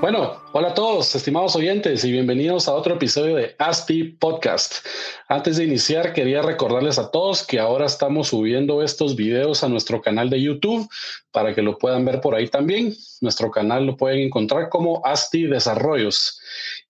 Bueno, 0.00 0.42
hola 0.52 0.68
a 0.68 0.74
todos, 0.74 1.14
estimados 1.14 1.56
oyentes, 1.56 2.04
y 2.04 2.12
bienvenidos 2.12 2.68
a 2.68 2.74
otro 2.74 2.96
episodio 2.96 3.34
de 3.34 3.56
ASTI 3.58 4.04
Podcast. 4.04 4.86
Antes 5.26 5.56
de 5.56 5.64
iniciar, 5.64 6.12
quería 6.12 6.42
recordarles 6.42 6.98
a 6.98 7.10
todos 7.10 7.46
que 7.46 7.58
ahora 7.58 7.86
estamos 7.86 8.28
subiendo 8.28 8.82
estos 8.82 9.16
videos 9.16 9.64
a 9.64 9.70
nuestro 9.70 10.02
canal 10.02 10.28
de 10.28 10.42
YouTube 10.42 10.86
para 11.32 11.54
que 11.54 11.62
lo 11.62 11.78
puedan 11.78 12.04
ver 12.04 12.20
por 12.20 12.34
ahí 12.34 12.46
también. 12.46 12.94
Nuestro 13.22 13.50
canal 13.50 13.86
lo 13.86 13.96
pueden 13.96 14.20
encontrar 14.20 14.68
como 14.68 15.00
ASTI 15.02 15.46
Desarrollos. 15.46 16.38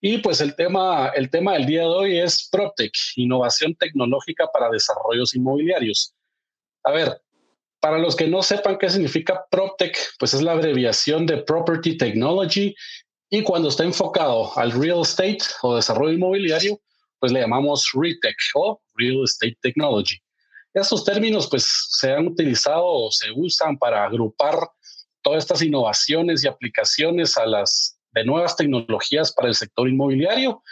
Y 0.01 0.19
pues 0.19 0.41
el 0.41 0.57
tema, 0.57 1.13
el 1.15 1.31
tema 1.31 1.53
del 1.53 1.67
día 1.67 1.83
de 1.83 1.87
hoy 1.87 2.19
es 2.19 2.49
PropTech, 2.51 2.93
innovación 3.15 3.77
tecnológica 3.77 4.49
para 4.53 4.69
desarrollos 4.69 5.33
inmobiliarios. 5.33 6.13
A 6.83 6.91
ver, 6.91 7.23
para 7.81 7.99
los 7.99 8.17
que 8.17 8.27
no 8.27 8.43
sepan 8.43 8.79
qué 8.79 8.91
significa 8.91 9.45
PropTech, 9.51 9.97
pues 10.19 10.35
es 10.35 10.43
la 10.43 10.53
abreviación 10.53 11.27
de 11.27 11.39
Property 11.39 11.97
Technology 11.97 12.75
y 13.31 13.43
cuando 13.43 13.69
está 13.69 13.85
enfocado 13.85 14.57
al 14.57 14.73
real 14.73 15.03
estate 15.03 15.39
o 15.63 15.77
desarrollo 15.77 16.13
inmobiliario, 16.13 16.81
pues 17.19 17.33
le 17.33 17.41
llamamos 17.41 17.91
RETEC 17.95 18.37
o 18.55 18.81
Real 18.95 19.25
Estate 19.25 19.59
Technology. 19.61 20.17
Estos 20.75 21.05
términos 21.05 21.49
pues 21.49 21.67
se 21.91 22.13
han 22.13 22.27
utilizado 22.29 22.85
o 22.85 23.11
se 23.11 23.29
usan 23.35 23.79
para 23.79 24.05
agrupar 24.05 24.55
todas 25.23 25.43
estas 25.43 25.63
innovaciones 25.63 26.45
y 26.45 26.49
aplicaciones 26.49 27.37
a 27.37 27.47
las 27.47 27.99
de 28.13 28.25
nuevas 28.25 28.57
tecnologías 28.57 29.33
para 29.33 29.49
el 29.49 29.55
sector 29.55 29.89
inmobiliario 29.89 30.63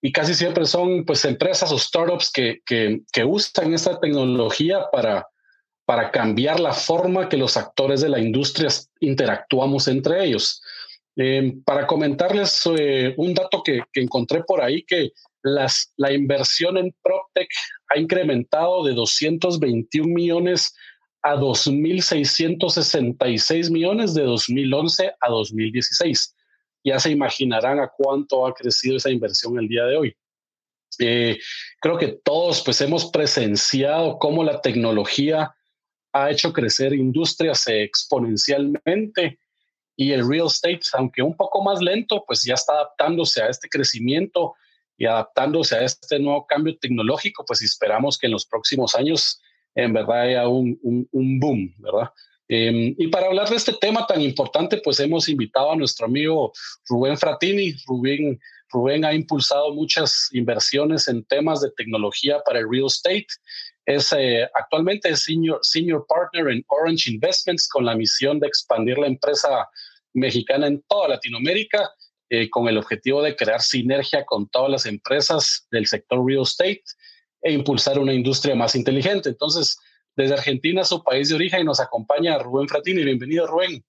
y 0.00 0.12
casi 0.12 0.34
siempre 0.34 0.64
son 0.64 1.04
pues 1.04 1.24
empresas 1.24 1.72
o 1.72 1.78
startups 1.78 2.30
que, 2.32 2.60
que, 2.64 3.00
que 3.12 3.24
usan 3.24 3.74
esta 3.74 3.98
tecnología 3.98 4.86
para, 4.92 5.26
para 5.88 6.10
cambiar 6.10 6.60
la 6.60 6.74
forma 6.74 7.30
que 7.30 7.38
los 7.38 7.56
actores 7.56 8.02
de 8.02 8.10
la 8.10 8.18
industria 8.18 8.68
interactuamos 9.00 9.88
entre 9.88 10.22
ellos. 10.22 10.60
Eh, 11.16 11.54
para 11.64 11.86
comentarles 11.86 12.68
eh, 12.78 13.14
un 13.16 13.32
dato 13.32 13.62
que, 13.62 13.80
encontré 13.94 14.44
por 14.44 14.60
ahí, 14.60 14.82
que 14.82 15.12
las, 15.42 15.94
la 15.96 16.12
inversión 16.12 16.76
en 16.76 16.94
PropTech 17.02 17.48
ha 17.88 17.98
incrementado 17.98 18.84
de 18.84 18.92
221 18.92 20.12
millones 20.12 20.74
a 21.22 21.36
2.666 21.36 23.70
millones 23.70 24.12
de 24.12 24.24
2011 24.24 25.12
a 25.18 25.30
2016. 25.30 26.36
Ya 26.84 27.00
se 27.00 27.12
imaginarán 27.12 27.80
a 27.80 27.90
cuánto 27.96 28.46
ha 28.46 28.52
crecido 28.52 28.98
esa 28.98 29.08
inversión 29.08 29.58
el 29.58 29.68
día 29.68 29.86
de 29.86 29.96
hoy. 29.96 30.14
Eh, 30.98 31.38
creo 31.80 31.96
que 31.96 32.18
todos 32.22 32.62
pues 32.62 32.78
hemos 32.82 33.10
presenciado 33.10 34.18
cómo 34.18 34.44
la 34.44 34.60
tecnología 34.60 35.54
ha 36.12 36.30
hecho 36.30 36.52
crecer 36.52 36.92
industrias 36.94 37.66
exponencialmente 37.66 39.38
y 39.96 40.12
el 40.12 40.28
real 40.28 40.46
estate, 40.46 40.80
aunque 40.92 41.22
un 41.22 41.36
poco 41.36 41.62
más 41.62 41.80
lento, 41.80 42.22
pues 42.26 42.44
ya 42.44 42.54
está 42.54 42.74
adaptándose 42.74 43.42
a 43.42 43.48
este 43.48 43.68
crecimiento 43.68 44.54
y 44.96 45.06
adaptándose 45.06 45.74
a 45.76 45.82
este 45.82 46.18
nuevo 46.20 46.46
cambio 46.46 46.78
tecnológico, 46.78 47.44
pues 47.44 47.62
esperamos 47.62 48.16
que 48.16 48.26
en 48.26 48.32
los 48.32 48.46
próximos 48.46 48.94
años 48.94 49.40
en 49.74 49.92
verdad 49.92 50.22
haya 50.22 50.48
un, 50.48 50.78
un, 50.82 51.40
boom, 51.40 51.74
¿verdad? 51.78 52.10
Em, 52.48 52.94
y 52.96 53.08
para 53.08 53.26
hablar 53.26 53.48
de 53.48 53.56
este 53.56 53.72
tema 53.74 54.06
tan 54.06 54.20
importante, 54.20 54.80
pues 54.82 54.98
hemos 55.00 55.28
invitado 55.28 55.72
a 55.72 55.76
nuestro 55.76 56.06
amigo 56.06 56.52
Rubén 56.88 57.18
Fratini. 57.18 57.74
Rubén, 57.86 58.40
Rubén 58.70 59.04
ha 59.04 59.14
impulsado 59.14 59.74
muchas 59.74 60.28
inversiones 60.32 61.08
en 61.08 61.24
temas 61.24 61.60
de 61.60 61.70
tecnología 61.76 62.40
para 62.44 62.60
el 62.60 62.70
real 62.70 62.86
estate. 62.86 63.26
Es 63.88 64.12
eh, 64.12 64.46
actualmente 64.52 65.16
senior, 65.16 65.60
senior 65.62 66.04
partner 66.06 66.52
en 66.52 66.62
Orange 66.68 67.10
Investments 67.10 67.66
con 67.66 67.86
la 67.86 67.94
misión 67.94 68.38
de 68.38 68.46
expandir 68.46 68.98
la 68.98 69.06
empresa 69.06 69.66
mexicana 70.12 70.66
en 70.66 70.82
toda 70.82 71.08
Latinoamérica 71.08 71.90
eh, 72.28 72.50
con 72.50 72.68
el 72.68 72.76
objetivo 72.76 73.22
de 73.22 73.34
crear 73.34 73.62
sinergia 73.62 74.26
con 74.26 74.46
todas 74.50 74.70
las 74.70 74.84
empresas 74.84 75.66
del 75.70 75.86
sector 75.86 76.22
real 76.22 76.42
estate 76.42 76.82
e 77.40 77.50
impulsar 77.50 77.98
una 77.98 78.12
industria 78.12 78.54
más 78.54 78.74
inteligente. 78.74 79.30
Entonces, 79.30 79.78
desde 80.14 80.34
Argentina, 80.34 80.84
su 80.84 81.02
país 81.02 81.30
de 81.30 81.36
origen, 81.36 81.64
nos 81.64 81.80
acompaña 81.80 82.38
Rubén 82.38 82.68
Fratini. 82.68 83.02
Bienvenido, 83.02 83.46
Rubén. 83.46 83.82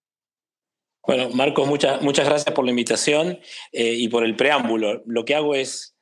Bueno, 1.06 1.30
Marcos, 1.31 1.68
muchas, 1.68 2.02
muchas 2.02 2.26
gracias 2.26 2.56
por 2.56 2.64
la 2.64 2.72
invitación 2.72 3.38
eh, 3.74 3.96
y 3.96 4.08
por 4.08 4.24
el 4.24 4.38
preámbulo. 4.38 5.04
Lo 5.08 5.26
que 5.26 5.36
hago 5.36 5.56
es 5.56 5.98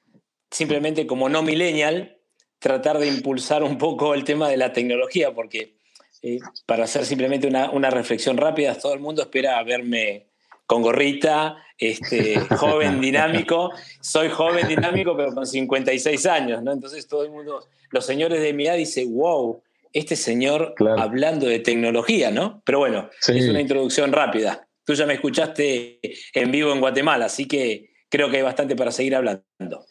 simplemente 0.51 1.07
como 1.07 1.29
no 1.29 1.41
millennial, 1.41 2.16
tratar 2.59 2.97
de 2.99 3.07
impulsar 3.07 3.63
un 3.63 3.77
poco 3.77 4.13
el 4.13 4.23
tema 4.23 4.49
de 4.49 4.57
la 4.57 4.73
tecnología, 4.73 5.33
porque 5.33 5.77
eh, 6.21 6.39
para 6.65 6.85
hacer 6.85 7.05
simplemente 7.05 7.47
una, 7.47 7.89
reflexión 7.89 8.37
rápida, 8.37 8.75
todo 8.75 8.93
el 8.93 8.99
mundo 8.99 9.21
espera 9.21 9.61
verme 9.63 10.27
con 10.65 10.81
gorrita, 10.81 11.57
este, 11.77 12.39
joven, 12.57 12.99
dinámico. 12.99 13.71
Soy 14.01 14.29
joven, 14.29 14.67
dinámico, 14.67 15.15
pero 15.15 15.33
con 15.33 15.45
56 15.45 16.25
años, 16.25 16.63
¿no? 16.63 16.73
Entonces 16.73 17.07
todo 17.07 17.23
el 17.23 17.31
mundo, 17.31 17.65
los 17.91 18.05
señores 18.05 18.41
de 18.41 18.53
mi 18.53 18.65
edad 18.65 18.75
dicen, 18.75 19.15
wow, 19.15 19.61
este 19.93 20.15
señor 20.15 20.75
hablando 20.97 21.47
de 21.47 21.59
tecnología, 21.59 22.31
¿no? 22.31 22.61
Pero 22.65 22.79
bueno, 22.79 23.09
es 23.27 23.47
una 23.47 23.61
introducción 23.61 24.11
rápida. 24.11 24.67
Tú 24.83 24.93
ya 24.93 25.05
me 25.05 25.13
escuchaste 25.13 25.99
en 26.33 26.51
vivo 26.51 26.71
en 26.71 26.79
Guatemala, 26.79 27.25
así 27.25 27.45
que 27.45 27.91
creo 28.09 28.29
que 28.29 28.37
hay 28.37 28.43
bastante 28.43 28.75
para 28.75 28.91
seguir 28.91 29.15
hablando. 29.15 29.85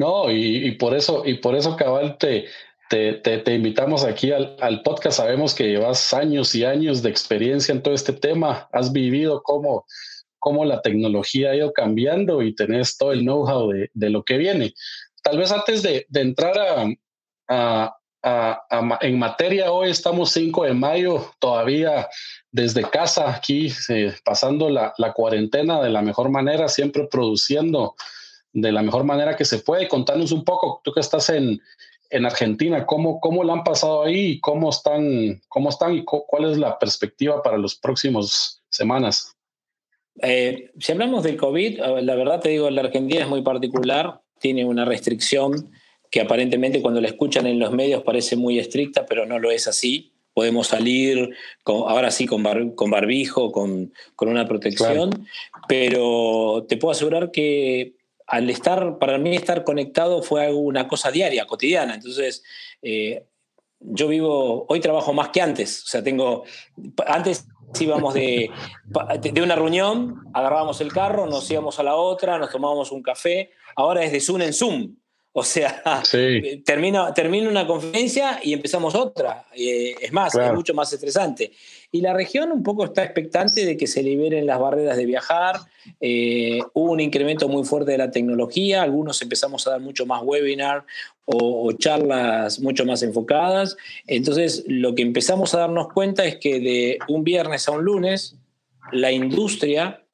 No, 0.00 0.30
y, 0.30 0.70
por 0.76 0.94
eso, 0.94 1.24
y 1.26 1.34
por 1.34 1.54
eso, 1.54 1.76
cabal, 1.76 2.16
te, 2.16 2.46
te, 2.88 3.54
invitamos 3.54 4.02
aquí 4.02 4.32
al, 4.32 4.80
podcast. 4.82 5.18
Sabemos 5.18 5.54
que 5.54 5.68
llevas 5.68 6.14
años 6.14 6.54
y 6.54 6.64
años 6.64 7.02
de 7.02 7.10
experiencia 7.10 7.72
en 7.72 7.82
todo 7.82 7.92
este 7.92 8.14
tema. 8.14 8.66
Has 8.72 8.94
vivido 8.94 9.42
cómo, 9.42 9.84
cómo 10.38 10.64
la 10.64 10.80
tecnología 10.80 11.50
ha 11.50 11.56
ido 11.56 11.74
cambiando 11.74 12.40
y 12.40 12.54
tenés 12.54 12.96
todo 12.96 13.12
el 13.12 13.20
know-how 13.20 13.70
de, 13.92 14.10
lo 14.10 14.22
que 14.22 14.38
viene. 14.38 14.72
Tal 15.22 15.36
vez 15.36 15.52
antes 15.52 15.82
de, 15.82 16.06
entrar 16.14 16.54
a, 17.50 17.94
en 19.02 19.18
materia, 19.18 19.70
hoy 19.70 19.90
estamos 19.90 20.32
5 20.32 20.64
de 20.64 20.72
mayo, 20.72 21.30
todavía 21.38 22.08
desde 22.50 22.88
casa, 22.88 23.34
aquí 23.34 23.70
eh, 23.90 24.14
pasando 24.24 24.70
la, 24.70 24.94
la 24.96 25.12
cuarentena 25.12 25.82
de 25.82 25.90
la 25.90 26.00
mejor 26.00 26.30
manera, 26.30 26.68
siempre 26.68 27.06
produciendo 27.06 27.96
de 28.52 28.72
la 28.72 28.82
mejor 28.82 29.04
manera 29.04 29.36
que 29.36 29.44
se 29.44 29.58
puede. 29.58 29.88
Contanos 29.88 30.32
un 30.32 30.44
poco, 30.44 30.80
tú 30.84 30.92
que 30.92 31.00
estás 31.00 31.30
en, 31.30 31.60
en 32.10 32.26
Argentina, 32.26 32.84
¿cómo, 32.86 33.20
¿cómo 33.20 33.44
la 33.44 33.54
han 33.54 33.64
pasado 33.64 34.02
ahí 34.02 34.32
y 34.32 34.40
cómo 34.40 34.70
están, 34.70 35.40
cómo 35.48 35.68
están 35.68 35.94
y 35.94 36.04
cuál 36.04 36.50
es 36.50 36.58
la 36.58 36.78
perspectiva 36.78 37.42
para 37.42 37.56
los 37.56 37.76
próximos 37.76 38.62
semanas? 38.68 39.36
Eh, 40.22 40.70
si 40.78 40.92
hablamos 40.92 41.22
del 41.22 41.36
COVID, 41.36 41.80
la 42.02 42.14
verdad 42.14 42.40
te 42.40 42.50
digo, 42.50 42.68
la 42.70 42.82
Argentina 42.82 43.22
es 43.22 43.28
muy 43.28 43.42
particular, 43.42 44.20
tiene 44.38 44.64
una 44.64 44.84
restricción 44.84 45.70
que 46.10 46.20
aparentemente 46.20 46.82
cuando 46.82 47.00
la 47.00 47.06
escuchan 47.06 47.46
en 47.46 47.58
los 47.58 47.72
medios 47.72 48.02
parece 48.02 48.36
muy 48.36 48.58
estricta, 48.58 49.06
pero 49.06 49.26
no 49.26 49.38
lo 49.38 49.50
es 49.50 49.68
así. 49.68 50.12
Podemos 50.32 50.68
salir 50.68 51.30
ahora 51.64 52.10
sí 52.10 52.26
con, 52.26 52.70
con 52.72 52.90
barbijo, 52.90 53.52
con, 53.52 53.92
con 54.16 54.28
una 54.28 54.46
protección, 54.46 55.26
pero 55.68 56.66
te 56.68 56.76
puedo 56.76 56.92
asegurar 56.92 57.30
que 57.30 57.94
al 58.30 58.48
estar, 58.48 58.98
para 58.98 59.18
mí 59.18 59.34
estar 59.34 59.64
conectado 59.64 60.22
fue 60.22 60.52
una 60.52 60.86
cosa 60.86 61.10
diaria, 61.10 61.46
cotidiana. 61.46 61.94
Entonces, 61.94 62.44
eh, 62.80 63.24
yo 63.80 64.06
vivo, 64.06 64.66
hoy 64.68 64.78
trabajo 64.78 65.12
más 65.12 65.30
que 65.30 65.42
antes. 65.42 65.82
O 65.82 65.88
sea, 65.88 66.02
tengo, 66.04 66.44
antes 67.06 67.48
íbamos 67.80 68.14
de, 68.14 68.48
de 69.20 69.42
una 69.42 69.56
reunión, 69.56 70.22
agarrábamos 70.32 70.80
el 70.80 70.92
carro, 70.92 71.26
nos 71.26 71.50
íbamos 71.50 71.80
a 71.80 71.82
la 71.82 71.96
otra, 71.96 72.38
nos 72.38 72.50
tomábamos 72.50 72.92
un 72.92 73.02
café. 73.02 73.50
Ahora 73.74 74.04
es 74.04 74.12
de 74.12 74.20
Zoom 74.20 74.42
en 74.42 74.52
Zoom. 74.52 74.94
O 75.32 75.42
sea, 75.42 75.82
termina, 76.64 77.12
termina 77.14 77.48
una 77.48 77.66
conferencia 77.66 78.38
y 78.44 78.52
empezamos 78.52 78.94
otra. 78.94 79.46
Eh, 79.56 79.94
es 80.00 80.12
más, 80.12 80.36
es 80.36 80.52
mucho 80.52 80.72
más 80.72 80.92
estresante. 80.92 81.50
Y 81.92 82.02
la 82.02 82.12
región 82.12 82.52
un 82.52 82.62
poco 82.62 82.84
está 82.84 83.02
expectante 83.02 83.66
de 83.66 83.76
que 83.76 83.88
se 83.88 84.02
liberen 84.02 84.46
las 84.46 84.60
barreras 84.60 84.96
de 84.96 85.06
viajar. 85.06 85.56
Eh, 86.00 86.60
hubo 86.72 86.92
un 86.92 87.00
incremento 87.00 87.48
muy 87.48 87.64
fuerte 87.64 87.92
de 87.92 87.98
la 87.98 88.12
tecnología. 88.12 88.82
Algunos 88.82 89.20
empezamos 89.22 89.66
a 89.66 89.70
dar 89.70 89.80
mucho 89.80 90.06
más 90.06 90.22
webinar 90.22 90.84
o, 91.24 91.66
o 91.66 91.72
charlas 91.72 92.60
mucho 92.60 92.84
más 92.84 93.02
enfocadas. 93.02 93.76
Entonces, 94.06 94.64
lo 94.68 94.94
que 94.94 95.02
empezamos 95.02 95.52
a 95.54 95.60
darnos 95.60 95.92
cuenta 95.92 96.24
es 96.24 96.36
que 96.36 96.60
de 96.60 96.98
un 97.08 97.24
viernes 97.24 97.66
a 97.66 97.72
un 97.72 97.84
lunes, 97.84 98.36
la 98.92 99.10
industria 99.10 100.04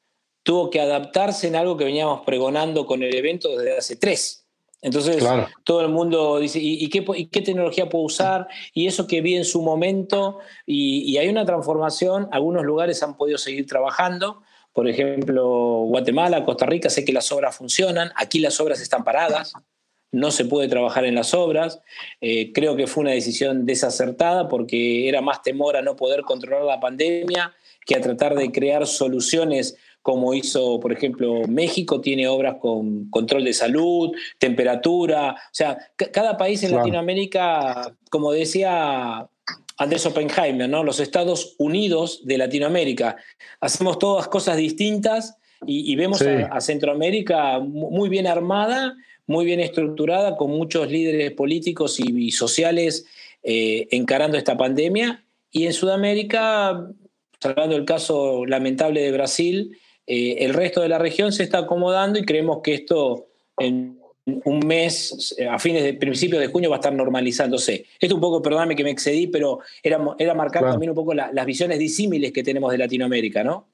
tuvo 0.42 0.70
que 0.70 0.80
adaptarse 0.80 1.48
en 1.48 1.56
algo 1.56 1.76
que 1.76 1.84
veníamos 1.84 2.22
pregonando 2.24 2.86
con 2.86 3.02
el 3.02 3.14
evento 3.14 3.56
desde 3.56 3.76
hace 3.76 3.96
tres. 3.96 4.45
Entonces, 4.86 5.20
todo 5.64 5.80
el 5.80 5.88
mundo 5.88 6.38
dice, 6.38 6.60
¿y, 6.62 6.88
qué, 6.88 7.40
tecnología 7.42 7.88
puedo 7.88 8.04
usar? 8.04 8.46
Y 8.72 8.86
eso 8.86 9.08
que 9.08 9.20
vi 9.20 9.34
en 9.34 9.44
su 9.44 9.60
momento, 9.60 10.38
y, 10.64 11.16
hay 11.16 11.28
una 11.28 11.44
transformación, 11.44 12.28
algunos 12.30 12.64
lugares 12.64 13.02
han 13.02 13.16
podido 13.16 13.36
seguir 13.36 13.66
trabajando, 13.66 14.42
por 14.72 14.86
ejemplo, 14.86 15.86
Guatemala, 15.88 16.44
Costa 16.44 16.66
Rica, 16.66 16.88
sé 16.88 17.04
que 17.04 17.12
las 17.12 17.32
obras 17.32 17.56
funcionan, 17.56 18.12
aquí 18.14 18.38
las 18.38 18.60
obras 18.60 18.80
están 18.80 19.02
paradas, 19.02 19.54
no 20.12 20.30
se 20.30 20.44
puede 20.44 20.68
trabajar 20.68 21.04
en 21.04 21.16
las 21.16 21.34
obras, 21.34 21.80
eh, 22.20 22.52
creo 22.52 22.76
que 22.76 22.86
fue 22.86 23.00
una 23.00 23.10
decisión 23.10 23.66
desacertada 23.66 24.46
porque 24.46 25.08
era 25.08 25.20
más 25.20 25.42
temor 25.42 25.76
a 25.76 25.82
no 25.82 25.96
poder 25.96 26.22
controlar 26.22 26.62
la 26.62 26.78
pandemia 26.78 27.52
que 27.84 27.96
a 27.96 28.00
tratar 28.00 28.36
de 28.36 28.52
crear 28.52 28.86
soluciones 28.86 29.76
como 30.06 30.34
hizo, 30.34 30.78
por 30.78 30.92
ejemplo, 30.92 31.48
México, 31.48 32.00
tiene 32.00 32.28
obras 32.28 32.58
con 32.60 33.10
control 33.10 33.42
de 33.42 33.52
salud, 33.52 34.12
temperatura. 34.38 35.32
O 35.32 35.50
sea, 35.50 35.76
cada 35.96 36.36
país 36.36 36.62
en 36.62 36.76
Latinoamérica, 36.76 37.92
como 38.08 38.30
decía 38.30 39.28
Andrés 39.76 40.06
Oppenheimer, 40.06 40.68
¿no? 40.68 40.84
los 40.84 41.00
Estados 41.00 41.56
Unidos 41.58 42.20
de 42.24 42.38
Latinoamérica. 42.38 43.16
Hacemos 43.60 43.98
todas 43.98 44.28
cosas 44.28 44.58
distintas 44.58 45.38
y, 45.66 45.96
vemos 45.96 46.22
a, 46.22 46.60
Centroamérica 46.60 47.58
muy 47.58 48.08
bien 48.08 48.28
armada, 48.28 48.94
muy 49.26 49.44
bien 49.44 49.58
estructurada, 49.58 50.36
con 50.36 50.52
muchos 50.52 50.88
líderes 50.88 51.32
políticos 51.32 51.98
y, 51.98 52.30
sociales 52.30 53.06
eh, 53.42 53.88
encarando 53.90 54.38
esta 54.38 54.56
pandemia. 54.56 55.24
Y 55.50 55.66
en 55.66 55.72
Sudamérica, 55.72 56.92
hablando 57.42 57.74
del 57.74 57.84
caso 57.84 58.46
lamentable 58.46 59.00
de 59.02 59.10
Brasil, 59.10 59.76
eh, 60.06 60.44
el 60.44 60.54
resto 60.54 60.80
de 60.80 60.88
la 60.88 60.98
región 60.98 61.32
se 61.32 61.42
está 61.42 61.58
acomodando 61.58 62.18
y 62.18 62.24
creemos 62.24 62.60
que 62.62 62.74
esto 62.74 63.26
en 63.58 63.98
un 64.24 64.58
mes, 64.60 65.34
eh, 65.38 65.46
a 65.46 65.58
fines 65.58 65.82
de 65.82 65.94
principios 65.94 66.40
de 66.40 66.48
junio, 66.48 66.70
va 66.70 66.76
a 66.76 66.78
estar 66.78 66.92
normalizándose. 66.92 67.86
Esto 68.00 68.14
un 68.14 68.20
poco, 68.20 68.42
perdóname 68.42 68.76
que 68.76 68.84
me 68.84 68.90
excedí, 68.90 69.26
pero 69.26 69.60
era, 69.82 70.00
era 70.18 70.34
marcar 70.34 70.62
también 70.62 70.90
un 70.90 70.96
poco 70.96 71.14
las 71.14 71.46
visiones 71.46 71.78
disímiles 71.78 72.32
que 72.32 72.42
tenemos 72.42 72.70
de 72.70 72.78
Latinoamérica, 72.78 73.42
¿no? 73.42 73.68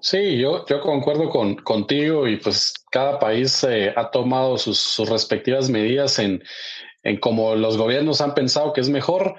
Sí, 0.00 0.38
yo, 0.38 0.64
yo 0.66 0.80
concuerdo 0.80 1.28
con, 1.28 1.56
contigo 1.56 2.28
y 2.28 2.36
pues 2.36 2.72
cada 2.90 3.18
país 3.18 3.64
eh, 3.68 3.92
ha 3.96 4.10
tomado 4.12 4.56
sus, 4.56 4.98
respectivas 5.08 5.68
medidas 5.68 6.20
en, 6.20 6.40
en 7.02 7.18
cómo 7.18 7.56
los 7.56 7.76
gobiernos 7.76 8.20
han 8.20 8.34
pensado 8.34 8.72
que 8.72 8.80
es 8.80 8.88
mejor. 8.88 9.34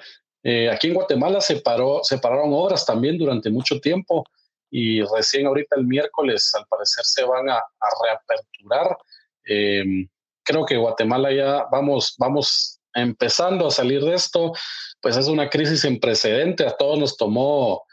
aquí 0.71 0.87
en 0.87 0.93
Guatemala 0.93 1.39
se, 1.39 1.57
paró, 1.57 2.01
se 2.03 2.17
pararon 2.17 2.51
obras 2.51 2.85
también 2.85 3.17
durante 3.17 3.49
mucho 3.49 3.79
tiempo 3.79 4.25
y 4.71 5.01
recién 5.01 5.47
ahorita 5.47 5.75
el 5.77 5.85
miércoles 5.85 6.51
al 6.55 6.65
parecer 6.67 7.03
se 7.05 7.23
van 7.23 7.49
a, 7.49 7.61
reaperturar. 8.03 8.97
Em, 9.45 10.07
creo 10.43 10.65
que 10.65 10.77
Guatemala 10.77 11.31
ya 11.31 11.65
vamos, 11.71 12.15
vamos 12.17 12.79
empezando 12.93 13.67
a 13.67 13.71
salir 13.71 14.01
de 14.01 14.15
esto, 14.15 14.53
pues 15.01 15.17
es 15.17 15.27
una 15.27 15.49
crisis 15.49 15.81
sin 15.81 15.99
precedente, 15.99 16.65
a 16.65 16.75
todos 16.75 16.97
nos 16.99 17.17
tomó 17.17 17.83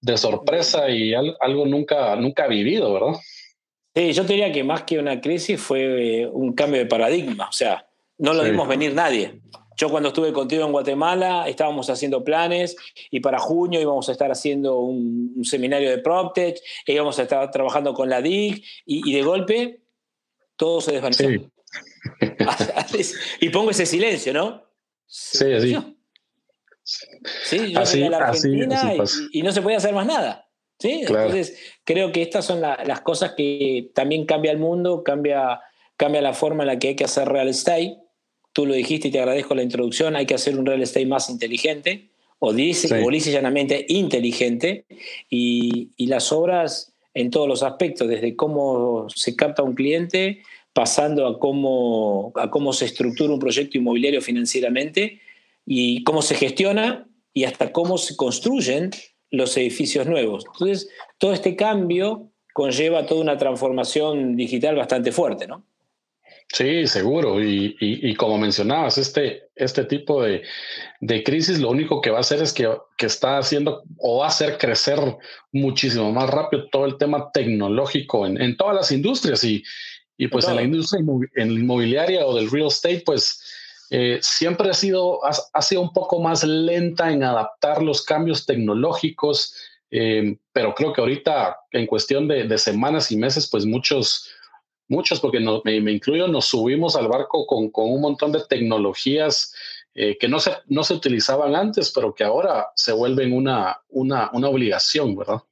de 0.00 0.16
sorpresa 0.16 0.88
y 0.88 1.14
algo 1.14 1.66
nunca, 1.66 2.16
nunca 2.16 2.46
vivido, 2.46 2.92
¿verdad? 2.92 3.20
Sí, 3.94 4.12
yo 4.12 4.24
diría 4.24 4.52
que 4.52 4.62
más 4.62 4.82
que 4.82 4.98
una 4.98 5.20
crisis 5.20 5.60
fue 5.60 6.20
eh, 6.20 6.26
un 6.26 6.52
cambio 6.52 6.80
de 6.80 6.86
paradigma, 6.86 7.48
o 7.48 7.52
sea, 7.52 7.86
no 8.18 8.34
lo 8.34 8.44
vimos 8.44 8.68
venir 8.68 8.94
nadie. 8.94 9.40
Yo 9.76 9.90
cuando 9.90 10.08
estuve 10.08 10.32
contigo 10.32 10.64
en 10.64 10.72
Guatemala 10.72 11.46
estábamos 11.48 11.90
haciendo 11.90 12.24
planes 12.24 12.76
y 13.10 13.20
para 13.20 13.38
junio 13.38 13.80
íbamos 13.80 14.08
a 14.08 14.12
estar 14.12 14.30
haciendo 14.30 14.78
un, 14.78 15.44
seminario 15.44 15.90
de 15.90 15.98
PropTech, 15.98 16.58
e 16.86 16.92
íbamos 16.94 17.18
a 17.18 17.24
estar 17.24 17.50
trabajando 17.50 17.92
con 17.92 18.08
la 18.08 18.22
DIC 18.22 18.64
y, 18.86 19.12
de 19.12 19.22
golpe 19.22 19.82
todo 20.56 20.80
se 20.80 20.92
desvaneció. 20.92 21.28
y 23.40 23.48
pongo 23.50 23.70
ese 23.70 23.84
silencio, 23.84 24.32
¿no? 24.32 24.64
Sí, 25.06 25.52
así. 25.52 25.76
Sí, 26.82 27.72
yo 27.72 27.80
así, 27.80 28.02
a 28.02 28.10
la 28.10 28.18
Argentina 28.28 28.94
y, 29.32 29.42
no 29.42 29.52
se 29.52 29.60
puede 29.60 29.76
hacer 29.76 29.92
más 29.92 30.06
nada. 30.06 30.48
¿sí? 30.78 31.02
Entonces, 31.06 31.58
creo 31.84 32.12
que 32.12 32.22
estas 32.22 32.46
son 32.46 32.62
las 32.62 33.00
cosas 33.02 33.34
que 33.36 33.90
también 33.94 34.24
cambia 34.24 34.52
el 34.52 34.58
mundo, 34.58 35.02
cambia, 35.04 35.60
cambia 35.98 36.22
la 36.22 36.32
forma 36.32 36.62
en 36.62 36.68
la 36.68 36.78
que 36.78 36.88
hay 36.88 36.96
que 36.96 37.04
hacer 37.04 37.28
real 37.28 37.48
estate 37.48 38.05
tú 38.56 38.64
lo 38.64 38.72
dijiste 38.72 39.08
y 39.08 39.10
te 39.10 39.18
agradezco 39.18 39.54
la 39.54 39.62
introducción, 39.62 40.16
hay 40.16 40.24
que 40.24 40.32
hacer 40.32 40.58
un 40.58 40.64
real 40.64 40.80
estate 40.80 41.04
más 41.04 41.28
inteligente, 41.28 42.08
o 42.38 42.54
dice, 42.54 42.88
sí. 42.88 43.30
llanamente 43.30 43.84
inteligente, 43.90 44.86
y, 45.28 45.90
las 46.06 46.32
obras 46.32 46.94
en 47.12 47.30
todos 47.30 47.46
los 47.46 47.62
aspectos, 47.62 48.08
desde 48.08 48.34
cómo 48.34 49.10
se 49.10 49.36
capta 49.36 49.62
un 49.62 49.74
cliente, 49.74 50.40
pasando 50.72 51.26
a 51.26 51.38
cómo, 51.38 52.32
a 52.34 52.48
cómo 52.48 52.72
se 52.72 52.86
estructura 52.86 53.34
un 53.34 53.40
proyecto 53.40 53.76
inmobiliario 53.76 54.22
financieramente, 54.22 55.20
y 55.66 56.02
cómo 56.04 56.22
se 56.22 56.34
gestiona, 56.34 57.06
y 57.34 57.44
hasta 57.44 57.72
cómo 57.72 57.98
se 57.98 58.16
construyen 58.16 58.90
los 59.30 59.54
edificios 59.58 60.06
nuevos. 60.06 60.46
Entonces, 60.46 60.88
todo 61.18 61.34
este 61.34 61.56
cambio 61.56 62.30
conlleva 62.54 63.04
toda 63.04 63.20
una 63.20 63.36
transformación 63.36 64.34
digital 64.34 64.76
bastante 64.76 65.12
fuerte, 65.12 65.46
¿no? 65.46 65.62
Sí, 66.52 66.86
seguro. 66.86 67.42
Y, 67.42 68.14
como 68.14 68.38
mencionabas, 68.38 68.98
este, 68.98 69.50
este 69.54 69.84
tipo 69.84 70.22
de, 70.22 70.42
crisis 71.24 71.58
lo 71.58 71.70
único 71.70 72.00
que 72.00 72.10
va 72.10 72.18
a 72.18 72.20
hacer 72.20 72.40
es 72.40 72.52
que, 72.52 72.68
está 72.98 73.38
haciendo 73.38 73.82
o 73.98 74.20
va 74.20 74.26
a 74.26 74.28
hacer 74.28 74.56
crecer 74.56 74.98
muchísimo 75.52 76.12
más 76.12 76.30
rápido 76.30 76.68
todo 76.70 76.86
el 76.86 76.96
tema 76.96 77.30
tecnológico 77.32 78.26
en, 78.26 78.56
todas 78.56 78.76
las 78.76 78.92
industrias. 78.92 79.42
Y, 79.44 79.64
pues 80.30 80.48
en 80.48 80.56
la 80.56 80.62
industria 80.62 81.04
inmobiliaria 81.36 82.24
o 82.24 82.34
del 82.34 82.50
real 82.50 82.68
estate, 82.68 83.02
pues 83.04 83.42
eh, 83.90 84.18
siempre 84.22 84.70
ha 84.70 84.74
sido, 84.74 85.20
ha, 85.24 85.62
sido 85.62 85.82
un 85.82 85.92
poco 85.92 86.22
más 86.22 86.42
lenta 86.42 87.12
en 87.12 87.22
adaptar 87.22 87.82
los 87.82 88.02
cambios 88.02 88.46
tecnológicos. 88.46 89.54
Eh, 89.90 90.38
pero 90.52 90.74
creo 90.74 90.92
que 90.92 91.00
ahorita, 91.00 91.56
en 91.72 91.86
cuestión 91.86 92.28
de, 92.28 92.44
de 92.44 92.58
semanas 92.58 93.12
y 93.12 93.16
meses, 93.16 93.48
pues 93.50 93.66
muchos 93.66 94.30
muchos, 94.88 95.20
porque 95.20 95.40
me, 95.40 95.92
incluyo, 95.92 96.28
nos 96.28 96.46
subimos 96.46 96.96
al 96.96 97.08
barco 97.08 97.46
con, 97.46 97.70
un 97.74 98.00
montón 98.00 98.32
de 98.32 98.40
tecnologías 98.48 99.54
eh, 99.94 100.16
que 100.18 100.28
no 100.28 100.40
se, 100.40 100.52
no 100.66 100.84
se 100.84 100.94
utilizaban 100.94 101.54
antes, 101.56 101.90
pero 101.90 102.14
que 102.14 102.24
ahora 102.24 102.68
se 102.74 102.92
vuelven 102.92 103.32
una, 103.32 103.80
una, 103.88 104.30
obligación, 104.32 105.16
¿verdad? 105.16 105.42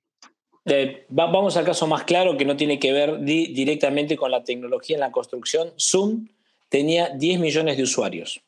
Eh, 0.66 1.06
vamos 1.08 1.56
al 1.56 1.64
caso 1.64 1.86
más 1.86 2.04
claro 2.04 2.36
que 2.36 2.44
no 2.44 2.56
tiene 2.56 2.78
que 2.78 2.92
ver 2.92 3.20
directamente 3.20 4.16
con 4.16 4.30
la 4.30 4.44
tecnología 4.44 4.96
en 4.96 5.00
la 5.00 5.12
construcción. 5.12 5.72
Zoom 5.78 6.28
tenía 6.68 7.10
10 7.10 7.40
millones 7.40 7.76
de 7.76 7.82
usuarios 7.82 8.40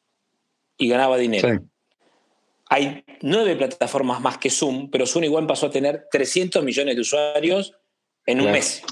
y 0.78 0.88
ganaba 0.88 1.16
dinero. 1.16 1.60
Hay 2.68 3.04
nueve 3.22 3.54
plataformas 3.54 4.20
más 4.20 4.38
que 4.38 4.50
Zoom, 4.50 4.90
pero 4.90 5.06
Zoom 5.06 5.24
igual 5.24 5.46
pasó 5.46 5.66
a 5.66 5.70
tener 5.70 6.08
300 6.10 6.64
millones 6.64 6.96
de 6.96 7.00
usuarios 7.00 7.74
en 8.26 8.40
un 8.40 8.50
mes. 8.50 8.82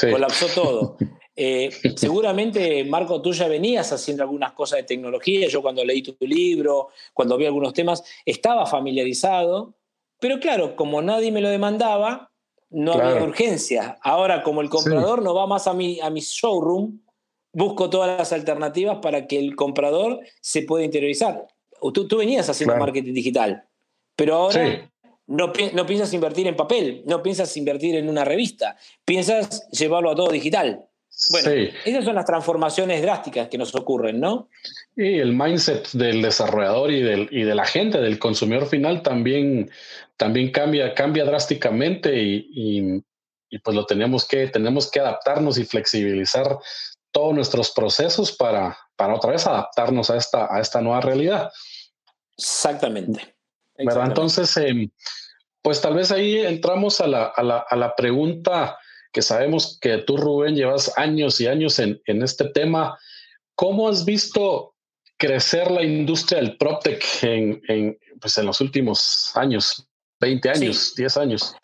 Colapsó 0.00 0.46
todo. 0.48 0.96
Eh, 1.34 1.70
seguramente, 1.96 2.84
Marco, 2.84 3.22
tú 3.22 3.32
ya 3.32 3.48
venías 3.48 3.90
haciendo 3.90 4.22
algunas 4.22 4.52
cosas 4.52 4.80
de 4.80 4.82
tecnología. 4.82 5.48
Yo 5.48 5.62
cuando 5.62 5.82
leí 5.82 6.02
tu 6.02 6.14
libro, 6.26 6.88
cuando 7.14 7.38
vi 7.38 7.46
algunos 7.46 7.72
temas, 7.72 8.04
estaba 8.26 8.66
familiarizado. 8.66 9.74
Pero 10.20 10.38
claro, 10.40 10.76
como 10.76 11.00
nadie 11.00 11.32
me 11.32 11.40
lo 11.40 11.48
demandaba, 11.48 12.30
no 12.68 12.92
había 12.92 13.22
urgencia. 13.22 13.98
Ahora, 14.02 14.42
como 14.42 14.60
el 14.60 14.68
comprador 14.68 15.22
no 15.22 15.34
va 15.34 15.46
más 15.46 15.66
a 15.66 15.72
mi, 15.72 16.00
a 16.00 16.10
mi 16.10 16.20
showroom, 16.20 17.00
busco 17.52 17.88
todas 17.88 18.18
las 18.18 18.32
alternativas 18.34 18.98
para 19.00 19.26
que 19.26 19.38
el 19.38 19.56
comprador 19.56 20.20
se 20.42 20.62
pueda 20.62 20.84
interiorizar. 20.84 21.46
Tú, 21.94 22.06
tú 22.06 22.18
venías 22.18 22.48
haciendo 22.48 22.76
marketing 22.76 23.14
digital, 23.14 23.64
pero 24.14 24.34
ahora 24.34 24.91
no, 25.26 25.52
piensas 25.52 26.12
invertir 26.12 26.46
en 26.46 26.56
papel, 26.56 27.02
no 27.06 27.22
piensas 27.22 27.56
invertir 27.56 27.94
en 27.96 28.08
una 28.08 28.24
revista, 28.24 28.76
piensas 29.04 29.68
llevarlo 29.70 30.10
a 30.10 30.14
todo 30.14 30.30
digital. 30.30 30.84
Bueno, 31.30 31.50
esas 31.84 32.04
son 32.04 32.16
las 32.16 32.24
transformaciones 32.24 33.00
drásticas 33.02 33.48
que 33.48 33.58
nos 33.58 33.74
ocurren, 33.74 34.18
¿no? 34.18 34.48
Y 34.96 35.18
el 35.18 35.32
mindset 35.32 35.90
del 35.92 36.22
desarrollador 36.22 36.90
y, 36.90 37.02
del, 37.02 37.28
y 37.30 37.42
de 37.42 37.54
la 37.54 37.64
gente, 37.64 38.00
del 38.00 38.18
consumidor 38.18 38.66
final, 38.66 39.02
también, 39.02 39.70
también 40.16 40.50
cambia, 40.50 40.94
cambia 40.94 41.24
drásticamente 41.24 42.12
y, 42.14 43.04
pues 43.62 43.76
lo 43.76 43.86
tenemos 43.86 44.26
que, 44.26 44.48
tenemos 44.48 44.90
que 44.90 45.00
adaptarnos 45.00 45.58
y 45.58 45.64
flexibilizar 45.64 46.58
todos 47.12 47.34
nuestros 47.34 47.70
procesos 47.70 48.32
para, 48.32 48.76
para 48.96 49.14
otra 49.14 49.32
vez 49.32 49.46
adaptarnos 49.46 50.10
a 50.10 50.16
esta, 50.16 50.52
a 50.52 50.60
esta 50.60 50.80
nueva 50.80 51.02
realidad. 51.02 51.52
Exactamente. 52.36 53.36
¿Verdad? 53.78 54.08
Entonces, 54.08 54.56
em, 54.56 54.90
pues 55.62 55.80
tal 55.80 55.94
vez 55.94 56.10
ahí 56.10 56.38
entramos 56.38 57.00
a 57.00 57.06
la, 57.06 57.26
a 57.26 57.42
la, 57.42 57.58
a 57.58 57.76
la 57.76 57.94
pregunta 57.94 58.78
que 59.12 59.22
sabemos 59.22 59.78
que 59.80 59.98
tú, 59.98 60.16
Rubén, 60.16 60.56
llevas 60.56 60.96
años 60.96 61.40
y 61.40 61.46
años 61.46 61.78
en, 61.78 62.00
en 62.06 62.22
este 62.22 62.48
tema. 62.48 62.98
¿Cómo 63.54 63.88
has 63.88 64.04
visto 64.04 64.74
crecer 65.18 65.70
la 65.70 65.82
industria 65.82 66.40
del 66.40 66.56
PropTech 66.56 67.04
en, 67.22 67.62
en, 67.68 67.98
pues 68.20 68.38
en 68.38 68.46
los 68.46 68.60
últimos 68.60 69.30
años, 69.34 69.86
20 70.20 70.50
años, 70.50 70.94
10 70.96 71.16
años? 71.18 71.54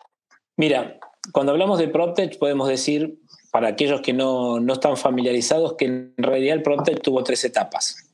Mira, 0.55 0.99
cuando 1.33 1.51
hablamos 1.51 1.79
de 1.79 1.87
PropTech 1.87 2.37
podemos 2.37 2.69
decir, 2.69 3.19
para 3.51 3.69
aquellos 3.69 4.01
que 4.01 4.13
no, 4.13 4.59
no 4.59 4.73
están 4.73 4.95
familiarizados, 4.95 5.73
que 5.73 5.85
en 5.85 6.13
realidad 6.17 6.55
el 6.55 6.63
PropTech 6.63 7.01
tuvo 7.01 7.23
tres 7.23 7.43
etapas. 7.43 8.09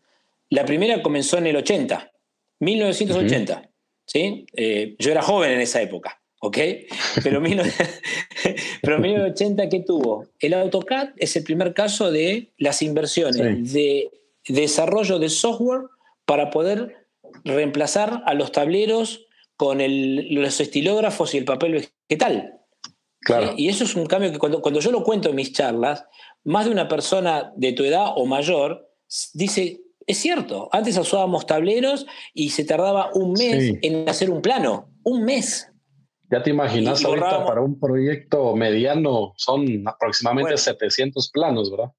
La 0.49 0.63
primera 0.63 1.01
comenzó 1.03 1.37
en 1.37 1.47
el 1.47 1.57
80, 1.57 2.11
1980. 2.59 3.69
¿Sí? 4.05 4.45
Eh, 4.53 4.95
yo 4.99 5.11
era 5.11 5.21
joven 5.21 5.51
en 5.51 5.61
esa 5.61 5.81
época. 5.81 6.21
¿ok? 6.39 6.57
Pero, 7.23 7.41
pero 8.81 8.99
1980, 8.99 9.69
¿qué 9.69 9.79
tuvo? 9.79 10.27
El 10.39 10.53
AutoCAD 10.53 11.09
es 11.17 11.35
el 11.35 11.43
primer 11.43 11.73
caso 11.73 12.11
de 12.11 12.53
las 12.57 12.81
inversiones 12.81 13.73
de 13.73 14.11
desarrollo 14.47 15.17
de 15.17 15.29
software 15.29 15.87
para 16.25 16.51
poder 16.51 17.07
reemplazar 17.43 18.23
a 18.25 18.33
los 18.33 18.51
tableros 18.51 19.25
con 19.57 19.79
los 19.79 20.59
estilógrafos 20.59 21.33
y 21.33 21.37
el 21.37 21.45
papel 21.45 21.89
vegetal. 22.09 22.59
Claro. 23.21 23.53
Y 23.57 23.69
eso 23.69 23.85
es 23.85 23.95
un 23.95 24.05
cambio 24.05 24.31
que 24.31 24.37
cuando, 24.37 24.61
cuando 24.61 24.79
yo 24.79 24.91
lo 24.91 25.03
cuento 25.03 25.29
en 25.29 25.35
mis 25.35 25.51
charlas, 25.51 26.05
más 26.43 26.65
de 26.65 26.71
una 26.71 26.87
persona 26.87 27.51
de 27.55 27.73
tu 27.73 27.83
edad 27.83 28.09
o 28.15 28.25
mayor 28.27 28.87
dice, 29.33 29.81
es 30.07 30.17
cierto, 30.17 30.69
antes 30.71 30.97
usábamos 30.97 31.45
tableros 31.45 32.05
y 32.33 32.49
se 32.49 32.63
tardaba 32.63 33.09
un 33.13 33.33
mes 33.33 33.77
en 33.81 34.07
hacer 34.07 34.29
un 34.29 34.41
plano, 34.41 34.89
un 35.03 35.23
mes. 35.23 35.71
Ya 36.29 36.43
te 36.43 36.49
imaginas 36.51 37.03
ahorita 37.03 37.45
para 37.45 37.61
un 37.61 37.79
proyecto 37.79 38.55
mediano 38.55 39.33
son 39.35 39.87
aproximadamente 39.87 40.57
700 40.57 41.29
planos, 41.31 41.71
¿verdad? 41.71 41.91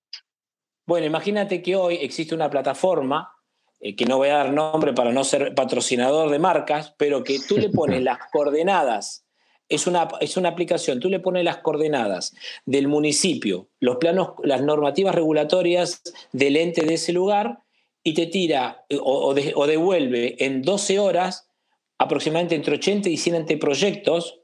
Bueno, 0.86 1.06
imagínate 1.06 1.62
que 1.62 1.74
hoy 1.74 1.96
existe 1.96 2.34
una 2.34 2.48
plataforma, 2.48 3.32
eh, 3.80 3.96
que 3.96 4.04
no 4.04 4.18
voy 4.18 4.28
a 4.28 4.36
dar 4.36 4.52
nombre 4.52 4.92
para 4.92 5.12
no 5.12 5.24
ser 5.24 5.54
patrocinador 5.54 6.30
de 6.30 6.38
marcas, 6.38 6.94
pero 6.96 7.24
que 7.24 7.38
tú 7.40 7.58
le 7.58 7.70
pones 7.70 8.02
las 8.04 8.18
coordenadas, 8.32 9.26
es 9.68 9.88
una, 9.88 10.06
es 10.20 10.36
una 10.36 10.50
aplicación, 10.50 11.00
tú 11.00 11.08
le 11.08 11.18
pones 11.18 11.42
las 11.42 11.58
coordenadas 11.58 12.34
del 12.66 12.86
municipio, 12.86 13.68
los 13.80 13.96
planos, 13.96 14.34
las 14.44 14.62
normativas 14.62 15.14
regulatorias 15.14 16.02
del 16.30 16.56
ente 16.56 16.84
de 16.84 16.94
ese 16.94 17.12
lugar 17.12 17.65
y 18.06 18.14
te 18.14 18.26
tira 18.26 18.84
eh, 18.88 19.00
o, 19.02 19.34
o 19.34 19.66
devuelve 19.66 20.36
en 20.38 20.62
12 20.62 21.00
horas 21.00 21.50
aproximadamente 21.98 22.54
entre 22.54 22.76
80 22.76 23.08
y 23.08 23.16
100 23.16 23.34
anteproyectos 23.34 24.38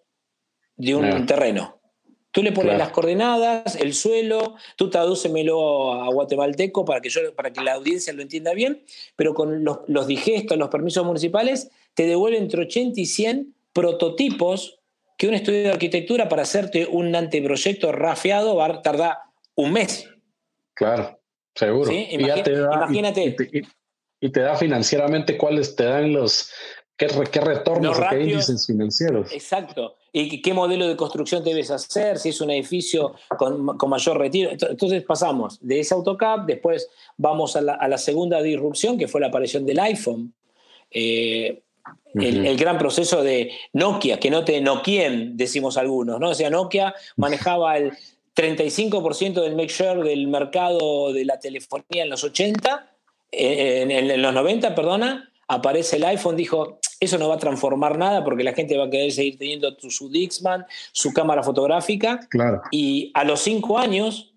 de 0.74 0.96
un 0.96 1.26
terreno. 1.26 1.78
Tú 2.32 2.42
le 2.42 2.50
pones 2.50 2.76
las 2.76 2.90
coordenadas, 2.90 3.76
el 3.76 3.94
suelo, 3.94 4.56
tú 4.74 4.90
tradúcemelo 4.90 5.92
a 5.92 6.08
guatemalteco 6.08 6.84
para 6.84 7.00
que, 7.00 7.08
yo, 7.08 7.20
para 7.36 7.52
que 7.52 7.60
la 7.60 7.74
audiencia 7.74 8.12
lo 8.12 8.22
entienda 8.22 8.52
bien, 8.52 8.82
pero 9.14 9.32
con 9.32 9.62
los, 9.62 9.78
los 9.86 10.08
digestos, 10.08 10.58
los 10.58 10.68
permisos 10.68 11.06
municipales, 11.06 11.70
te 11.94 12.06
devuelven 12.06 12.42
entre 12.42 12.62
80 12.62 13.00
y 13.00 13.06
100 13.06 13.54
prototipos 13.72 14.80
que 15.16 15.28
un 15.28 15.34
estudio 15.34 15.62
de 15.62 15.70
arquitectura 15.70 16.28
para 16.28 16.42
hacerte 16.42 16.88
un 16.90 17.14
anteproyecto 17.14 17.92
rafiado 17.92 18.56
va 18.56 18.66
a 18.66 18.82
tardar 18.82 19.18
un 19.54 19.72
mes. 19.72 20.08
Claro, 20.74 21.21
seguro. 21.54 21.90
Imagínate. 21.90 23.36
y, 24.20 24.30
te 24.30 24.40
da 24.40 24.56
financieramente 24.56 25.36
cuáles 25.36 25.74
te 25.74 25.84
dan 25.84 26.12
los, 26.12 26.52
¿Qué, 26.96 27.08
qué 27.30 27.40
retornos 27.40 27.98
qué 28.10 28.22
índices 28.22 28.66
financieros? 28.66 29.32
Exacto. 29.32 29.96
¿Y 30.12 30.42
qué 30.42 30.52
modelo 30.52 30.86
de 30.86 30.94
construcción 30.94 31.42
debes 31.42 31.70
hacer? 31.70 32.18
Si 32.18 32.28
es 32.28 32.40
un 32.40 32.50
edificio 32.50 33.14
con, 33.38 33.64
mayor 33.88 34.18
retiro. 34.18 34.50
Entonces 34.50 35.02
pasamos 35.04 35.58
de 35.60 35.80
ese 35.80 35.94
AutoCAD, 35.94 36.40
después 36.40 36.88
vamos 37.16 37.56
a 37.56 37.62
la, 37.62 37.98
segunda 37.98 38.42
disrupción, 38.42 38.98
que 38.98 39.08
fue 39.08 39.22
la 39.22 39.28
aparición 39.28 39.64
del 39.64 39.80
iPhone. 39.80 40.34
Eh, 40.90 41.62
el, 42.14 42.56
gran 42.58 42.76
proceso 42.76 43.22
de 43.22 43.52
Nokia, 43.72 44.20
que 44.20 44.30
no 44.30 44.44
te 44.44 44.60
Nokien, 44.60 45.36
decimos 45.36 45.78
algunos, 45.78 46.20
¿no? 46.20 46.28
O 46.28 46.34
sea, 46.34 46.50
Nokia 46.50 46.94
manejaba 47.16 47.78
el 47.78 47.92
35% 48.34 49.42
del 49.42 49.56
make 49.56 49.72
share 49.72 50.02
del 50.02 50.26
mercado 50.28 51.12
de 51.12 51.24
la 51.24 51.38
telefonía 51.38 52.02
en 52.02 52.10
los 52.10 52.24
80, 52.24 52.90
eh, 53.30 53.82
en, 53.82 53.90
en 53.90 54.22
los 54.22 54.32
90, 54.34 54.74
perdona, 54.74 55.32
aparece 55.48 55.96
el 55.96 56.04
iPhone, 56.04 56.36
dijo, 56.36 56.78
eso 57.02 57.18
no 57.18 57.28
va 57.28 57.34
a 57.34 57.38
transformar 57.38 57.98
nada 57.98 58.22
porque 58.22 58.44
la 58.44 58.52
gente 58.52 58.76
va 58.76 58.84
a 58.84 58.90
querer 58.90 59.10
seguir 59.10 59.36
teniendo 59.36 59.76
su 59.88 60.08
Dixman, 60.08 60.64
su 60.92 61.12
cámara 61.12 61.42
fotográfica. 61.42 62.20
Claro. 62.30 62.62
Y 62.70 63.10
a 63.14 63.24
los 63.24 63.40
cinco 63.40 63.78
años, 63.78 64.34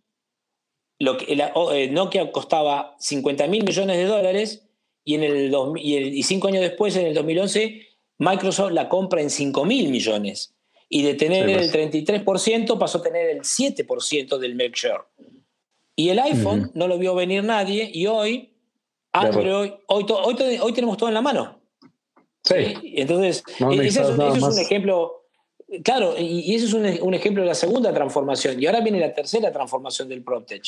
lo 0.98 1.18
que, 1.18 1.26
eh, 1.34 1.90
Nokia 1.92 2.32
costaba 2.32 2.96
50 3.00 3.46
mil 3.48 3.64
millones 3.64 3.98
de 3.98 4.06
dólares 4.06 4.68
y, 5.04 5.14
en 5.14 5.24
el, 5.24 5.56
y, 5.78 6.24
cinco 6.24 6.48
años 6.48 6.62
después, 6.62 6.96
en 6.96 7.06
el 7.06 7.14
2011, 7.14 7.88
Microsoft 8.18 8.72
la 8.72 8.90
compra 8.90 9.22
en 9.22 9.30
5 9.30 9.64
mil 9.66 9.90
millones. 9.90 10.55
Y 10.88 11.04
de 11.04 11.16
tener 11.16 11.50
el 11.50 11.72
33% 11.72 12.24
pues. 12.68 12.80
pasó 12.80 13.00
a 13.00 13.02
tener 13.02 13.30
el 13.30 13.42
7% 13.42 14.38
del 14.38 14.56
make 14.56 14.74
share. 14.76 15.02
Y 15.96 16.10
el 16.10 16.20
iPhone 16.20 16.72
no 16.74 16.88
lo 16.88 16.98
vio 16.98 17.16
venir 17.16 17.44
nadie 17.44 17.90
y 17.92 18.06
hoy 18.08 18.56
Ah, 19.16 19.30
pero 19.34 19.60
hoy, 19.60 20.06
hoy, 20.10 20.74
tenemos 20.74 20.98
todo 20.98 21.08
en 21.08 21.14
la 21.14 21.22
mano. 21.22 21.58
Sí. 22.44 22.76
Entonces, 22.98 23.44
ese, 23.72 24.02
es, 24.02 24.10
un 24.10 24.60
ejemplo, 24.60 25.24
claro, 25.86 26.16
y, 26.18 26.54
ese 26.54 26.66
es 26.66 26.74
un, 26.74 27.14
ejemplo 27.14 27.42
de 27.42 27.48
la 27.48 27.56
segunda 27.56 27.94
transformación. 27.94 28.62
Y 28.62 28.66
ahora 28.66 28.82
viene 28.82 29.00
la 29.00 29.14
tercera 29.14 29.54
transformación 29.54 30.10
del 30.10 30.22
PropTech, 30.22 30.64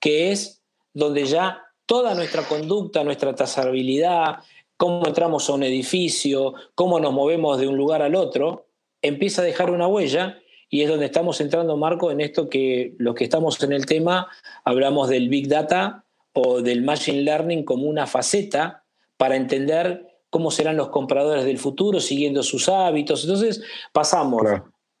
que 0.00 0.32
es 0.32 0.60
donde 0.92 1.24
ya 1.24 1.62
toda 1.86 2.16
nuestra 2.16 2.42
conducta, 2.48 3.04
nuestra 3.04 3.32
trazabilidad, 3.32 4.38
cómo 4.76 5.06
entramos 5.06 5.48
a 5.48 5.52
un 5.52 5.62
edificio, 5.62 6.54
cómo 6.74 6.98
nos 6.98 7.12
movemos 7.12 7.60
de 7.60 7.68
un 7.68 7.76
lugar 7.76 8.02
al 8.02 8.16
otro, 8.16 8.66
empieza 9.04 9.42
a 9.42 9.44
dejar 9.44 9.70
una 9.70 9.86
huella 9.86 10.38
y 10.68 10.82
es 10.82 10.88
donde 10.88 11.06
estamos 11.06 11.40
entrando, 11.40 11.76
Marco, 11.76 12.10
en 12.10 12.20
esto 12.20 12.48
que 12.48 12.94
los 12.98 13.14
que 13.14 13.24
estamos 13.24 13.62
en 13.62 13.72
el 13.72 13.86
tema 13.86 14.28
hablamos 14.64 15.08
del 15.08 15.28
Big 15.28 15.46
Data 15.46 16.04
o 16.32 16.62
del 16.62 16.82
Machine 16.82 17.22
Learning 17.22 17.64
como 17.64 17.86
una 17.86 18.06
faceta 18.06 18.84
para 19.16 19.36
entender 19.36 20.06
cómo 20.30 20.50
serán 20.50 20.76
los 20.76 20.88
compradores 20.88 21.44
del 21.44 21.58
futuro 21.58 22.00
siguiendo 22.00 22.42
sus 22.42 22.68
hábitos. 22.68 23.22
Entonces 23.22 23.62
pasamos 23.92 24.42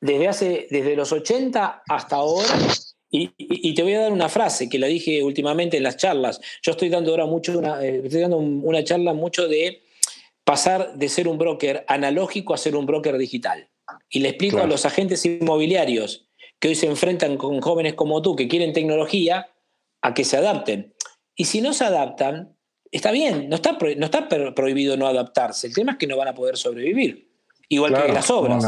desde, 0.00 0.28
hace, 0.28 0.66
desde 0.70 0.94
los 0.94 1.10
80 1.10 1.82
hasta 1.88 2.16
ahora 2.16 2.54
y, 3.10 3.74
te 3.74 3.82
voy 3.82 3.94
a 3.94 4.00
dar 4.00 4.12
una 4.12 4.28
frase 4.28 4.68
que 4.68 4.78
la 4.78 4.86
dije 4.86 5.22
últimamente 5.22 5.76
en 5.76 5.84
las 5.84 5.96
charlas. 5.96 6.40
Yo 6.62 6.72
estoy 6.72 6.88
dando 6.88 7.10
ahora 7.10 7.26
mucho 7.26 7.56
una, 7.58 7.84
eh, 7.84 8.02
estoy 8.04 8.20
dando 8.20 8.38
una 8.38 8.82
charla 8.82 9.12
mucho 9.12 9.48
de 9.48 9.82
pasar 10.44 10.94
de 10.94 11.08
ser 11.08 11.26
un 11.26 11.38
broker 11.38 11.84
analógico 11.88 12.54
a 12.54 12.58
ser 12.58 12.76
un 12.76 12.86
broker 12.86 13.16
digital. 13.16 13.68
Y 14.08 14.20
le 14.20 14.30
explico 14.30 14.58
a 14.58 14.66
los 14.66 14.86
agentes 14.86 15.24
inmobiliarios 15.24 16.28
que 16.58 16.68
hoy 16.68 16.74
se 16.74 16.86
enfrentan 16.86 17.36
con 17.36 17.60
jóvenes 17.60 17.94
como 17.94 18.22
tú 18.22 18.36
que 18.36 18.48
quieren 18.48 18.72
tecnología 18.72 19.48
a 20.02 20.14
que 20.14 20.24
se 20.24 20.36
adapten. 20.36 20.94
Y 21.36 21.46
si 21.46 21.60
no 21.60 21.72
se 21.72 21.84
adaptan, 21.84 22.56
está 22.90 23.10
bien, 23.10 23.48
no 23.48 23.56
está, 23.56 23.76
no 23.96 24.06
está 24.06 24.28
prohibido 24.28 24.96
no 24.96 25.06
adaptarse. 25.06 25.66
El 25.66 25.74
tema 25.74 25.92
es 25.92 25.98
que 25.98 26.06
no 26.06 26.16
van 26.16 26.28
a 26.28 26.34
poder 26.34 26.56
sobrevivir, 26.56 27.30
igual 27.68 27.94
que 27.94 28.12
las 28.12 28.30
obras. 28.30 28.64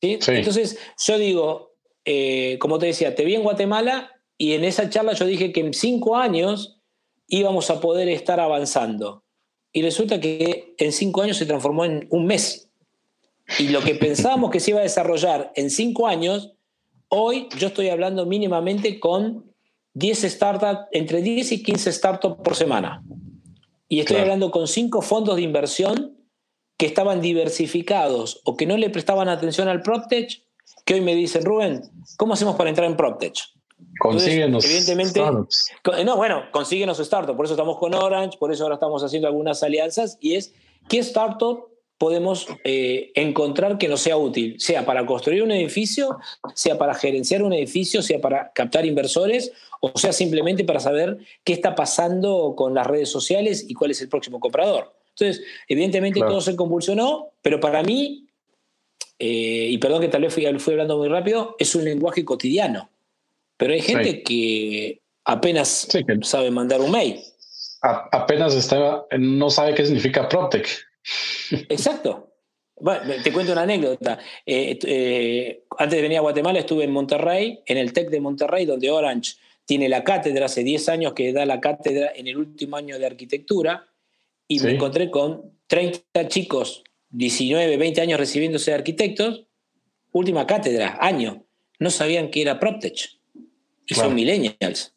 Entonces, 0.00 0.78
yo 1.06 1.18
digo, 1.18 1.76
eh, 2.04 2.58
como 2.58 2.78
te 2.78 2.86
decía, 2.86 3.14
te 3.14 3.24
vi 3.24 3.34
en 3.34 3.42
Guatemala 3.42 4.10
y 4.36 4.52
en 4.52 4.64
esa 4.64 4.90
charla 4.90 5.12
yo 5.14 5.26
dije 5.26 5.52
que 5.52 5.60
en 5.60 5.72
cinco 5.72 6.16
años 6.16 6.80
íbamos 7.28 7.70
a 7.70 7.80
poder 7.80 8.08
estar 8.08 8.40
avanzando. 8.40 9.24
Y 9.72 9.82
resulta 9.82 10.20
que 10.20 10.74
en 10.78 10.92
cinco 10.92 11.22
años 11.22 11.36
se 11.36 11.46
transformó 11.46 11.84
en 11.84 12.06
un 12.10 12.26
mes. 12.26 12.63
Y 13.58 13.68
lo 13.68 13.82
que 13.82 13.94
pensábamos 13.94 14.50
que 14.50 14.60
se 14.60 14.70
iba 14.70 14.80
a 14.80 14.84
desarrollar 14.84 15.52
en 15.54 15.70
cinco 15.70 16.06
años, 16.06 16.52
hoy 17.08 17.48
yo 17.58 17.68
estoy 17.68 17.88
hablando 17.88 18.26
mínimamente 18.26 18.98
con 18.98 19.52
10 19.94 20.22
startups, 20.22 20.88
entre 20.92 21.22
10 21.22 21.52
y 21.52 21.62
15 21.62 21.92
startups 21.92 22.42
por 22.42 22.56
semana. 22.56 23.02
Y 23.88 24.00
estoy 24.00 24.16
hablando 24.16 24.50
con 24.50 24.66
cinco 24.66 25.02
fondos 25.02 25.36
de 25.36 25.42
inversión 25.42 26.16
que 26.76 26.86
estaban 26.86 27.20
diversificados 27.20 28.40
o 28.44 28.56
que 28.56 28.66
no 28.66 28.76
le 28.76 28.90
prestaban 28.90 29.28
atención 29.28 29.68
al 29.68 29.82
PropTech, 29.82 30.42
que 30.84 30.94
hoy 30.94 31.00
me 31.00 31.14
dicen, 31.14 31.44
Rubén, 31.44 31.82
¿cómo 32.16 32.34
hacemos 32.34 32.56
para 32.56 32.70
entrar 32.70 32.88
en 32.90 32.96
PropTech? 32.96 33.34
Consíguenos 34.00 34.64
evidentemente, 34.64 35.20
No, 36.04 36.16
bueno, 36.16 36.44
consíguenos 36.50 36.98
startup. 36.98 37.36
Por 37.36 37.44
eso 37.44 37.54
estamos 37.54 37.78
con 37.78 37.94
Orange, 37.94 38.38
por 38.38 38.50
eso 38.52 38.64
ahora 38.64 38.74
estamos 38.74 39.04
haciendo 39.04 39.28
algunas 39.28 39.62
alianzas. 39.62 40.18
Y 40.20 40.34
es, 40.34 40.52
¿qué 40.88 40.98
startup 40.98 41.68
podemos 42.04 42.46
eh, 42.64 43.12
encontrar 43.14 43.78
que 43.78 43.88
nos 43.88 44.02
sea 44.02 44.18
útil, 44.18 44.56
sea 44.60 44.84
para 44.84 45.06
construir 45.06 45.42
un 45.42 45.50
edificio, 45.50 46.18
sea 46.52 46.76
para 46.76 46.94
gerenciar 46.94 47.42
un 47.42 47.54
edificio, 47.54 48.02
sea 48.02 48.20
para 48.20 48.52
captar 48.52 48.84
inversores, 48.84 49.52
o 49.80 49.90
sea 49.96 50.12
simplemente 50.12 50.64
para 50.64 50.80
saber 50.80 51.16
qué 51.44 51.54
está 51.54 51.74
pasando 51.74 52.52
con 52.54 52.74
las 52.74 52.86
redes 52.86 53.08
sociales 53.08 53.64
y 53.66 53.72
cuál 53.72 53.92
es 53.92 54.02
el 54.02 54.10
próximo 54.10 54.38
comprador. 54.38 54.92
Entonces, 55.18 55.46
evidentemente 55.66 56.20
todo 56.20 56.42
se 56.42 56.54
convulsionó, 56.54 57.30
pero 57.40 57.58
para 57.58 57.82
mí, 57.82 58.26
eh, 59.18 59.68
y 59.70 59.78
perdón 59.78 60.02
que 60.02 60.08
tal 60.08 60.20
vez 60.20 60.34
fui, 60.34 60.44
hablando 60.44 60.98
muy 60.98 61.08
rápido, 61.08 61.56
es 61.58 61.74
un 61.74 61.84
lenguaje 61.84 62.22
cotidiano. 62.22 62.90
Pero 63.56 63.72
hay 63.72 63.80
gente 63.80 64.22
que 64.22 65.00
apenas 65.24 65.88
sabe 66.20 66.50
mandar 66.50 66.82
un 66.82 66.90
mail. 66.90 67.18
apenas 67.80 68.54
está, 68.54 69.06
no 69.18 69.48
sabe 69.48 69.74
qué 69.74 69.86
significa 69.86 70.28
Protect. 70.28 70.68
Exacto. 71.68 72.34
Bueno, 72.76 73.14
te 73.22 73.32
cuento 73.32 73.52
una 73.52 73.62
anécdota. 73.62 74.18
Eh, 74.44 74.78
eh, 74.82 75.64
antes 75.78 75.96
de 75.96 76.02
venir 76.02 76.18
a 76.18 76.22
Guatemala 76.22 76.58
estuve 76.58 76.84
en 76.84 76.90
Monterrey, 76.90 77.60
en 77.66 77.78
el 77.78 77.92
TEC 77.92 78.10
de 78.10 78.20
Monterrey, 78.20 78.66
donde 78.66 78.90
Orange 78.90 79.34
tiene 79.64 79.88
la 79.88 80.04
cátedra, 80.04 80.46
hace 80.46 80.64
10 80.64 80.88
años 80.88 81.12
que 81.14 81.32
da 81.32 81.46
la 81.46 81.60
cátedra 81.60 82.12
en 82.14 82.26
el 82.26 82.36
último 82.36 82.76
año 82.76 82.98
de 82.98 83.06
arquitectura, 83.06 83.86
y 84.46 84.60
me 84.60 84.72
encontré 84.72 85.10
con 85.10 85.52
30 85.68 86.28
chicos, 86.28 86.84
19, 87.10 87.76
20 87.76 88.00
años 88.00 88.20
recibiéndose 88.20 88.72
de 88.72 88.76
arquitectos, 88.76 89.46
última 90.12 90.46
cátedra, 90.46 90.98
año, 91.00 91.46
no 91.78 91.90
sabían 91.90 92.30
que 92.30 92.42
era 92.42 92.58
PropTech. 92.60 93.20
Y 93.86 93.94
son 93.94 94.14
millennials. 94.14 94.94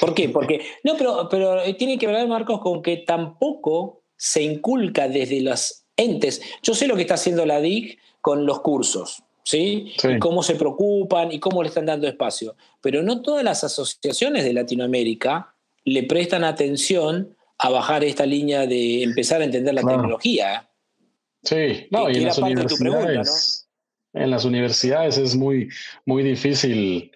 ¿Por 0.00 0.14
qué? 0.14 0.28
Porque, 0.28 0.60
no, 0.82 0.96
pero, 0.96 1.28
pero 1.28 1.62
tiene 1.76 1.98
que 1.98 2.06
ver, 2.06 2.26
Marcos, 2.26 2.60
con 2.60 2.82
que 2.82 2.98
tampoco 2.98 4.03
se 4.24 4.42
inculca 4.42 5.06
desde 5.06 5.42
los 5.42 5.84
entes. 5.98 6.40
Yo 6.62 6.74
sé 6.74 6.86
lo 6.86 6.96
que 6.96 7.02
está 7.02 7.12
haciendo 7.12 7.44
la 7.44 7.60
DIC 7.60 7.98
con 8.22 8.46
los 8.46 8.62
cursos, 8.62 9.22
¿sí? 9.42 9.92
Y 10.02 10.18
cómo 10.18 10.42
se 10.42 10.54
preocupan 10.54 11.30
y 11.30 11.38
cómo 11.38 11.62
le 11.62 11.68
están 11.68 11.84
dando 11.84 12.08
espacio. 12.08 12.56
Pero 12.80 13.02
no 13.02 13.20
todas 13.20 13.44
las 13.44 13.64
asociaciones 13.64 14.44
de 14.44 14.54
Latinoamérica 14.54 15.54
le 15.84 16.04
prestan 16.04 16.42
atención 16.42 17.36
a 17.58 17.68
bajar 17.68 18.02
esta 18.02 18.24
línea 18.24 18.66
de 18.66 19.02
empezar 19.02 19.42
a 19.42 19.44
entender 19.44 19.74
la 19.74 19.82
tecnología. 19.82 20.70
Sí, 21.42 21.86
no, 21.90 22.08
y 22.08 22.16
en 22.16 22.24
las, 22.24 22.38
universidades, 22.38 23.68
en 24.14 24.30
las 24.30 24.46
universidades 24.46 25.18
es 25.18 25.36
muy, 25.36 25.68
muy 26.06 26.22
difícil 26.22 27.13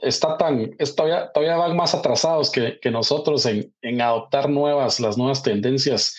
está 0.00 0.38
tan, 0.38 0.76
todavía, 0.96 1.30
todavía 1.32 1.56
van 1.56 1.76
más 1.76 1.94
atrasados 1.94 2.50
que, 2.50 2.78
nosotros 2.90 3.44
en, 3.46 3.72
en, 3.82 4.00
adoptar 4.00 4.48
nuevas, 4.48 4.98
las 5.00 5.18
nuevas 5.18 5.42
tendencias 5.42 6.16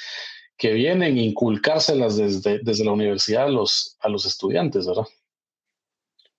que 0.57 0.73
vienen, 0.73 1.17
inculcárselas 1.17 2.17
desde, 2.17 2.59
desde 2.59 2.85
la 2.85 2.91
universidad 2.91 3.45
a 3.45 3.49
los, 3.49 3.97
a 3.99 4.09
los 4.09 4.25
estudiantes, 4.25 4.87
¿verdad? 4.87 5.07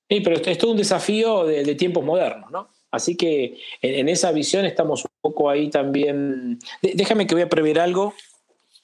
Sí, 0.08 0.20
pero 0.20 0.36
es 0.36 0.58
todo 0.58 0.72
un 0.72 0.76
desafío 0.76 1.44
de, 1.44 1.74
tiempos 1.74 2.04
modernos, 2.04 2.50
¿no? 2.50 2.68
Así 2.90 3.16
que 3.16 3.58
en, 3.82 4.08
esa 4.08 4.30
visión 4.30 4.64
estamos 4.64 5.04
un 5.04 5.10
poco 5.20 5.50
ahí 5.50 5.68
también. 5.68 6.58
déjame 6.80 7.26
que 7.26 7.34
voy 7.34 7.42
a 7.42 7.48
prever 7.48 7.80
algo 7.80 8.14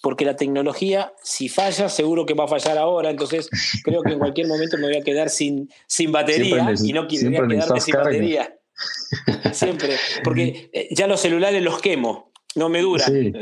porque 0.00 0.25
la 0.25 0.37
tecnología, 0.37 1.12
si 1.23 1.49
falla, 1.49 1.88
seguro 1.88 2.25
que 2.25 2.35
va 2.35 2.45
a 2.45 2.49
fallar 2.49 2.78
ahora, 2.78 3.11
entonces 3.11 3.50
creo 3.85 4.02
que 4.02 4.12
en 4.12 4.19
cualquier 4.19 4.47
momento 4.47 4.78
me 4.78 4.85
voy 4.85 4.97
a 4.97 5.02
quedar 5.02 5.28
sin, 5.28 5.71
sin 5.87 6.11
batería 6.11 6.73
y 6.83 6.92
no 6.92 7.07
quisiera 7.07 7.47
quedarme 7.47 7.80
sin 7.80 7.95
batería. 7.95 8.57
Siempre, 9.52 9.97
porque 10.25 10.71
eh, 10.73 10.88
ya 10.92 11.07
los 11.07 11.21
celulares 11.21 11.62
los 11.62 11.80
quemo, 11.80 12.33
no 12.54 12.69
me 12.69 12.80
dura. 12.80 13.04
Sí. 13.04 13.33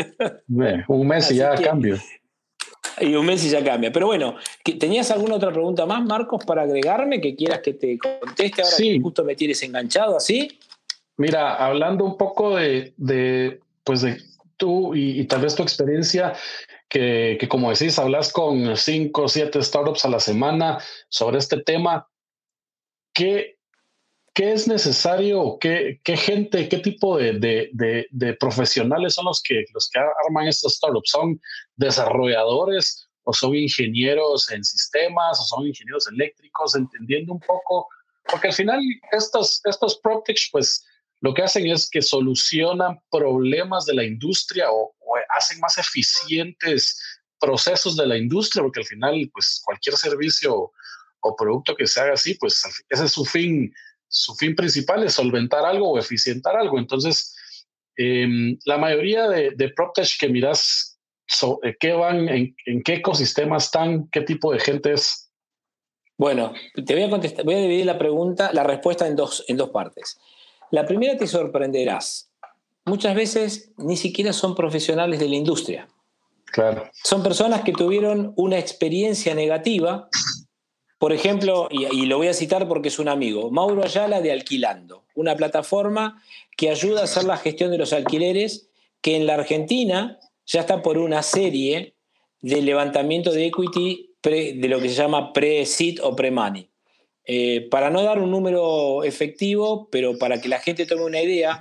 un 0.88 1.06
mes 1.06 1.30
y 1.30 1.36
ya 1.36 1.54
cambio. 1.54 1.96
Y 3.00 3.14
un 3.14 3.24
mes 3.24 3.44
y 3.44 3.50
ya 3.50 3.62
cambia. 3.62 3.92
Pero 3.92 4.06
bueno, 4.06 4.34
¿tenías 4.80 5.12
alguna 5.12 5.36
otra 5.36 5.52
pregunta 5.52 5.86
más, 5.86 6.04
Marcos, 6.04 6.44
para 6.44 6.62
agregarme 6.62 7.20
que 7.20 7.36
quieras 7.36 7.60
que 7.60 7.74
te 7.74 7.96
conteste 7.98 8.62
ahora 8.62 8.76
que 8.76 9.00
justo 9.00 9.24
me 9.24 9.36
tienes 9.36 9.62
enganchado 9.62 10.16
así? 10.16 10.58
Mira, 11.16 11.54
hablando 11.54 12.04
un 12.04 12.16
poco 12.16 12.56
de, 12.56 12.94
de 12.96 13.60
pues 13.84 14.02
de 14.02 14.20
tú 14.58 14.94
y, 14.94 15.24
tal 15.26 15.40
vez 15.40 15.54
tu 15.54 15.62
experiencia, 15.62 16.34
que, 16.88 17.38
como 17.48 17.70
decís, 17.70 17.98
hablas 17.98 18.32
con 18.32 18.76
cinco 18.76 19.22
o 19.22 19.28
siete 19.28 19.62
startups 19.62 20.04
a 20.04 20.10
la 20.10 20.20
semana 20.20 20.78
sobre 21.08 21.38
este 21.38 21.62
tema, 21.62 22.06
¿qué, 23.14 23.58
qué 24.34 24.52
es 24.52 24.68
necesario? 24.68 25.58
¿Qué, 25.60 26.00
qué 26.04 26.16
gente, 26.16 26.68
qué 26.68 26.78
tipo 26.78 27.18
de, 27.18 27.38
de, 27.72 28.34
profesionales 28.34 29.14
son 29.14 29.26
los 29.26 29.42
que, 29.42 29.64
los 29.72 29.88
que 29.90 30.00
arman 30.26 30.48
estos 30.48 30.74
startups? 30.74 31.10
¿Son 31.10 31.40
desarrolladores 31.76 33.08
o 33.24 33.32
son 33.32 33.54
ingenieros 33.54 34.50
en 34.50 34.64
sistemas 34.64 35.40
o 35.40 35.44
son 35.44 35.66
ingenieros 35.66 36.08
eléctricos? 36.08 36.74
Entendiendo 36.74 37.32
un 37.32 37.40
poco, 37.40 37.88
porque 38.30 38.48
al 38.48 38.54
final 38.54 38.80
estos, 39.12 39.60
estos 39.64 40.00
pues 40.50 40.84
lo 41.20 41.34
que 41.34 41.42
hacen 41.42 41.66
es 41.66 41.88
que 41.90 42.02
solucionan 42.02 43.00
problemas 43.10 43.86
de 43.86 43.94
la 43.94 44.04
industria 44.04 44.70
o, 44.70 44.94
hacen 45.36 45.58
más 45.60 45.78
eficientes 45.78 47.00
procesos 47.40 47.96
de 47.96 48.06
la 48.06 48.16
industria, 48.16 48.62
porque 48.62 48.80
al 48.80 48.86
final, 48.86 49.30
pues 49.32 49.62
cualquier 49.64 49.96
servicio 49.96 50.72
o 51.20 51.36
producto 51.36 51.74
que 51.74 51.86
se 51.86 52.00
haga 52.00 52.14
así, 52.14 52.34
pues 52.34 52.62
ese 52.88 53.04
es 53.04 53.12
su 53.12 53.24
fin, 53.24 53.72
su 54.08 54.34
fin 54.34 54.54
principal 54.54 55.04
es 55.04 55.14
solventar 55.14 55.64
algo 55.64 55.90
o 55.90 55.98
eficientar 55.98 56.56
algo. 56.56 56.78
Entonces, 56.78 57.34
em, 57.96 58.58
la 58.64 58.78
mayoría 58.78 59.28
de, 59.28 59.52
de 59.52 59.68
PropTech 59.70 60.18
que 60.18 60.28
miras, 60.28 60.98
eh, 61.62 61.76
¿qué 61.78 61.92
van, 61.92 62.28
en, 62.28 62.54
qué 62.84 62.94
ecosistema 62.94 63.56
están, 63.56 64.08
qué 64.10 64.22
tipo 64.22 64.52
de 64.52 64.60
gente 64.60 64.92
es? 64.92 65.30
Bueno, 66.16 66.52
te 66.74 66.94
voy 66.94 67.04
a 67.04 67.10
contestar, 67.10 67.44
voy 67.44 67.54
a 67.54 67.60
dividir 67.60 67.86
la 67.86 67.98
pregunta, 67.98 68.50
la 68.52 68.64
respuesta 68.64 69.06
en 69.06 69.14
dos, 69.14 69.44
en 69.46 69.56
dos 69.56 69.70
partes. 69.70 70.18
La 70.70 70.86
primera 70.86 71.16
te 71.16 71.26
sorprenderás. 71.26 72.30
Muchas 72.84 73.14
veces 73.14 73.72
ni 73.76 73.96
siquiera 73.96 74.32
son 74.32 74.54
profesionales 74.54 75.20
de 75.20 75.28
la 75.28 75.36
industria. 75.36 75.88
Claro. 76.46 76.88
Son 77.04 77.22
personas 77.22 77.62
que 77.62 77.72
tuvieron 77.72 78.32
una 78.36 78.58
experiencia 78.58 79.34
negativa. 79.34 80.08
Por 80.98 81.12
ejemplo, 81.12 81.68
y, 81.70 82.06
lo 82.06 82.16
voy 82.16 82.28
a 82.28 82.34
citar 82.34 82.66
porque 82.66 82.88
es 82.88 82.98
un 82.98 83.08
amigo, 83.08 83.50
Mauro 83.50 83.84
Ayala 83.84 84.20
de 84.20 84.32
Alquilando, 84.32 85.04
una 85.14 85.36
plataforma 85.36 86.22
que 86.56 86.70
ayuda 86.70 87.02
a 87.02 87.04
hacer 87.04 87.24
la 87.24 87.36
gestión 87.36 87.70
de 87.70 87.78
los 87.78 87.92
alquileres, 87.92 88.68
que 89.00 89.16
en 89.16 89.26
la 89.26 89.34
Argentina 89.34 90.18
ya 90.46 90.60
está 90.60 90.82
por 90.82 90.98
una 90.98 91.22
serie 91.22 91.94
de 92.40 92.62
levantamiento 92.62 93.30
de 93.30 93.46
equity 93.46 94.10
de 94.22 94.68
lo 94.68 94.80
que 94.80 94.88
se 94.88 94.96
llama 94.96 95.32
pre-seed 95.32 96.00
o 96.02 96.16
pre-money. 96.16 96.67
Eh, 97.30 97.68
para 97.70 97.90
no 97.90 98.02
dar 98.02 98.18
un 98.18 98.30
número 98.30 99.04
efectivo, 99.04 99.88
pero 99.92 100.16
para 100.16 100.40
que 100.40 100.48
la 100.48 100.60
gente 100.60 100.86
tome 100.86 101.04
una 101.04 101.20
idea, 101.20 101.60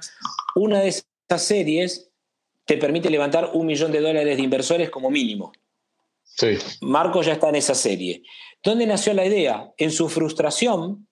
una 0.55 0.79
de 0.79 0.87
esas 0.87 1.41
series 1.41 2.09
te 2.63 2.77
permite 2.77 3.09
levantar 3.09 3.51
un 3.53 3.65
millón 3.65 3.91
de 3.91 3.99
dólares 3.99 4.37
de 4.37 4.43
inversores 4.43 4.89
como 4.89 5.09
mínimo. 5.09 5.51
Sí. 6.23 6.57
Marco 6.79 7.21
ya 7.21 7.33
está 7.33 7.49
en 7.49 7.55
esa 7.55 7.75
serie. 7.75 8.23
¿Dónde 8.63 8.85
nació 8.85 9.13
la 9.13 9.25
idea? 9.25 9.73
En 9.77 9.91
su 9.91 10.07
frustración, 10.07 11.05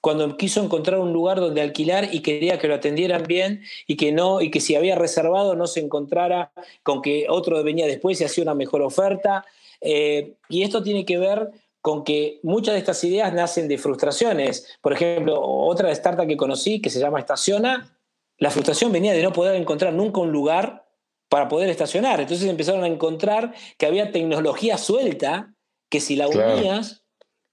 cuando 0.00 0.36
quiso 0.36 0.64
encontrar 0.64 0.98
un 0.98 1.12
lugar 1.12 1.38
donde 1.38 1.60
alquilar 1.60 2.12
y 2.12 2.22
quería 2.22 2.58
que 2.58 2.66
lo 2.66 2.74
atendieran 2.74 3.22
bien 3.22 3.62
y 3.86 3.96
que 3.96 4.10
no 4.10 4.40
y 4.40 4.50
que 4.50 4.60
si 4.60 4.74
había 4.74 4.96
reservado 4.96 5.54
no 5.54 5.68
se 5.68 5.78
encontrara 5.78 6.50
con 6.82 7.02
que 7.02 7.26
otro 7.28 7.62
venía 7.62 7.86
después 7.86 8.20
y 8.20 8.24
hacía 8.24 8.42
una 8.42 8.54
mejor 8.54 8.82
oferta. 8.82 9.44
Eh, 9.80 10.32
y 10.48 10.64
esto 10.64 10.82
tiene 10.82 11.04
que 11.04 11.18
ver 11.18 11.52
con 11.86 12.02
que 12.02 12.40
muchas 12.42 12.72
de 12.72 12.80
estas 12.80 13.04
ideas 13.04 13.32
nacen 13.32 13.68
de 13.68 13.78
frustraciones. 13.78 14.76
Por 14.80 14.92
ejemplo, 14.92 15.40
otra 15.40 15.92
startup 15.92 16.26
que 16.26 16.36
conocí 16.36 16.82
que 16.82 16.90
se 16.90 16.98
llama 16.98 17.20
Estaciona, 17.20 17.96
la 18.38 18.50
frustración 18.50 18.90
venía 18.90 19.12
de 19.12 19.22
no 19.22 19.32
poder 19.32 19.54
encontrar 19.54 19.92
nunca 19.92 20.20
un 20.20 20.32
lugar 20.32 20.84
para 21.28 21.46
poder 21.46 21.70
estacionar. 21.70 22.20
Entonces 22.20 22.48
empezaron 22.48 22.82
a 22.82 22.88
encontrar 22.88 23.54
que 23.78 23.86
había 23.86 24.10
tecnología 24.10 24.78
suelta 24.78 25.54
que 25.88 26.00
si 26.00 26.16
la 26.16 26.26
unías 26.26 27.04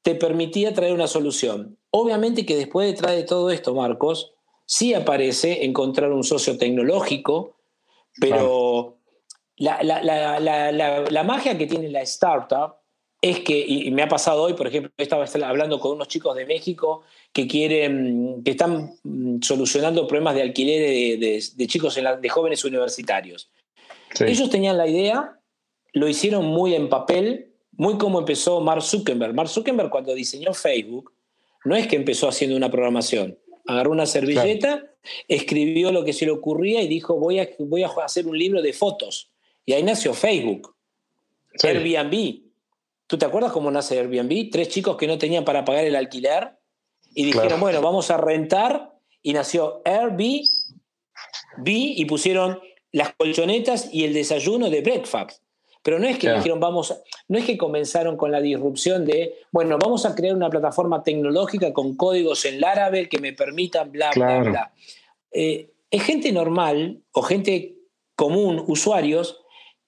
te 0.02 0.15
permitía 0.15 0.74
traer 0.74 0.93
una 0.93 1.06
solución. 1.06 1.78
Obviamente 1.91 2.43
que 2.43 2.58
después 2.58 2.88
detrás 2.88 3.15
de 3.15 3.26
todo 3.26 3.52
esto, 3.52 3.76
Marcos, 3.76 4.34
sí 4.65 4.96
aparece 4.96 5.63
encontrar 5.63 6.12
un 6.12 6.24
socio 6.24 6.58
tecnológico, 6.58 7.60
pero 8.19 8.98
la, 9.58 9.84
la 9.84 11.24
magia 11.24 11.56
que 11.56 11.67
tiene 11.67 11.89
la 11.89 12.02
startup 12.02 12.83
es 13.23 13.39
que, 13.39 13.57
y 13.57 13.89
me 13.91 14.03
ha 14.03 14.09
pasado 14.09 14.41
hoy, 14.41 14.53
por 14.53 14.67
ejemplo, 14.67 14.91
estaba 14.97 15.23
hablando 15.47 15.79
con 15.79 15.93
unos 15.93 16.09
chicos 16.09 16.36
de 16.36 16.45
México 16.45 17.03
que 17.31 17.47
quieren, 17.47 18.43
que 18.43 18.51
están 18.51 18.95
mm, 19.01 19.41
solucionando 19.41 20.05
problemas 20.07 20.36
de 20.36 20.41
alquiler 20.41 21.19
de, 21.21 21.67
chicos, 21.67 21.95
de 21.95 22.29
jóvenes 22.29 22.65
universitarios. 22.65 23.49
Ellos 24.19 24.49
tenían 24.49 24.77
la 24.77 24.89
idea, 24.89 25.39
lo 25.93 26.09
hicieron 26.09 26.43
muy 26.47 26.75
en 26.75 26.89
papel, 26.89 27.53
muy 27.71 27.97
como 27.97 28.19
empezó 28.19 28.59
Mark 28.59 28.81
Zuckerberg. 28.81 29.33
Mark 29.33 29.47
Zuckerberg 29.47 29.89
cuando 29.89 30.13
diseñó 30.13 30.53
Facebook, 30.53 31.13
no 31.63 31.77
es 31.77 31.88
que 31.88 31.95
empezó 31.95 32.27
haciendo 32.27 32.57
una 32.57 32.69
programación, 32.69 33.39
agarró 33.65 33.91
una 33.91 34.05
servilleta, 34.05 34.83
escribió 35.29 35.93
lo 35.93 36.03
que 36.03 36.12
se 36.12 36.25
le 36.25 36.31
ocurría 36.31 36.81
y 36.81 36.89
dijo, 36.89 37.17
voy 37.17 37.39
a, 37.39 37.47
voy 37.57 37.83
a 37.83 37.91
hacer 38.03 38.27
un 38.27 38.38
libro 38.38 38.62
de 38.62 38.73
fotos. 38.73 39.31
Y 39.65 39.71
ahí 39.71 39.81
nació 39.81 40.13
Facebook. 40.13 40.75
Airbnb. 41.63 42.42
¿Tú 43.13 43.19
te 43.19 43.28
acuerdas 43.28 43.52
cómo 43.52 43.69
nace 43.69 43.99
Airbnb? 43.99 44.49
Tres 44.49 44.69
chicos 44.69 44.97
que 44.97 45.06
no 45.06 45.19
tenían 45.19 45.45
para 45.45 45.63
pagar 45.63 45.86
el 45.86 45.95
alquiler 45.95 46.58
y 47.13 47.26
dijeron, 47.26 47.60
bueno, 47.60 47.80
vamos 47.80 48.10
a 48.10 48.17
rentar 48.17 48.91
y 49.21 49.34
nació 49.34 49.84
Airbnb 49.86 50.47
y 51.67 52.04
pusieron 52.06 52.60
las 52.91 53.13
colchonetas 53.13 53.93
y 53.93 54.06
el 54.06 54.15
desayuno 54.15 54.71
de 54.71 54.82
breakfast. 54.82 55.43
Pero 55.84 55.99
no 55.99 56.08
es 56.08 56.17
que 56.17 56.34
dijeron, 56.34 56.60
vamos, 56.60 57.04
no 57.28 57.38
es 57.38 57.45
que 57.45 57.56
comenzaron 57.56 58.17
con 58.17 58.32
la 58.32 58.41
disrupción 58.41 59.06
de, 59.06 59.36
bueno, 59.52 59.78
vamos 59.78 60.08
a 60.08 60.15
crear 60.15 60.36
una 60.36 60.49
plataforma 60.49 61.04
tecnológica 61.04 61.71
con 61.71 61.95
códigos 61.95 62.43
en 62.45 62.62
Laravel 62.62 63.10
que 63.10 63.19
me 63.19 63.34
permitan 63.34 63.91
bla, 63.91 64.10
bla, 64.15 64.39
bla. 64.39 64.73
Eh, 65.32 65.69
es 65.91 66.02
gente 66.02 66.32
normal 66.32 67.04
o 67.12 67.21
gente 67.21 67.76
común, 68.15 68.63
usuarios, 68.65 69.42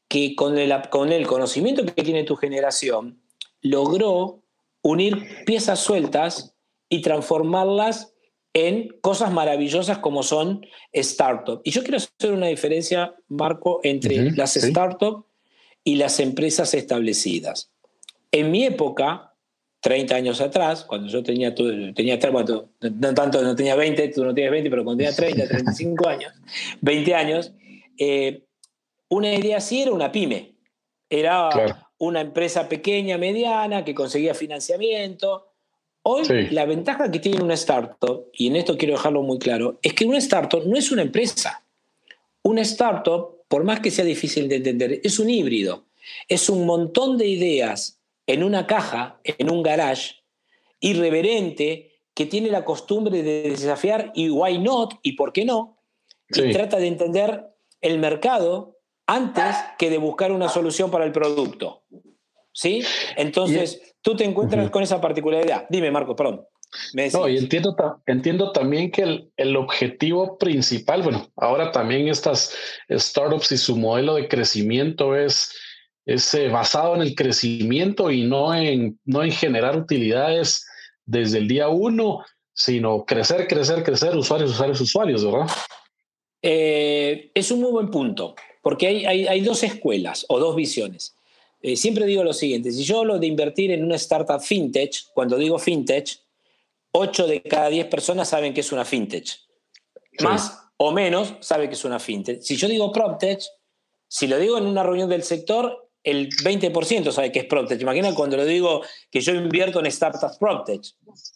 que 0.08 0.36
con 0.36 0.58
el, 0.58 0.74
con 0.90 1.12
el 1.12 1.28
conocimiento 1.28 1.86
que 1.86 2.04
tiene 2.04 2.24
tu 2.24 2.36
generación, 2.36 3.22
logró 3.62 4.44
unir 4.82 5.44
piezas 5.46 5.80
sueltas 5.80 6.56
y 6.90 7.02
transformarlas 7.02 8.14
en 8.54 8.88
cosas 9.02 9.34
maravillosas 9.34 9.98
como 9.98 10.24
son 10.24 10.66
startups. 10.96 11.62
Y 11.66 11.72
yo 11.72 11.82
quiero 11.84 11.98
hacer 11.98 12.32
una 12.32 12.48
diferencia, 12.48 13.14
Marco, 13.28 13.82
entre 13.84 14.32
las 14.32 14.54
startups 14.54 15.26
y 15.84 15.96
las 15.96 16.20
empresas 16.20 16.74
establecidas. 16.74 17.72
En 18.32 18.52
mi 18.52 18.64
época, 18.64 19.34
30 19.82 20.16
años 20.16 20.40
atrás, 20.40 20.86
cuando 20.86 21.10
yo 21.10 21.22
tenía, 21.22 21.54
tenía 21.54 22.18
bueno, 22.32 22.70
no 22.80 23.14
tanto, 23.14 23.42
no 23.42 23.56
tenía 23.56 23.76
20, 23.76 24.08
tú 24.08 24.24
no 24.24 24.34
tienes 24.34 24.52
20, 24.52 24.70
pero 24.70 24.84
cuando 24.86 25.04
tenía 25.04 25.16
30, 25.16 25.48
35 25.48 26.08
años, 26.08 26.34
20 26.82 27.14
años, 27.14 27.52
eh, 28.00 28.45
una 29.16 29.34
idea 29.34 29.58
así 29.58 29.82
era 29.82 29.92
una 29.92 30.12
pyme. 30.12 30.56
Era 31.10 31.50
una 31.98 32.22
empresa 32.22 32.68
pequeña, 32.68 33.18
mediana, 33.18 33.86
que 33.86 33.96
conseguía 33.96 34.34
financiamiento. 34.34 35.52
Hoy 36.02 36.50
la 36.52 36.66
ventaja 36.66 37.10
que 37.10 37.20
tiene 37.20 37.42
una 37.42 37.54
startup, 37.56 38.30
y 38.34 38.48
en 38.48 38.56
esto 38.56 38.78
quiero 38.78 38.96
dejarlo 38.96 39.22
muy 39.24 39.40
claro, 39.40 39.80
es 39.82 39.94
que 39.94 40.06
una 40.06 40.18
startup 40.18 40.64
no 40.66 40.78
es 40.78 40.92
una 40.92 41.02
empresa. 41.02 41.64
Una 42.44 42.62
startup 42.62 43.36
por 43.48 43.64
más 43.64 43.80
que 43.80 43.92
sea 43.92 44.06
difícil 44.06 44.48
de 44.48 44.58
entender, 44.58 45.02
es 45.04 45.20
un 45.20 45.30
híbrido. 45.30 45.86
Es 46.28 46.50
un 46.50 46.66
montón 46.66 47.18
de 47.18 47.28
ideas 47.28 48.00
en 48.28 48.44
una 48.44 48.68
caja, 48.68 49.20
en 49.24 49.50
un 49.50 49.64
garage, 49.64 50.16
irreverente, 50.80 51.92
que 52.14 52.26
tiene 52.26 52.50
la 52.50 52.66
costumbre 52.66 53.24
de 53.24 53.50
desafiar 53.50 54.12
y 54.16 54.30
why 54.30 54.58
not 54.58 54.96
y 55.04 55.14
por 55.14 55.34
qué 55.34 55.46
no, 55.46 55.78
y 56.30 56.52
trata 56.52 56.78
de 56.78 56.88
entender 56.88 57.48
el 57.82 58.00
mercado 58.00 58.75
antes 59.08 59.56
que 59.78 59.90
de 59.90 59.98
buscar 59.98 60.32
una 60.32 60.50
solución 60.50 60.92
para 60.92 61.06
el 61.06 61.12
producto. 61.12 61.84
¿Sí? 62.52 62.84
Entonces, 63.18 63.96
tú 64.02 64.16
te 64.16 64.24
encuentras 64.24 64.70
con 64.70 64.82
esa 64.82 65.02
particularidad. 65.02 65.66
Dime, 65.70 65.92
Marco, 65.92 66.16
perdón. 66.16 66.46
No, 67.14 67.28
y 67.28 67.38
entiendo, 67.38 67.76
entiendo 68.06 68.52
también 68.52 68.92
que 68.92 69.30
el, 69.38 69.56
objetivo 69.56 70.38
principal, 70.38 71.04
bueno, 71.04 71.28
ahora 71.36 71.72
también 71.72 72.08
estas 72.08 72.54
startups 72.90 73.52
y 73.52 73.58
su 73.58 73.78
modelo 73.78 74.16
de 74.16 74.28
crecimiento 74.28 75.16
es, 75.16 75.54
es 76.06 76.34
eh, 76.34 76.50
basado 76.50 76.96
en 76.96 77.02
el 77.02 77.16
crecimiento 77.16 78.12
y 78.12 78.24
no 78.24 78.54
en, 78.54 79.00
no 79.06 79.24
en 79.24 79.32
generar 79.32 79.78
utilidades 79.78 80.66
desde 81.06 81.38
el 81.38 81.48
día 81.48 81.70
uno, 81.70 82.24
sino 82.54 83.06
crecer, 83.06 83.48
crecer, 83.48 83.84
crecer, 83.84 84.16
usuarios, 84.16 84.52
usuarios, 84.52 84.82
usuarios, 84.82 85.26
¿verdad? 85.26 85.48
Eh, 86.42 87.32
es 87.34 87.52
un 87.52 87.62
muy 87.62 87.72
buen 87.72 87.90
punto, 87.90 88.36
porque 88.66 88.88
hay, 88.88 89.28
hay, 89.28 89.42
dos 89.42 89.62
escuelas 89.62 90.26
o 90.28 90.40
dos 90.40 90.56
visiones. 90.56 91.16
Eh, 91.62 91.76
siempre 91.76 92.08
digo 92.08 92.24
lo 92.24 92.34
siguiente, 92.34 92.72
si 92.72 92.84
yo 92.84 93.02
hablo 93.02 93.20
de 93.20 93.28
invertir 93.28 93.70
en 93.70 93.84
una 93.84 93.96
startup 93.96 94.42
fintech, 94.42 95.12
cuando 95.14 95.38
digo 95.38 95.60
fintech, 95.60 96.18
8 96.92 97.28
de 97.28 97.44
cada 97.44 97.70
10 97.70 97.86
personas 97.86 98.28
saben 98.28 98.56
que 98.56 98.62
es 98.62 98.72
una 98.72 98.84
fintech. 98.84 99.28
Más 100.22 100.64
o 100.78 100.92
menos 100.92 101.36
sabe 101.42 101.68
que 101.68 101.76
es 101.76 101.86
una 101.86 102.00
fintech. 102.00 102.42
Si 102.42 102.56
yo 102.56 102.68
digo 102.68 102.92
PropTech, 102.92 103.40
si 104.08 104.26
lo 104.26 104.40
digo 104.40 104.58
en 104.58 104.66
una 104.66 104.82
reunión 104.82 105.10
del 105.10 105.22
sector, 105.22 105.92
el 106.04 106.30
20% 106.30 107.12
sabe 107.12 107.32
que 107.32 107.42
es 107.42 107.46
PropTech. 107.46 107.80
Imagina 107.80 108.16
cuando 108.16 108.36
lo 108.36 108.46
digo 108.46 108.82
que 109.12 109.22
yo 109.22 109.36
invierto 109.36 109.80
en 109.80 109.92
startups 109.92 110.40
PropTech. 110.40 110.82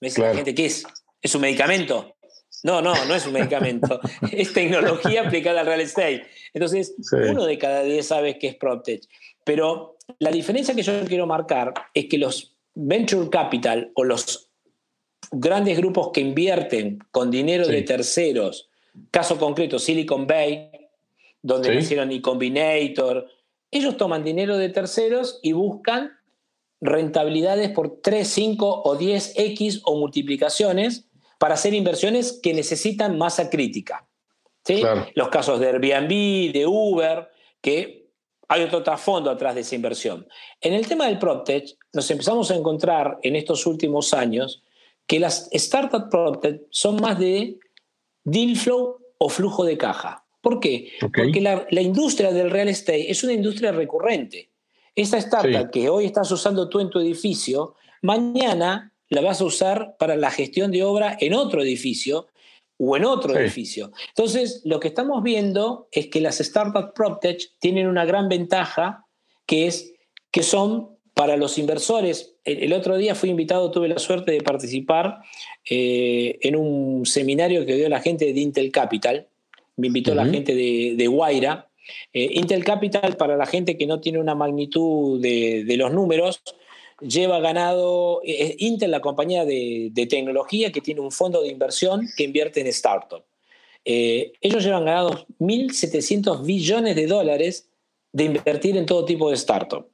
Me 0.01 0.07
dice 0.07 0.21
la 0.21 0.33
gente, 0.33 0.55
¿qué 0.55 0.65
es? 0.65 0.83
¿Es 1.21 1.35
un 1.35 1.41
medicamento? 1.41 2.15
No, 2.63 2.81
no, 2.81 2.93
no 3.05 3.15
es 3.15 3.25
un 3.25 3.33
medicamento. 3.33 3.99
es 4.31 4.53
tecnología 4.53 5.27
aplicada 5.27 5.61
al 5.61 5.67
real 5.67 5.81
estate. 5.81 6.25
Entonces, 6.53 6.95
uno 7.11 7.45
de 7.45 7.57
cada 7.57 7.83
10 7.83 8.05
sabe 8.05 8.37
que 8.37 8.47
es 8.47 8.55
PropTech. 8.55 9.01
Pero 9.43 9.97
la 10.19 10.31
diferencia 10.31 10.75
que 10.75 10.83
yo 10.83 10.93
quiero 11.05 11.25
marcar 11.27 11.73
es 11.93 12.05
que 12.07 12.17
los 12.17 12.55
venture 12.75 13.29
capital 13.29 13.91
o 13.95 14.03
los 14.03 14.49
grandes 15.31 15.77
grupos 15.77 16.11
que 16.13 16.21
invierten 16.21 16.99
con 17.11 17.29
dinero 17.29 17.67
de 17.67 17.81
terceros, 17.83 18.69
caso 19.11 19.37
concreto 19.37 19.79
Silicon 19.79 20.25
Bay, 20.25 20.71
donde 21.41 21.75
hicieron 21.75 22.11
y 22.11 22.21
Combinator, 22.21 23.27
ellos 23.71 23.97
toman 23.97 24.23
dinero 24.23 24.57
de 24.57 24.69
terceros 24.69 25.39
y 25.43 25.51
buscan 25.53 26.11
rentabilidades 26.81 27.71
por 27.71 28.01
3, 28.01 28.27
5 28.27 28.81
o 28.83 28.97
10x 28.97 29.81
o 29.83 29.97
multiplicaciones 29.97 31.08
para 31.39 31.55
hacer 31.55 31.73
inversiones 31.73 32.39
que 32.43 32.53
necesitan 32.53 33.17
masa 33.17 33.49
crítica. 33.49 34.05
¿sí? 34.63 34.83
Los 35.15 35.29
casos 35.29 35.59
de 35.59 35.69
Airbnb, 35.69 36.53
de 36.53 36.65
Uber, 36.67 37.29
que 37.61 38.09
hay 38.47 38.63
otro 38.63 38.83
trasfondo 38.83 39.31
atrás 39.31 39.55
de 39.55 39.61
esa 39.61 39.75
inversión. 39.75 40.27
En 40.59 40.73
el 40.73 40.87
tema 40.87 41.07
del 41.07 41.17
PropTech, 41.17 41.77
nos 41.93 42.11
empezamos 42.11 42.51
a 42.51 42.55
encontrar 42.55 43.19
en 43.23 43.35
estos 43.35 43.65
últimos 43.65 44.13
años 44.13 44.63
que 45.07 45.19
las 45.19 45.47
startup 45.53 46.09
product 46.09 46.63
son 46.69 46.97
más 46.97 47.17
de 47.17 47.57
deal 48.23 48.55
flow 48.55 48.97
o 49.17 49.29
flujo 49.29 49.63
de 49.63 49.77
caja. 49.77 50.25
¿Por 50.41 50.59
qué? 50.59 50.91
Porque 50.99 51.41
la, 51.41 51.81
industria 51.81 52.31
del 52.31 52.51
real 52.51 52.69
estate 52.69 53.09
es 53.09 53.23
una 53.23 53.33
industria 53.33 53.71
recurrente. 53.71 54.51
Esa 54.95 55.17
startup 55.17 55.71
que 55.71 55.89
hoy 55.89 56.05
estás 56.05 56.31
usando 56.31 56.67
tú 56.69 56.79
en 56.79 56.89
tu 56.89 56.99
edificio, 56.99 57.75
mañana 58.01 58.93
la 59.09 59.21
vas 59.21 59.41
a 59.41 59.45
usar 59.45 59.95
para 59.97 60.15
la 60.15 60.31
gestión 60.31 60.71
de 60.71 60.83
obra 60.83 61.17
en 61.19 61.33
otro 61.33 61.61
edificio 61.61 62.27
o 62.77 62.95
en 62.95 63.05
otro 63.05 63.37
edificio. 63.37 63.91
Entonces, 64.09 64.61
lo 64.63 64.79
que 64.79 64.87
estamos 64.87 65.21
viendo 65.21 65.87
es 65.91 66.07
que 66.07 66.21
las 66.21 66.39
startup 66.39 66.93
PropTech 66.93 67.51
tienen 67.59 67.87
una 67.87 68.05
gran 68.05 68.29
ventaja, 68.29 69.05
que 69.45 69.67
es 69.67 69.93
que 70.31 70.43
son 70.43 70.97
para 71.13 71.35
los 71.35 71.57
inversores, 71.57 72.35
el, 72.45 72.71
otro 72.73 72.97
día 72.97 73.13
fui 73.13 73.29
invitado, 73.29 73.71
tuve 73.71 73.89
la 73.89 73.99
suerte 73.99 74.31
de 74.31 74.41
participar 74.41 75.19
eh, 75.69 76.39
en 76.41 76.55
un 76.55 77.05
seminario 77.05 77.65
que 77.65 77.75
dio 77.75 77.89
la 77.89 77.99
gente 77.99 78.31
de 78.31 78.39
Intel 78.39 78.71
Capital. 78.71 79.27
Me 79.75 79.87
invitó 79.87 80.15
la 80.15 80.25
gente 80.25 80.55
de, 80.55 80.95
de 80.95 81.07
Guaira. 81.07 81.67
Eh, 82.13 82.29
Intel 82.33 82.63
Capital, 82.63 83.17
para 83.17 83.35
la 83.35 83.45
gente 83.45 83.77
que 83.77 83.85
no 83.85 83.99
tiene 83.99 84.19
una 84.19 84.35
magnitud 84.35 85.21
de, 85.21 85.75
los 85.77 85.91
números, 85.91 86.41
lleva 87.01 87.39
ganado, 87.39 88.21
es 88.23 88.55
Intel 88.59 88.91
la 88.91 89.01
compañía 89.01 89.45
de, 89.45 89.91
tecnología 90.09 90.71
que 90.71 90.81
tiene 90.81 91.01
un 91.01 91.11
fondo 91.11 91.41
de 91.41 91.49
inversión 91.49 92.07
que 92.15 92.23
invierte 92.23 92.61
en 92.61 92.71
startups. 92.71 93.25
Eh, 93.85 94.33
ellos 94.41 94.63
llevan 94.63 94.85
ganados 94.85 95.25
1.700 95.39 96.43
billones 96.45 96.95
de 96.95 97.07
dólares 97.07 97.69
de 98.11 98.25
invertir 98.25 98.77
en 98.77 98.85
todo 98.85 99.05
tipo 99.05 99.29
de 99.29 99.37
startups. 99.37 99.87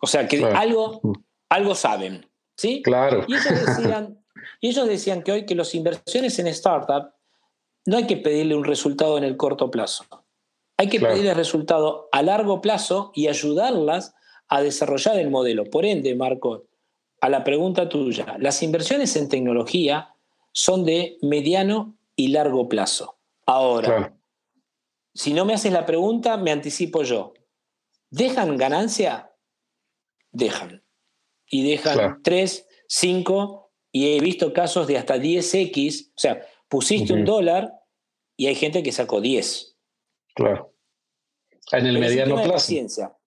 O 0.00 0.06
sea, 0.06 0.26
que 0.28 0.44
algo, 0.44 1.00
algo 1.48 1.74
saben. 1.74 2.26
¿sí? 2.60 2.82
Claro. 2.82 3.24
Y 3.26 3.34
ellos, 3.34 3.66
decían, 3.66 4.22
y 4.60 4.68
ellos 4.68 4.86
decían 4.86 5.22
que 5.22 5.32
hoy 5.32 5.46
que 5.46 5.54
las 5.54 5.74
inversiones 5.74 6.38
en 6.38 6.46
startup 6.48 7.12
no 7.86 7.96
hay 7.96 8.06
que 8.06 8.18
pedirle 8.18 8.54
un 8.54 8.64
resultado 8.64 9.16
en 9.16 9.24
el 9.24 9.36
corto 9.36 9.70
plazo. 9.70 10.04
Hay 10.76 10.88
que 10.88 11.00
pedirle 11.00 11.34
resultado 11.34 12.08
a 12.12 12.22
largo 12.22 12.60
plazo 12.60 13.12
y 13.14 13.28
ayudarlas 13.28 14.14
a 14.50 14.60
desarrollar 14.62 15.18
el 15.18 15.30
modelo. 15.30 15.64
Por 15.64 15.86
ende, 15.86 16.14
Marco, 16.14 16.66
a 17.20 17.28
la 17.28 17.42
pregunta 17.42 17.88
tuya, 17.88 18.36
las 18.38 18.62
inversiones 18.62 19.16
en 19.16 19.28
tecnología 19.28 20.14
son 20.52 20.84
de 20.84 21.16
mediano 21.22 21.96
y 22.16 22.28
largo 22.28 22.68
plazo. 22.68 23.16
Ahora, 23.46 24.14
si 25.14 25.32
no 25.32 25.44
me 25.44 25.54
haces 25.54 25.72
la 25.72 25.86
pregunta, 25.86 26.36
me 26.36 26.50
anticipo 26.50 27.02
yo. 27.02 27.32
¿Dejan 28.10 28.56
ganancia? 28.56 29.30
dejan. 30.32 30.82
Y 31.48 31.68
dejan 31.68 32.22
3, 32.22 32.68
5, 32.86 33.72
y 33.92 34.16
he 34.16 34.20
visto 34.20 34.52
casos 34.52 34.86
de 34.86 34.98
hasta 34.98 35.16
10x, 35.16 36.10
o 36.10 36.12
sea, 36.16 36.46
pusiste 36.68 37.12
un 37.12 37.24
dólar 37.24 37.72
y 38.36 38.46
hay 38.46 38.54
gente 38.54 38.82
que 38.82 38.92
sacó 38.92 39.20
10. 39.20 39.76
Claro. 40.34 40.72
En 41.72 41.86
el 41.86 41.98
mediano 41.98 42.40
plazo. 42.42 43.19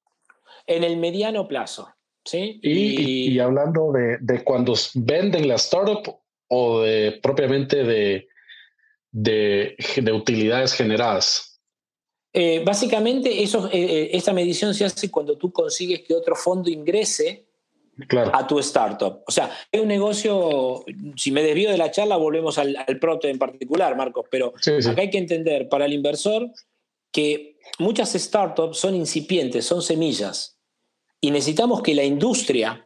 En 0.67 0.83
el 0.83 0.97
mediano 0.97 1.47
plazo. 1.47 1.93
¿sí? 2.25 2.59
Y, 2.61 3.39
hablando 3.39 3.91
de, 3.91 4.17
de, 4.21 4.43
cuando 4.43 4.73
venden 4.95 5.47
la 5.47 5.55
startup 5.55 6.19
o 6.47 6.81
de 6.81 7.19
propiamente 7.21 7.83
de, 7.83 8.27
de, 9.11 9.75
de 10.01 10.11
utilidades 10.11 10.73
generadas. 10.73 11.61
Eh, 12.33 12.63
básicamente, 12.65 13.43
eso, 13.43 13.69
eh, 13.71 14.09
esta 14.13 14.33
medición 14.33 14.73
se 14.73 14.85
hace 14.85 15.11
cuando 15.11 15.37
tú 15.37 15.51
consigues 15.51 16.01
que 16.01 16.15
otro 16.15 16.35
fondo 16.35 16.69
ingrese 16.69 17.45
a 18.31 18.47
tu 18.47 18.57
startup. 18.57 19.21
O 19.27 19.31
sea, 19.31 19.51
es 19.71 19.79
un 19.79 19.87
negocio, 19.87 20.83
si 21.15 21.31
me 21.31 21.43
desvío 21.43 21.69
de 21.69 21.77
la 21.77 21.91
charla, 21.91 22.17
volvemos 22.17 22.57
al, 22.57 22.75
al 22.75 22.97
proto 22.97 23.27
en 23.27 23.37
particular, 23.37 23.95
Marcos, 23.95 24.25
pero 24.31 24.53
acá 24.57 25.01
hay 25.01 25.11
que 25.11 25.19
entender 25.19 25.69
para 25.69 25.85
el 25.85 25.93
inversor 25.93 26.49
que 27.11 27.59
muchas 27.77 28.13
startups 28.13 28.79
son 28.79 28.95
incipientes, 28.95 29.65
son 29.65 29.83
semillas, 29.83 30.52
y 31.23 31.31
necesitamos 31.31 31.81
que 31.81 31.95
la 31.95 32.03
industria, 32.03 32.85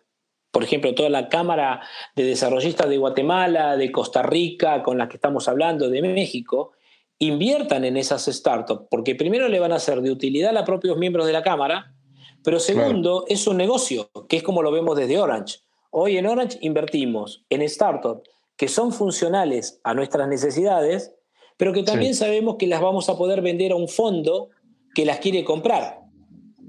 por 0.51 0.63
ejemplo, 0.63 0.93
toda 0.93 1.09
la 1.09 1.27
Cámara 1.27 1.81
de 2.15 2.23
Desarrollistas 2.23 2.87
de 2.87 2.99
Guatemala, 2.99 3.75
de 3.77 3.91
Costa 3.91 4.21
Rica, 4.21 4.83
con 4.83 4.99
las 4.99 5.09
que 5.09 5.15
estamos 5.15 5.47
hablando, 5.47 5.89
de 5.89 6.03
México, 6.03 6.73
inviertan 7.17 7.83
en 7.83 7.97
esas 7.97 8.27
startups, 8.27 8.85
porque 8.91 9.15
primero 9.15 9.47
le 9.47 9.59
van 9.59 9.71
a 9.71 9.79
ser 9.79 10.01
de 10.01 10.11
utilidad 10.11 10.55
a 10.55 10.65
propios 10.65 10.99
miembros 10.99 11.25
de 11.25 11.33
la 11.33 11.41
Cámara, 11.41 11.95
pero 12.43 12.59
segundo, 12.59 13.25
es 13.27 13.47
un 13.47 13.57
negocio, 13.57 14.11
que 14.29 14.37
es 14.37 14.43
como 14.43 14.61
lo 14.61 14.71
vemos 14.71 14.95
desde 14.95 15.17
Orange. 15.17 15.61
Hoy 15.89 16.19
en 16.19 16.27
Orange 16.27 16.59
invertimos 16.61 17.43
en 17.49 17.67
startups 17.67 18.29
que 18.55 18.67
son 18.67 18.93
funcionales 18.93 19.81
a 19.83 19.95
nuestras 19.95 20.27
necesidades, 20.27 21.11
pero 21.57 21.73
que 21.73 21.81
también 21.81 22.13
sabemos 22.13 22.57
que 22.57 22.67
las 22.67 22.81
vamos 22.81 23.09
a 23.09 23.17
poder 23.17 23.41
vender 23.41 23.71
a 23.71 23.77
un 23.77 23.87
fondo 23.87 24.49
que 24.93 25.05
las 25.05 25.17
quiere 25.17 25.43
comprar. 25.43 25.96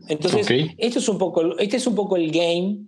Entonces, 0.09 0.71
esto 0.79 0.99
es 0.99 1.09
un 1.09 1.19
poco, 1.19 1.59
este 1.59 1.77
es 1.77 1.87
un 1.87 1.95
poco 1.95 2.17
el 2.17 2.31
game, 2.31 2.79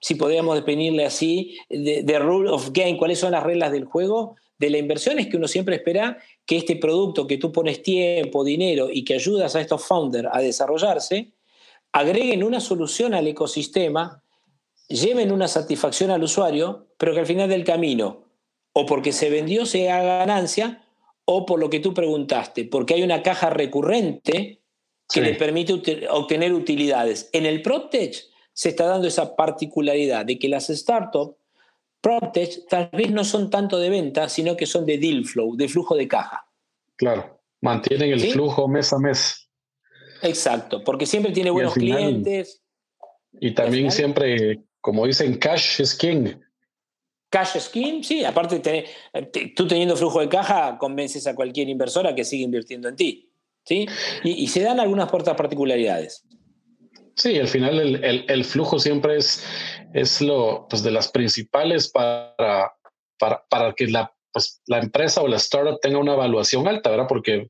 si 0.00 0.14
podríamos 0.16 0.56
definirle 0.56 1.04
así, 1.04 1.56
de, 1.68 2.18
rule 2.18 2.50
of 2.50 2.70
game, 2.72 2.98
cuáles 2.98 3.18
son 3.18 3.32
las 3.32 3.42
reglas 3.42 3.72
del 3.72 3.84
juego. 3.84 4.36
De 4.56 4.70
la 4.70 4.78
inversión, 4.78 5.18
es 5.18 5.26
que 5.26 5.36
uno 5.36 5.48
siempre 5.48 5.76
espera 5.76 6.18
que 6.46 6.56
este 6.56 6.76
producto 6.76 7.26
que 7.26 7.38
tú 7.38 7.50
pones 7.50 7.82
tiempo, 7.82 8.44
dinero 8.44 8.88
y 8.90 9.04
que 9.04 9.14
ayudas 9.14 9.56
a 9.56 9.60
estos 9.60 9.84
founders 9.84 10.28
a 10.30 10.40
desarrollarse, 10.40 11.32
agreguen 11.92 12.44
una 12.44 12.60
solución 12.60 13.14
al 13.14 13.26
ecosistema, 13.26 14.22
lleven 14.88 15.32
una 15.32 15.48
satisfacción 15.48 16.10
al 16.10 16.22
usuario, 16.22 16.86
pero 16.98 17.14
que 17.14 17.20
al 17.20 17.26
final 17.26 17.48
del 17.48 17.64
camino, 17.64 18.24
o 18.72 18.86
porque 18.86 19.12
se 19.12 19.28
vendió 19.28 19.66
se 19.66 19.90
haga 19.90 20.18
ganancia, 20.18 20.84
o 21.24 21.46
por 21.46 21.58
lo 21.58 21.70
que 21.70 21.80
tú 21.80 21.94
preguntaste, 21.94 22.64
porque 22.64 22.94
hay 22.94 23.02
una 23.02 23.22
caja 23.22 23.50
recurrente 23.50 24.60
que 25.12 25.20
le 25.20 25.34
permite 25.34 25.72
obtener 26.10 26.52
utilidades. 26.52 27.28
En 27.32 27.46
el 27.46 27.62
PropTech 27.62 28.14
se 28.52 28.68
está 28.70 28.86
dando 28.86 29.08
esa 29.08 29.36
particularidad 29.36 30.24
de 30.24 30.38
que 30.38 30.48
las 30.48 30.68
startups 30.68 31.36
PropTech 32.00 32.68
tal 32.68 32.90
vez 32.92 33.10
no 33.10 33.24
son 33.24 33.50
tanto 33.50 33.78
de 33.78 33.88
venta, 33.88 34.28
sino 34.28 34.56
que 34.56 34.66
son 34.66 34.84
de 34.84 34.98
deal 34.98 35.24
flow, 35.24 35.56
de 35.56 35.68
flujo 35.68 35.96
de 35.96 36.06
caja. 36.06 36.46
Claro, 36.96 37.40
mantienen 37.60 38.12
el 38.12 38.20
flujo 38.30 38.68
mes 38.68 38.92
a 38.92 38.98
mes. 38.98 39.48
Exacto, 40.22 40.84
porque 40.84 41.06
siempre 41.06 41.32
tiene 41.32 41.50
buenos 41.50 41.74
clientes. 41.74 42.62
Y 43.40 43.54
también 43.54 43.90
siempre, 43.90 44.60
como 44.80 45.06
dicen, 45.06 45.38
cash 45.38 45.80
is 45.80 45.94
king. 45.94 46.34
Cash 47.30 47.56
is 47.56 47.68
king, 47.68 48.02
sí, 48.02 48.24
aparte 48.24 48.86
tú 49.56 49.66
teniendo 49.66 49.96
flujo 49.96 50.20
de 50.20 50.28
caja 50.28 50.78
convences 50.78 51.26
a 51.26 51.34
cualquier 51.34 51.68
inversora 51.68 52.14
que 52.14 52.24
siga 52.24 52.44
invirtiendo 52.44 52.88
en 52.88 52.96
ti. 52.96 53.30
¿Sí? 53.64 53.86
Y, 54.22 54.46
se 54.48 54.62
dan 54.62 54.80
algunas 54.80 55.10
puertas 55.10 55.36
particularidades. 55.36 56.24
Sí, 57.16 57.38
al 57.38 57.48
final 57.48 57.78
el, 58.04 58.44
flujo 58.44 58.78
siempre 58.78 59.16
es, 59.16 59.44
es 59.92 60.20
lo 60.20 60.66
pues, 60.68 60.82
de 60.82 60.90
las 60.90 61.08
principales 61.08 61.88
para, 61.88 62.34
para, 63.18 63.44
para 63.48 63.72
que 63.72 63.86
la, 63.86 64.12
pues, 64.32 64.60
la 64.66 64.78
empresa 64.78 65.22
o 65.22 65.28
la 65.28 65.36
startup 65.36 65.78
tenga 65.80 65.98
una 65.98 66.14
evaluación 66.14 66.66
alta, 66.66 66.90
¿verdad? 66.90 67.06
Porque 67.08 67.46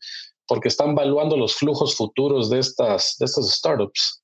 porque 0.47 0.69
están 0.69 0.91
evaluando 0.91 1.37
los 1.37 1.55
flujos 1.55 1.97
futuros 1.97 2.51
de 2.51 2.59
estas, 2.59 3.17
de 3.19 3.25
estas 3.25 3.51
startups. 3.51 4.23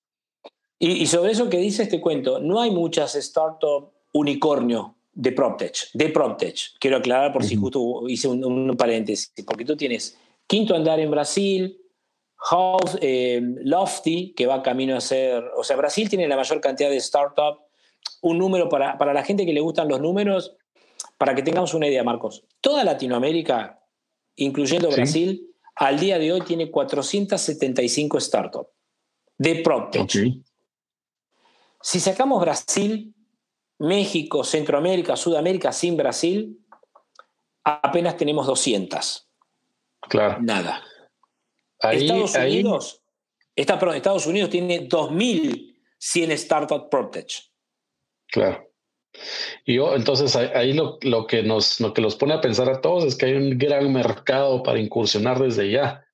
Y, 0.78 1.06
sobre 1.06 1.32
eso 1.32 1.50
que 1.50 1.58
dices, 1.58 1.88
te 1.90 2.00
cuento, 2.00 2.40
no 2.40 2.60
hay 2.60 2.70
muchas 2.70 3.12
startups 3.12 3.92
unicornio 4.12 4.96
de 5.12 5.32
PropTech, 5.32 5.90
de 5.92 6.08
PropTech. 6.08 6.78
Quiero 6.78 6.96
aclarar 6.96 7.32
por 7.32 7.44
si 7.44 7.56
justo 7.56 8.08
hice 8.08 8.28
un, 8.28 8.74
paréntesis, 8.78 9.32
porque 9.46 9.64
tú 9.64 9.76
tienes 9.76 10.16
Quinto 10.46 10.74
Andar 10.74 10.98
en 10.98 11.10
Brasil, 11.10 11.78
House, 12.42 12.98
eh, 13.02 13.40
Lofty, 13.62 14.32
que 14.34 14.46
va 14.46 14.62
camino 14.62 14.96
a 14.96 15.00
ser, 15.00 15.44
o 15.56 15.62
sea, 15.62 15.76
Brasil 15.76 16.08
tiene 16.08 16.26
la 16.26 16.36
mayor 16.36 16.60
cantidad 16.60 16.88
de 16.88 17.00
startups. 17.00 17.60
Un 18.22 18.38
número 18.38 18.68
para, 18.68 18.96
para 18.96 19.12
la 19.12 19.22
gente 19.22 19.44
que 19.44 19.52
le 19.52 19.60
gustan 19.60 19.88
los 19.88 20.00
números, 20.00 20.56
para 21.18 21.34
que 21.34 21.42
tengamos 21.42 21.74
una 21.74 21.86
idea, 21.86 22.02
Marcos. 22.02 22.44
Toda 22.60 22.82
Latinoamérica, 22.82 23.80
incluyendo 24.36 24.90
Brasil, 24.90 25.50
al 25.74 26.00
día 26.00 26.18
de 26.18 26.32
hoy 26.32 26.40
tiene 26.42 26.70
475 26.70 28.20
startups 28.20 28.70
de 29.38 29.56
PropTech. 29.56 30.42
Si 31.82 32.00
sacamos 32.00 32.40
Brasil, 32.40 33.14
México, 33.78 34.44
Centroamérica, 34.44 35.16
Sudamérica 35.16 35.72
sin 35.72 35.96
Brasil, 35.96 36.58
apenas 37.64 38.16
tenemos 38.16 38.46
200. 38.46 39.28
Claro. 40.08 40.38
Nada. 40.42 40.82
Estados 41.82 42.34
Unidos, 42.34 43.02
Estados 43.56 44.26
Unidos 44.26 44.50
tiene 44.50 44.88
2.100 44.88 46.36
startups 46.36 46.88
PropTech. 46.90 47.30
Claro. 48.28 48.70
Y 49.64 49.78
entonces 49.78 50.36
ahí 50.36 50.72
lo, 50.72 50.98
que 51.26 51.42
nos, 51.42 51.80
lo 51.80 51.92
que 51.92 52.00
los 52.00 52.16
pone 52.16 52.34
a 52.34 52.40
pensar 52.40 52.68
a 52.68 52.80
todos 52.80 53.04
es 53.04 53.16
que 53.16 53.26
hay 53.26 53.34
un 53.34 53.58
gran 53.58 53.92
mercado 53.92 54.62
para 54.62 54.78
incursionar 54.78 55.38
desde 55.38 55.70
ya. 55.70 56.06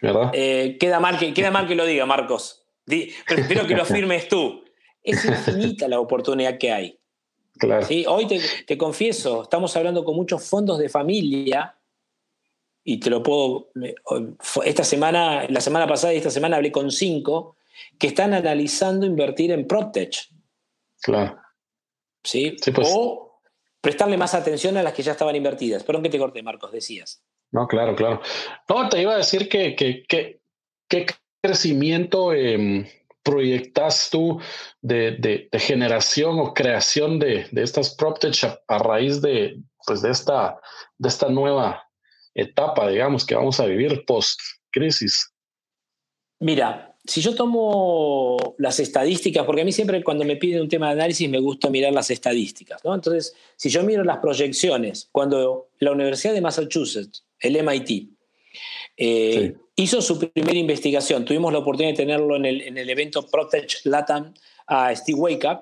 ¿Verdad? 0.00 0.30
Eh, 0.32 0.76
queda, 0.78 1.00
mal 1.00 1.18
que, 1.18 1.32
queda 1.34 1.50
mal 1.50 1.66
que 1.66 1.74
lo 1.74 1.84
diga, 1.84 2.06
Marcos. 2.06 2.64
prefiero 2.84 3.66
que 3.66 3.74
lo 3.74 3.84
firmes 3.86 4.28
tú. 4.28 4.64
Es 5.02 5.24
infinita 5.24 5.88
la 5.88 6.00
oportunidad 6.00 6.58
que 6.58 6.72
hay. 6.72 6.98
Claro. 7.58 7.86
¿Sí? 7.86 8.04
Hoy 8.06 8.26
te, 8.26 8.40
te, 8.66 8.78
confieso, 8.78 9.42
estamos 9.42 9.76
hablando 9.76 10.04
con 10.04 10.14
muchos 10.14 10.44
fondos 10.44 10.78
de 10.78 10.88
familia 10.88 11.77
y 12.90 12.98
te 13.00 13.10
lo 13.10 13.22
puedo. 13.22 13.68
Esta 14.64 14.82
semana, 14.82 15.46
la 15.46 15.60
semana 15.60 15.86
pasada 15.86 16.14
y 16.14 16.16
esta 16.16 16.30
semana 16.30 16.56
hablé 16.56 16.72
con 16.72 16.90
cinco 16.90 17.56
que 17.98 18.06
están 18.06 18.32
analizando 18.32 19.04
invertir 19.04 19.52
en 19.52 19.66
PropTech. 19.66 20.14
Claro. 21.02 21.38
¿sí? 22.24 22.56
Pues. 22.74 22.88
O 22.90 23.42
prestarle 23.82 24.16
más 24.16 24.32
atención 24.32 24.78
a 24.78 24.82
las 24.82 24.94
que 24.94 25.02
ya 25.02 25.12
estaban 25.12 25.36
invertidas. 25.36 25.84
Perdón 25.84 26.02
que 26.02 26.08
te 26.08 26.18
corté, 26.18 26.42
Marcos, 26.42 26.72
decías. 26.72 27.22
No, 27.50 27.68
claro, 27.68 27.94
claro. 27.94 28.22
No, 28.70 28.88
te 28.88 29.02
iba 29.02 29.12
a 29.12 29.18
decir 29.18 29.50
que 29.50 29.76
qué 29.76 31.06
crecimiento 31.42 32.32
eh, 32.32 32.90
proyectas 33.22 34.08
tú 34.10 34.40
de, 34.80 35.50
generación 35.52 36.38
o 36.40 36.54
creación 36.54 37.18
de, 37.18 37.46
estas 37.52 37.94
PropTech 37.96 38.62
a, 38.66 38.78
raíz 38.78 39.20
de, 39.20 39.60
pues 39.86 40.00
de, 40.00 40.10
esta, 40.10 40.58
de 40.96 41.08
esta 41.10 41.28
nueva 41.28 41.87
etapa, 42.34 42.88
digamos, 42.88 43.24
que 43.24 43.34
vamos 43.34 43.60
a 43.60 43.66
vivir 43.66 44.04
post-crisis. 44.06 45.32
Mira, 46.40 46.96
si 47.04 47.20
yo 47.20 47.34
tomo 47.34 48.54
las 48.58 48.78
estadísticas, 48.80 49.44
porque 49.44 49.62
a 49.62 49.64
mí 49.64 49.72
siempre 49.72 50.04
cuando 50.04 50.24
me 50.24 50.36
piden 50.36 50.60
un 50.60 50.68
tema 50.68 50.88
de 50.88 50.92
análisis 50.92 51.28
me 51.28 51.40
gusta 51.40 51.70
mirar 51.70 51.92
las 51.92 52.10
estadísticas, 52.10 52.84
¿no? 52.84 52.94
Entonces, 52.94 53.34
si 53.56 53.70
yo 53.70 53.82
miro 53.82 54.04
las 54.04 54.18
proyecciones, 54.18 55.08
cuando 55.10 55.70
la 55.78 55.92
Universidad 55.92 56.34
de 56.34 56.40
Massachusetts, 56.40 57.24
el 57.40 57.56
MIT, 57.62 58.10
eh, 58.96 59.54
hizo 59.76 60.02
su 60.02 60.18
primera 60.18 60.58
investigación, 60.58 61.24
tuvimos 61.24 61.52
la 61.52 61.60
oportunidad 61.60 61.92
de 61.92 62.04
tenerlo 62.04 62.36
en 62.36 62.44
el, 62.44 62.60
en 62.62 62.78
el 62.78 62.90
evento 62.90 63.26
Protect 63.26 63.84
Latam 63.84 64.34
a 64.66 64.94
Steve 64.94 65.18
Wake 65.18 65.46
Up, 65.46 65.60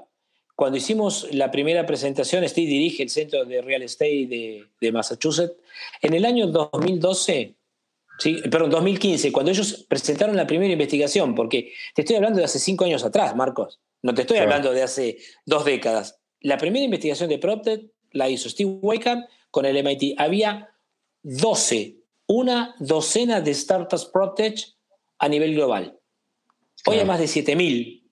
cuando 0.56 0.78
hicimos 0.78 1.28
la 1.32 1.52
primera 1.52 1.86
presentación, 1.86 2.46
Steve 2.48 2.66
dirige 2.66 3.04
el 3.04 3.10
Centro 3.10 3.44
de 3.44 3.62
Real 3.62 3.82
Estate 3.82 4.26
de, 4.26 4.64
de 4.80 4.92
Massachusetts, 4.92 5.54
en 6.02 6.14
el 6.14 6.24
año 6.24 6.48
2012 6.48 7.54
Sí, 8.18 8.40
perdón, 8.50 8.70
2015, 8.70 9.30
cuando 9.30 9.50
ellos 9.50 9.84
presentaron 9.88 10.36
la 10.36 10.46
primera 10.46 10.72
investigación, 10.72 11.34
porque 11.34 11.72
te 11.94 12.02
estoy 12.02 12.16
hablando 12.16 12.38
de 12.38 12.44
hace 12.44 12.58
cinco 12.58 12.84
años 12.84 13.04
atrás, 13.04 13.36
Marcos, 13.36 13.80
no 14.02 14.14
te 14.14 14.22
estoy 14.22 14.38
hablando 14.38 14.72
de 14.72 14.82
hace 14.82 15.18
dos 15.44 15.64
décadas. 15.64 16.18
La 16.40 16.56
primera 16.56 16.84
investigación 16.84 17.28
de 17.28 17.38
PropTech 17.38 17.90
la 18.12 18.28
hizo 18.30 18.48
Steve 18.48 18.78
Wake 18.80 19.26
con 19.50 19.66
el 19.66 19.82
MIT. 19.82 20.14
Había 20.18 20.70
12, 21.22 21.96
una 22.28 22.74
docena 22.78 23.40
de 23.40 23.52
startups 23.52 24.06
PropTech 24.06 24.60
a 25.18 25.28
nivel 25.28 25.54
global. 25.54 25.98
Hoy 26.86 26.98
hay 26.98 27.04
más 27.04 27.18
de 27.18 27.26
7000. 27.26 28.05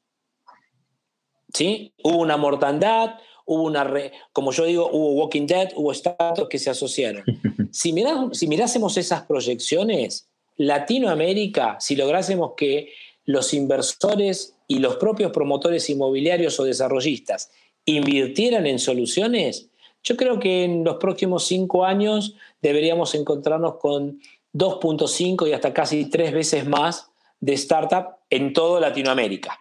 ¿Sí? 1.54 1.94
Hubo 2.02 2.18
una 2.18 2.36
mortandad, 2.36 3.14
hubo 3.46 3.62
una, 3.62 3.90
como 4.32 4.50
yo 4.52 4.64
digo, 4.64 4.90
hubo 4.92 5.12
Walking 5.12 5.46
Dead, 5.46 5.72
hubo 5.76 5.94
startups 5.94 6.48
que 6.48 6.58
se 6.58 6.70
asociaron. 6.70 7.24
Si, 7.74 7.92
si 8.34 8.46
mirásemos 8.46 8.96
esas 8.96 9.22
proyecciones, 9.22 10.28
Latinoamérica, 10.56 11.76
si 11.80 11.96
lográsemos 11.96 12.52
que 12.56 12.92
los 13.24 13.52
inversores 13.52 14.56
y 14.68 14.78
los 14.78 14.94
propios 14.94 15.32
promotores 15.32 15.90
inmobiliarios 15.90 16.60
o 16.60 16.64
desarrollistas 16.64 17.50
invirtieran 17.84 18.66
en 18.68 18.78
soluciones, 18.78 19.70
yo 20.04 20.16
creo 20.16 20.38
que 20.38 20.62
en 20.62 20.84
los 20.84 20.98
próximos 20.98 21.46
cinco 21.46 21.84
años 21.84 22.36
deberíamos 22.62 23.16
encontrarnos 23.16 23.78
con 23.78 24.20
2.5 24.52 25.48
y 25.48 25.52
hasta 25.52 25.74
casi 25.74 26.04
tres 26.08 26.32
veces 26.32 26.66
más 26.66 27.10
de 27.40 27.54
startup 27.54 28.18
en 28.30 28.52
todo 28.52 28.78
Latinoamérica. 28.78 29.58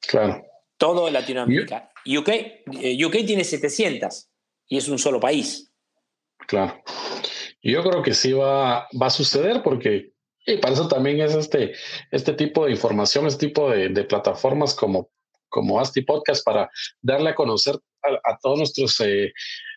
Claro. 0.00 0.44
Todo 0.82 1.08
Latinoamérica. 1.10 1.92
UK, 2.04 2.28
eh, 2.28 3.04
UK 3.06 3.24
tiene 3.24 3.44
700 3.44 4.28
y 4.66 4.78
es 4.78 4.88
un 4.88 4.98
solo 4.98 5.20
país. 5.20 5.72
Claro. 6.48 6.82
Yo 7.62 7.84
creo 7.84 8.02
que 8.02 8.12
sí 8.14 8.32
va, 8.32 8.88
va 9.00 9.06
a 9.06 9.10
suceder 9.10 9.62
porque 9.62 10.10
y 10.44 10.56
para 10.56 10.74
eso 10.74 10.88
también 10.88 11.20
es 11.20 11.36
este, 11.36 11.74
este 12.10 12.32
tipo 12.32 12.64
de 12.64 12.72
información, 12.72 13.28
este 13.28 13.46
tipo 13.46 13.70
de, 13.70 13.90
plataformas 14.02 14.74
como, 14.74 15.08
como 15.48 15.78
Asti 15.78 16.02
Podcast 16.02 16.44
para 16.44 16.68
darle 17.00 17.30
a 17.30 17.36
conocer 17.36 17.76
a, 18.02 18.36
todos 18.42 18.58
nuestros, 18.58 18.98
eh, 19.02 19.32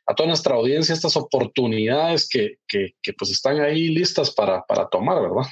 a 0.07 0.15
toda 0.15 0.29
nuestra 0.29 0.55
audiencia 0.55 0.93
estas 0.93 1.15
oportunidades 1.17 2.27
que, 2.27 2.55
que, 2.67 3.13
pues 3.15 3.29
están 3.29 3.61
ahí 3.61 3.89
listas 3.89 4.31
para, 4.31 4.63
para 4.63 4.87
tomar, 4.89 5.21
¿verdad? 5.21 5.47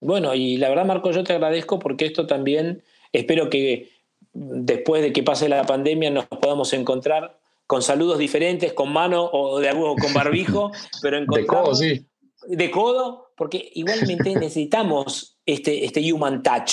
Bueno, 0.00 0.34
y 0.34 0.56
la 0.56 0.70
verdad, 0.70 0.86
Marco, 0.86 1.10
yo 1.10 1.22
te 1.22 1.34
agradezco 1.34 1.78
porque 1.78 2.06
esto 2.06 2.26
también, 2.26 2.82
espero 3.12 3.50
que 3.50 3.93
después 4.34 5.02
de 5.02 5.12
que 5.12 5.22
pase 5.22 5.48
la 5.48 5.64
pandemia 5.64 6.10
nos 6.10 6.26
podamos 6.26 6.72
encontrar 6.72 7.38
con 7.66 7.82
saludos 7.82 8.18
diferentes, 8.18 8.72
con 8.72 8.92
mano 8.92 9.24
o 9.32 9.58
de 9.58 9.68
algo 9.70 9.96
con 9.96 10.12
barbijo, 10.12 10.70
pero 11.02 11.16
encontrar... 11.16 11.42
De 11.42 11.64
codo, 11.64 11.74
sí. 11.74 12.06
De 12.46 12.70
codo, 12.70 13.32
porque 13.36 13.70
igualmente 13.74 14.34
necesitamos 14.34 15.38
este, 15.46 15.84
este 15.84 16.12
human 16.12 16.42
touch, 16.42 16.72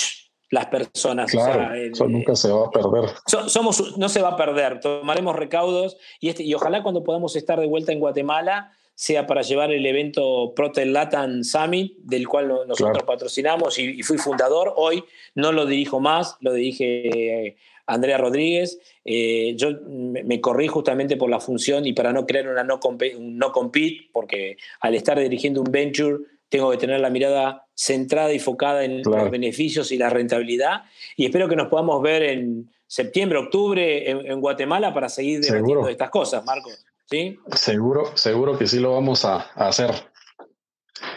las 0.50 0.66
personas. 0.66 1.30
Claro, 1.30 1.74
eso 1.74 2.06
nunca 2.08 2.36
se 2.36 2.50
va 2.50 2.66
a 2.66 2.70
perder. 2.70 3.10
somos, 3.46 3.96
no 3.96 4.08
se 4.10 4.20
va 4.20 4.30
a 4.30 4.36
perder, 4.36 4.80
tomaremos 4.80 5.34
recaudos 5.34 5.96
y, 6.20 6.28
este, 6.28 6.42
y 6.42 6.52
ojalá 6.52 6.82
cuando 6.82 7.02
podamos 7.02 7.36
estar 7.36 7.58
de 7.58 7.66
vuelta 7.66 7.92
en 7.92 8.00
Guatemala 8.00 8.72
sea 8.94 9.26
para 9.26 9.42
llevar 9.42 9.72
el 9.72 9.84
evento 9.84 10.52
Protel 10.54 10.92
Latin 10.92 11.44
Summit, 11.44 11.96
del 11.98 12.28
cual 12.28 12.48
nosotros 12.66 13.02
patrocinamos 13.04 13.78
y, 13.78 14.02
fui 14.02 14.18
fundador. 14.18 14.74
Hoy 14.76 15.04
no 15.34 15.52
lo 15.52 15.66
dirijo 15.66 16.00
más, 16.00 16.36
lo 16.40 16.52
dirige 16.52 17.46
eh, 17.46 17.56
Andrea 17.86 18.18
Rodríguez. 18.18 18.78
Eh, 19.04 19.54
yo 19.56 19.70
me, 19.86 20.40
corrí 20.40 20.68
justamente 20.68 21.16
por 21.16 21.30
la 21.30 21.40
función 21.40 21.86
y 21.86 21.92
para 21.92 22.12
no 22.12 22.26
crear 22.26 22.48
una 22.48 22.64
no, 22.64 22.80
no 23.20 23.52
compete, 23.52 24.08
porque 24.12 24.56
al 24.80 24.94
estar 24.94 25.18
dirigiendo 25.18 25.60
un 25.62 25.72
venture 25.72 26.18
tengo 26.48 26.70
que 26.70 26.76
tener 26.76 27.00
la 27.00 27.08
mirada 27.08 27.66
centrada 27.74 28.30
y 28.30 28.36
enfocada 28.36 28.84
en 28.84 29.02
los 29.02 29.30
beneficios 29.30 29.90
y 29.90 29.96
la 29.96 30.10
rentabilidad. 30.10 30.82
Y 31.16 31.24
espero 31.24 31.48
que 31.48 31.56
nos 31.56 31.68
podamos 31.68 32.02
ver 32.02 32.22
en 32.22 32.70
septiembre, 32.86 33.38
octubre 33.38 34.10
en, 34.10 34.38
Guatemala 34.38 34.92
para 34.92 35.08
seguir 35.08 35.40
debatiendo 35.40 35.88
estas 35.88 36.10
cosas, 36.10 36.44
Marcos. 36.44 36.84
¿Sí? 37.10 37.38
Seguro, 37.54 38.16
seguro 38.16 38.58
que 38.58 38.66
sí 38.66 38.78
lo 38.78 38.92
vamos 38.92 39.24
a, 39.24 39.38
hacer. 39.54 39.90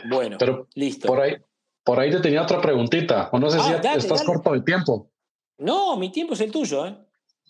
Bueno, 0.09 0.37
Pero 0.39 0.67
listo. 0.75 1.07
Por 1.07 1.21
ahí, 1.21 1.35
por 1.83 1.99
ahí 1.99 2.11
te 2.11 2.19
tenía 2.19 2.41
otra 2.43 2.61
preguntita. 2.61 3.29
O 3.31 3.39
no 3.39 3.49
sé 3.49 3.59
si 3.59 3.71
ah, 3.71 3.93
estás 3.95 4.23
corto 4.23 4.51
de 4.51 4.61
tiempo. 4.61 5.11
No, 5.57 5.95
mi 5.97 6.11
tiempo 6.11 6.33
es 6.33 6.41
el 6.41 6.51
tuyo. 6.51 6.85
¿eh? 6.85 6.97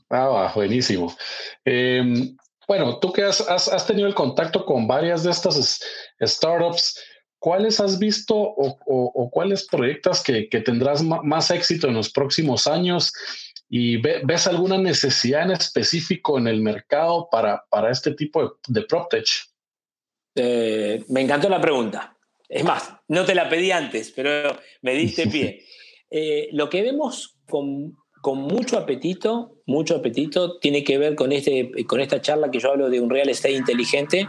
Ah, 0.10 0.52
buenísimo. 0.54 1.16
Em, 1.64 2.36
bueno, 2.68 3.00
tú 3.00 3.12
que 3.12 3.24
has, 3.24 3.42
has, 3.42 3.88
tenido 3.88 4.08
el 4.08 4.16
contacto 4.16 4.66
con 4.66 4.88
varias 4.88 5.24
de 5.24 5.32
estas 5.32 5.82
startups, 6.22 7.00
¿cuáles 7.40 7.80
has 7.80 8.00
visto 8.00 8.36
o, 8.36 9.30
cuáles 9.32 9.68
proyectas 9.68 10.24
que, 10.24 10.48
tendrás 10.66 11.04
más 11.04 11.52
éxito 11.52 11.88
en 11.88 11.96
los 11.96 12.12
próximos 12.12 12.68
años? 12.68 13.14
¿Y 13.78 13.98
ves 13.98 14.48
alguna 14.48 14.78
necesidad 14.78 15.44
en 15.44 15.52
específico 15.52 16.38
en 16.38 16.48
el 16.48 16.62
mercado 16.62 17.28
para, 17.30 17.66
para 17.70 17.92
este 17.92 18.14
tipo 18.14 18.42
de, 18.42 18.50
de 18.70 18.82
PropTech? 18.84 19.28
Eh, 20.34 21.04
me 21.10 21.20
encantó 21.20 21.50
la 21.50 21.60
pregunta. 21.60 22.16
Es 22.48 22.64
más, 22.64 22.94
no 23.10 23.26
te 23.26 23.36
la 23.36 23.50
pedí 23.50 23.72
antes, 23.72 24.14
pero 24.16 24.58
me 24.82 24.94
diste 24.94 25.28
pie. 25.30 25.66
Eh, 26.10 26.48
lo 26.54 26.70
que 26.70 26.84
vemos 26.84 27.36
con, 27.50 27.98
con, 28.22 28.44
mucho 28.44 28.78
apetito, 28.78 29.58
mucho 29.66 29.98
apetito, 29.98 30.58
tiene 30.60 30.82
que 30.82 30.98
ver 30.98 31.16
con, 31.16 31.34
este, 31.34 31.70
con 31.86 32.00
esta 32.00 32.22
charla 32.22 32.50
que 32.50 32.60
yo 32.60 32.72
hablo 32.72 32.90
de 32.90 33.02
un 33.02 33.10
real 33.10 33.28
estate 33.28 33.56
inteligente 33.56 34.26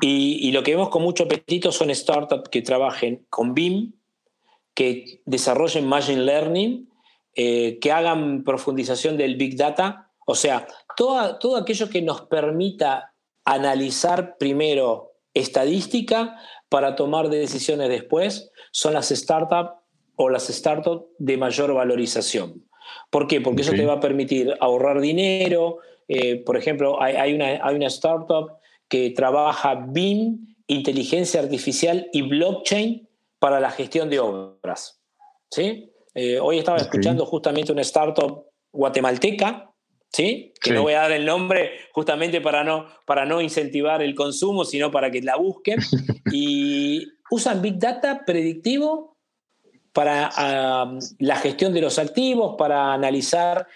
y, 0.00 0.50
lo 0.50 0.64
que 0.64 0.72
vemos 0.72 0.88
con 0.88 1.04
mucho 1.04 1.22
apetito 1.22 1.70
son 1.70 1.94
startups 1.94 2.48
que 2.48 2.62
trabajen 2.62 3.28
con 3.30 3.54
BIM, 3.54 3.92
que 4.74 5.22
desarrollen 5.24 5.86
Machine 5.86 6.22
Learning, 6.22 6.88
eh, 7.36 7.78
que 7.80 7.92
hagan 7.92 8.44
profundización 8.44 9.18
del 9.18 9.36
Big 9.36 9.56
Data, 9.56 10.10
o 10.26 10.34
sea, 10.34 10.66
todo, 10.96 11.38
todo 11.38 11.56
aquello 11.56 11.90
que 11.90 12.00
nos 12.00 12.22
permita 12.22 13.12
analizar 13.44 14.38
primero 14.38 15.12
estadística 15.34 16.40
para 16.70 16.96
tomar 16.96 17.28
decisiones 17.28 17.90
después, 17.90 18.50
son 18.72 18.94
las 18.94 19.10
startups 19.10 19.72
o 20.16 20.30
las 20.30 20.46
startups 20.48 21.06
de 21.18 21.36
mayor 21.36 21.74
valorización. 21.74 22.64
¿Por 23.10 23.26
qué? 23.26 23.40
Porque 23.40 23.62
eso 23.62 23.72
te 23.72 23.84
va 23.84 23.94
a 23.94 24.00
permitir 24.00 24.56
ahorrar 24.60 25.00
dinero. 25.00 25.78
Eh, 26.08 26.36
por 26.36 26.56
ejemplo, 26.56 27.02
hay, 27.02 27.16
hay, 27.16 27.34
una, 27.34 27.60
hay 27.62 27.76
una 27.76 27.88
startup 27.88 28.52
que 28.88 29.10
trabaja 29.10 29.74
BIM, 29.88 30.56
inteligencia 30.66 31.40
artificial 31.40 32.08
y 32.12 32.22
blockchain 32.22 33.08
para 33.38 33.60
la 33.60 33.70
gestión 33.70 34.08
de 34.08 34.20
obras. 34.20 35.02
¿sí? 35.50 35.92
Eh, 36.18 36.40
hoy 36.40 36.58
estaba 36.58 36.78
escuchando 36.78 37.26
justamente 37.26 37.72
una 37.72 37.82
startup 37.82 38.46
guatemalteca, 38.72 39.70
¿sí? 40.10 40.54
que 40.62 40.72
no 40.72 40.80
voy 40.80 40.94
a 40.94 41.00
dar 41.00 41.12
el 41.12 41.26
nombre 41.26 41.72
justamente 41.92 42.40
para 42.40 42.64
no, 42.64 42.86
para 43.04 43.26
no 43.26 43.42
incentivar 43.42 44.00
el 44.00 44.14
consumo, 44.14 44.64
sino 44.64 44.90
para 44.90 45.10
que 45.10 45.20
la 45.20 45.36
busquen, 45.36 45.78
y 46.32 47.06
usan 47.30 47.60
Big 47.60 47.78
Data 47.78 48.24
predictivo 48.24 49.18
para 49.92 50.30
la 51.18 51.36
gestión 51.36 51.74
de 51.74 51.82
los 51.82 51.98
activos, 51.98 52.54
para 52.56 52.94
analizar 52.94 53.66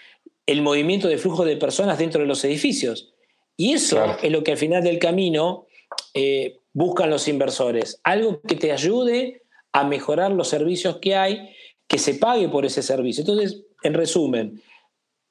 el 0.47 0.63
movimiento 0.63 1.07
de 1.07 1.19
flujo 1.19 1.45
de 1.45 1.57
personas 1.57 1.99
dentro 1.99 2.21
de 2.21 2.27
los 2.27 2.43
edificios. 2.43 3.13
Y 3.55 3.73
eso 3.73 4.17
es 4.21 4.31
lo 4.31 4.43
que 4.43 4.53
al 4.53 4.57
final 4.57 4.83
del 4.83 4.97
camino 4.97 5.67
eh, 6.15 6.57
buscan 6.73 7.11
los 7.11 7.27
inversores. 7.27 8.01
Algo 8.03 8.41
que 8.41 8.55
te 8.55 8.71
ayude 8.71 9.43
a 9.73 9.83
mejorar 9.83 10.31
los 10.31 10.47
servicios 10.47 10.97
que 10.97 11.15
hay, 11.15 11.55
que 11.91 11.97
se 11.97 12.13
pague 12.13 12.47
por 12.47 12.65
ese 12.65 12.81
servicio. 12.81 13.23
Entonces, 13.23 13.63
en 13.83 13.93
resumen, 13.93 14.61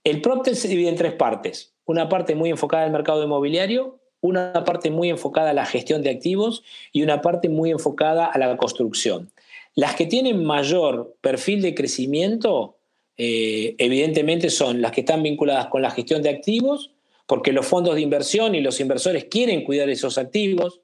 el 0.05 0.21
PropTech 0.21 0.53
se 0.53 0.69
divide 0.69 0.91
en 0.91 0.95
tres 0.95 1.15
partes. 1.15 1.73
Una 1.87 2.11
parte 2.11 2.35
muy 2.35 2.51
enfocada 2.51 2.85
al 2.85 2.91
mercado 2.91 3.25
inmobiliario, 3.25 3.99
una 4.21 4.63
parte 4.63 4.91
muy 4.91 5.09
enfocada 5.09 5.51
a 5.51 5.55
la 5.55 5.65
gestión 5.65 6.03
de 6.03 6.11
activos 6.11 6.63
y 6.93 7.03
una 7.03 7.23
parte 7.23 7.49
muy 7.49 7.71
enfocada 7.71 8.27
a 8.27 8.39
la 8.39 8.59
construcción. 8.59 9.33
Las 9.75 9.95
que 9.95 10.05
tienen 10.05 10.45
mayor 10.45 11.17
perfil 11.23 11.63
de 11.63 11.75
crecimiento, 11.75 12.77
eh, 13.17 13.75
evidentemente, 13.79 14.51
son 14.51 14.83
las 14.83 14.93
que 14.93 15.01
están 15.01 15.23
vinculadas 15.23 15.69
con 15.69 15.81
la 15.81 15.91
gestión 15.91 16.21
de 16.21 16.29
activos 16.29 16.91
porque 17.25 17.55
los 17.55 17.65
fondos 17.65 17.95
de 17.95 18.03
inversión 18.03 18.55
y 18.55 18.61
los 18.61 18.81
inversores 18.81 19.25
quieren 19.31 19.65
cuidar 19.65 19.89
esos 19.89 20.19
activos. 20.19 20.83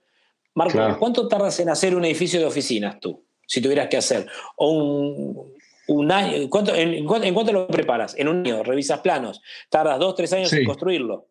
Marco, 0.54 0.78
¿cuánto 0.98 1.28
tardas 1.28 1.60
en 1.60 1.68
hacer 1.68 1.94
un 1.94 2.06
edificio 2.06 2.40
de 2.40 2.46
oficinas 2.46 2.98
tú, 2.98 3.22
si 3.46 3.60
tuvieras 3.60 3.88
que 3.88 3.98
hacer? 3.98 4.26
O 4.56 4.70
un, 4.70 5.55
año, 6.10 6.36
en, 6.36 7.04
cuánto 7.06 7.52
lo 7.52 7.66
preparas? 7.68 8.16
En 8.18 8.28
un 8.28 8.38
año, 8.38 8.62
revisas 8.62 9.00
planos, 9.00 9.40
tardas 9.70 9.98
dos, 9.98 10.14
tres 10.14 10.32
años 10.32 10.52
en 10.52 10.64
construirlo. 10.64 11.28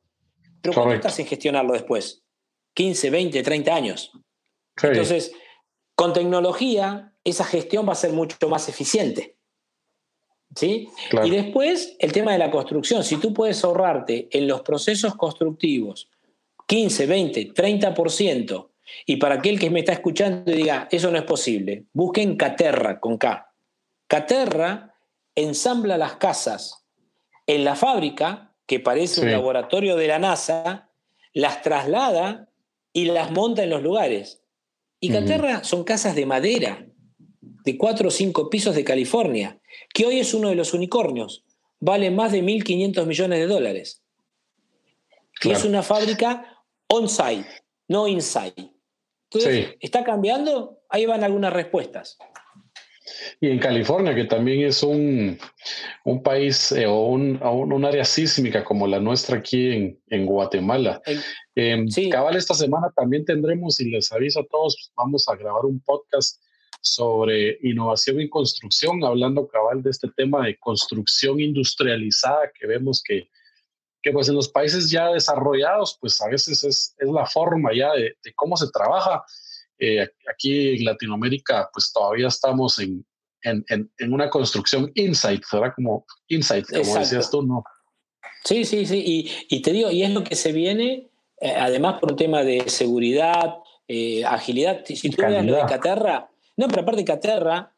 Pero 0.62 0.74
¿cuánto 0.74 0.96
estás 0.96 1.20
en 1.20 1.28
gestionarlo 1.28 1.74
después? 1.74 2.24
15, 2.74 3.10
20, 3.10 3.44
30 3.44 3.76
años. 3.76 4.12
Entonces, 4.82 5.32
con 5.96 6.14
tecnología, 6.14 7.14
esa 7.24 7.46
gestión 7.46 7.88
va 7.88 7.94
a 7.94 7.96
ser 7.96 8.12
mucho 8.12 8.50
más 8.50 8.68
eficiente. 8.70 9.38
¿Sí? 10.56 10.88
Y 11.24 11.30
después 11.32 11.96
el 12.00 12.12
tema 12.12 12.32
de 12.32 12.38
la 12.38 12.52
construcción. 12.52 13.04
Si 13.04 13.18
tú 13.18 13.34
puedes 13.34 13.64
ahorrarte 13.64 14.30
en 14.32 14.48
los 14.48 14.62
procesos 14.62 15.16
constructivos 15.16 16.10
15, 16.68 17.06
20, 17.06 17.54
30%, 17.54 18.70
y 19.06 19.18
para 19.18 19.36
aquel 19.36 19.60
que 19.60 19.70
me 19.70 19.80
está 19.80 19.94
escuchando 19.94 20.52
y 20.52 20.56
diga, 20.56 20.88
eso 20.92 21.12
no 21.12 21.18
es 21.18 21.24
posible, 21.24 21.86
busquen 21.94 22.38
Caterra 22.38 23.00
con 23.00 23.18
K. 23.18 23.52
Caterra 24.08 24.96
ensambla 25.36 25.98
las 25.98 26.16
casas 26.16 26.86
en 27.48 27.64
la 27.64 27.76
fábrica, 27.76 28.56
que 28.66 28.80
parece 28.80 29.22
un 29.22 29.32
laboratorio 29.32 29.96
de 29.96 30.08
la 30.08 30.20
NASA, 30.20 30.90
las 31.34 31.62
traslada 31.62 32.50
y 32.94 33.06
las 33.06 33.32
monta 33.32 33.64
en 33.64 33.70
los 33.70 33.84
lugares. 33.84 34.42
Y 35.00 35.10
Caterra 35.10 35.64
son 35.64 35.84
casas 35.84 36.16
de 36.16 36.26
madera, 36.26 36.88
de 37.40 37.78
cuatro 37.78 38.08
o 38.08 38.12
cinco 38.12 38.50
pisos 38.50 38.76
de 38.76 38.84
California 38.84 39.60
que 39.94 40.06
hoy 40.06 40.20
es 40.20 40.34
uno 40.34 40.50
de 40.50 40.56
los 40.56 40.74
unicornios, 40.74 41.44
vale 41.80 42.12
más 42.12 42.32
de 42.32 42.44
1.500 42.44 43.06
millones 43.06 43.40
de 43.40 43.48
dólares. 43.48 44.02
Y 45.42 45.52
es 45.52 45.66
una 45.66 45.84
fábrica 45.84 46.64
on-site, 46.88 47.48
no 47.88 48.08
inside. 48.08 48.72
Entonces, 49.30 49.76
¿está 49.80 50.04
cambiando? 50.04 50.82
Ahí 50.90 51.06
van 51.06 51.24
algunas 51.24 51.52
respuestas. 51.52 52.18
Y 53.40 53.50
en 53.50 53.60
California, 53.60 54.16
que 54.16 54.26
también 54.26 54.66
es 54.66 54.82
un, 54.82 55.38
un 56.06 56.24
país 56.24 56.72
eh, 56.72 56.88
o 56.88 57.08
un, 57.08 57.42
un, 57.42 57.86
área 57.86 58.04
sísmica 58.04 58.64
como 58.64 58.88
la 58.88 59.00
nuestra 59.00 59.38
aquí 59.38 59.72
en, 59.72 60.00
en 60.08 60.26
Guatemala. 60.26 61.02
Eh, 61.56 61.86
Cabal, 62.12 62.36
esta 62.36 62.54
semana 62.54 62.92
también 62.96 63.26
tendremos, 63.26 63.80
y 63.80 63.90
les 63.90 64.12
aviso 64.12 64.40
a 64.40 64.46
todos, 64.46 64.92
vamos 64.96 65.28
a 65.28 65.36
grabar 65.36 65.66
un 65.66 65.80
podcast 65.82 66.42
sobre 66.82 67.58
innovación 67.64 68.22
y 68.22 68.30
construcción, 68.30 69.04
hablando 69.04 69.48
cabal 69.48 69.82
de 69.82 69.90
este 69.90 70.08
tema 70.16 70.46
de 70.46 70.58
construcción 70.58 71.40
industrializada 71.40 72.52
que 72.54 72.68
vemos 72.68 73.02
que, 73.04 73.28
que 74.04 74.12
pues 74.12 74.30
en 74.30 74.36
los 74.36 74.50
países 74.50 74.92
ya 74.92 75.10
desarrollados, 75.10 75.98
pues 76.00 76.22
a 76.22 76.30
veces 76.30 76.64
es, 76.64 76.96
es 76.98 77.10
la 77.10 77.26
forma 77.26 77.72
ya 77.76 77.92
de, 77.94 78.16
de 78.24 78.34
cómo 78.36 78.56
se 78.56 78.70
trabaja 78.72 79.24
eh, 79.80 80.08
aquí 80.32 80.76
en 80.76 80.86
Latinoamérica, 80.86 81.70
pues 81.74 81.92
todavía 81.92 82.28
estamos 82.28 82.80
en, 82.80 83.06
en, 83.42 83.66
en, 83.98 84.14
una 84.14 84.30
construcción 84.30 84.92
insight, 84.96 85.44
¿verdad? 85.52 85.74
Como 85.76 86.06
insight, 86.28 86.66
como 86.68 87.00
decías 87.00 87.30
tú, 87.30 87.44
¿no? 87.44 87.64
Sí, 88.44 88.64
sí, 88.64 88.86
sí. 88.86 89.04
Y, 89.06 89.56
y, 89.56 89.62
te 89.62 89.72
digo, 89.72 89.92
y 89.92 90.04
es 90.04 90.12
lo 90.12 90.24
que 90.24 90.36
se 90.36 90.52
viene, 90.52 91.10
eh, 91.42 91.56
además 91.58 92.00
por 92.00 92.12
un 92.12 92.18
tema 92.18 92.44
de 92.44 92.70
seguridad, 92.70 93.58
eh, 93.88 94.24
agilidad. 94.24 94.84
Si 94.86 95.10
tú 95.10 95.22
ves 95.22 95.44
lo 95.44 95.56
de 95.56 95.66
Caterra, 95.66 96.30
no, 96.58 96.68
pero 96.68 96.82
aparte 96.82 97.04
Caterra 97.04 97.76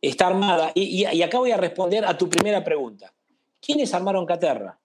está 0.00 0.28
armada, 0.28 0.72
y, 0.74 1.06
y, 1.06 1.22
acá 1.22 1.38
voy 1.38 1.50
a 1.50 1.56
responder 1.56 2.04
a 2.04 2.16
tu 2.16 2.28
primera 2.28 2.62
pregunta. 2.64 3.12
¿Quiénes 3.60 3.92
armaron 3.94 4.26
Caterra? 4.26 4.78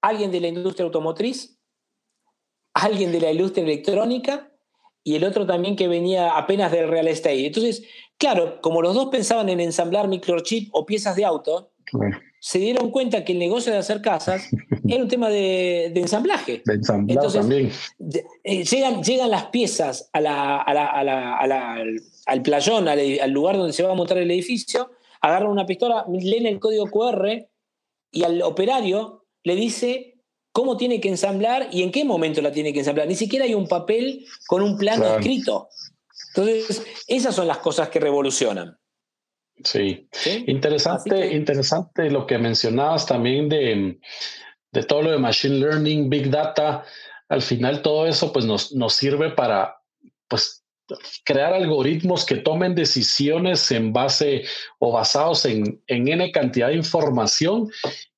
¿Alguien 0.00 0.30
de 0.30 0.40
la 0.40 0.48
industria 0.48 0.84
automotriz? 0.84 1.58
¿Alguien 2.74 3.12
de 3.12 3.20
la 3.20 3.32
industria 3.32 3.64
electrónica? 3.64 4.50
Y 5.08 5.16
el 5.16 5.24
otro 5.24 5.46
también 5.46 5.74
que 5.74 5.88
venía 5.88 6.36
apenas 6.36 6.70
del 6.70 6.86
real 6.86 7.08
estate. 7.08 7.46
Entonces, 7.46 7.82
claro, 8.18 8.60
como 8.60 8.82
los 8.82 8.94
dos 8.94 9.08
pensaban 9.08 9.48
en 9.48 9.58
ensamblar 9.58 10.06
microchip 10.06 10.68
o 10.72 10.84
piezas 10.84 11.16
de 11.16 11.24
auto, 11.24 11.72
se 12.40 12.58
dieron 12.58 12.90
cuenta 12.90 13.24
que 13.24 13.32
el 13.32 13.38
negocio 13.38 13.72
de 13.72 13.78
hacer 13.78 14.02
casas 14.02 14.50
era 14.86 15.02
un 15.02 15.08
tema 15.08 15.30
de, 15.30 15.86
ensamblaje. 15.94 16.60
De 16.62 16.74
ensamblar 16.74 17.32
también. 17.32 17.72
Eh, 18.44 18.64
llegan, 18.64 19.02
llegan 19.02 19.30
las 19.30 19.46
piezas 19.46 20.10
a 20.12 20.20
la, 20.20 20.58
al 22.26 22.42
playón, 22.42 22.86
al, 22.86 23.30
lugar 23.30 23.56
donde 23.56 23.72
se 23.72 23.82
va 23.82 23.92
a 23.92 23.96
montar 23.96 24.18
el 24.18 24.30
edificio, 24.30 24.90
agarran 25.22 25.50
una 25.50 25.64
pistola, 25.64 26.04
leen 26.06 26.44
el 26.44 26.60
código 26.60 26.84
QR 26.90 27.48
y 28.12 28.24
al 28.24 28.42
operario 28.42 29.24
le 29.42 29.54
dice 29.54 30.17
cómo 30.52 30.76
tiene 30.76 31.00
que 31.00 31.08
ensamblar 31.08 31.68
y 31.70 31.82
en 31.82 31.92
qué 31.92 32.04
momento 32.04 32.40
la 32.40 32.52
tiene 32.52 32.72
que 32.72 32.80
ensamblar. 32.80 33.06
Ni 33.06 33.14
siquiera 33.14 33.44
hay 33.44 33.54
un 33.54 33.68
papel 33.68 34.26
con 34.46 34.62
un 34.62 34.76
plano 34.76 35.06
escrito. 35.16 35.68
Entonces, 36.34 36.82
esas 37.06 37.34
son 37.34 37.46
las 37.46 37.58
cosas 37.58 37.88
que 37.88 38.00
revolucionan. 38.00 38.76
Sí, 39.64 40.08
interesante, 40.46 41.34
interesante 41.34 42.10
lo 42.10 42.26
que 42.26 42.38
mencionabas 42.38 43.06
también 43.06 43.48
de, 43.48 43.98
de, 44.70 44.82
todo 44.84 45.02
lo 45.02 45.10
de 45.10 45.18
Machine 45.18 45.56
Learning, 45.56 46.08
Big 46.08 46.30
Data. 46.30 46.84
Al 47.28 47.42
final 47.42 47.82
todo 47.82 48.06
eso 48.06 48.32
pues 48.32 48.44
nos, 48.44 48.72
nos 48.72 48.94
sirve 48.94 49.30
para 49.30 49.76
pues 50.28 50.64
crear 51.24 51.52
algoritmos 51.52 52.24
que 52.24 52.36
tomen 52.36 52.74
decisiones 52.74 53.70
en 53.72 53.92
base 53.92 54.44
o 54.78 54.92
basados 54.92 55.44
en, 55.44 55.82
en 55.86 56.08
N 56.08 56.30
cantidad 56.30 56.68
de 56.68 56.76
información 56.76 57.68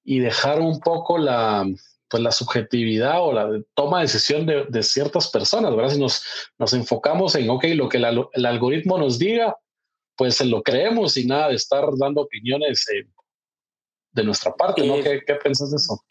y 0.04 0.20
dejar 0.20 0.60
un 0.60 0.78
poco 0.80 1.16
la, 1.18 1.64
pues 2.10 2.22
la 2.22 2.32
subjetividad 2.32 3.22
o 3.22 3.32
la 3.32 3.62
toma 3.74 3.98
de 3.98 4.04
decisión 4.04 4.44
de, 4.44 4.82
ciertas 4.82 5.28
personas, 5.28 5.74
¿verdad? 5.74 5.92
Si 5.92 6.00
nos, 6.00 6.22
nos 6.58 6.72
enfocamos 6.74 7.36
en, 7.36 7.48
ok, 7.48 7.64
lo 7.74 7.88
que 7.88 7.98
el 7.98 8.46
algoritmo 8.46 8.98
nos 8.98 9.18
diga, 9.18 9.56
pues 10.16 10.44
lo 10.44 10.62
creemos 10.62 11.16
y 11.16 11.24
nada 11.24 11.48
de 11.48 11.54
estar 11.54 11.84
dando 11.96 12.22
opiniones 12.22 12.86
eh, 12.90 13.06
de 14.12 14.24
nuestra 14.24 14.52
parte, 14.54 14.86
¿no? 14.86 14.96
Eh, 14.96 15.22
¿Qué, 15.24 15.34
piensas 15.36 15.70
de 15.70 15.76
eso? 15.76 16.02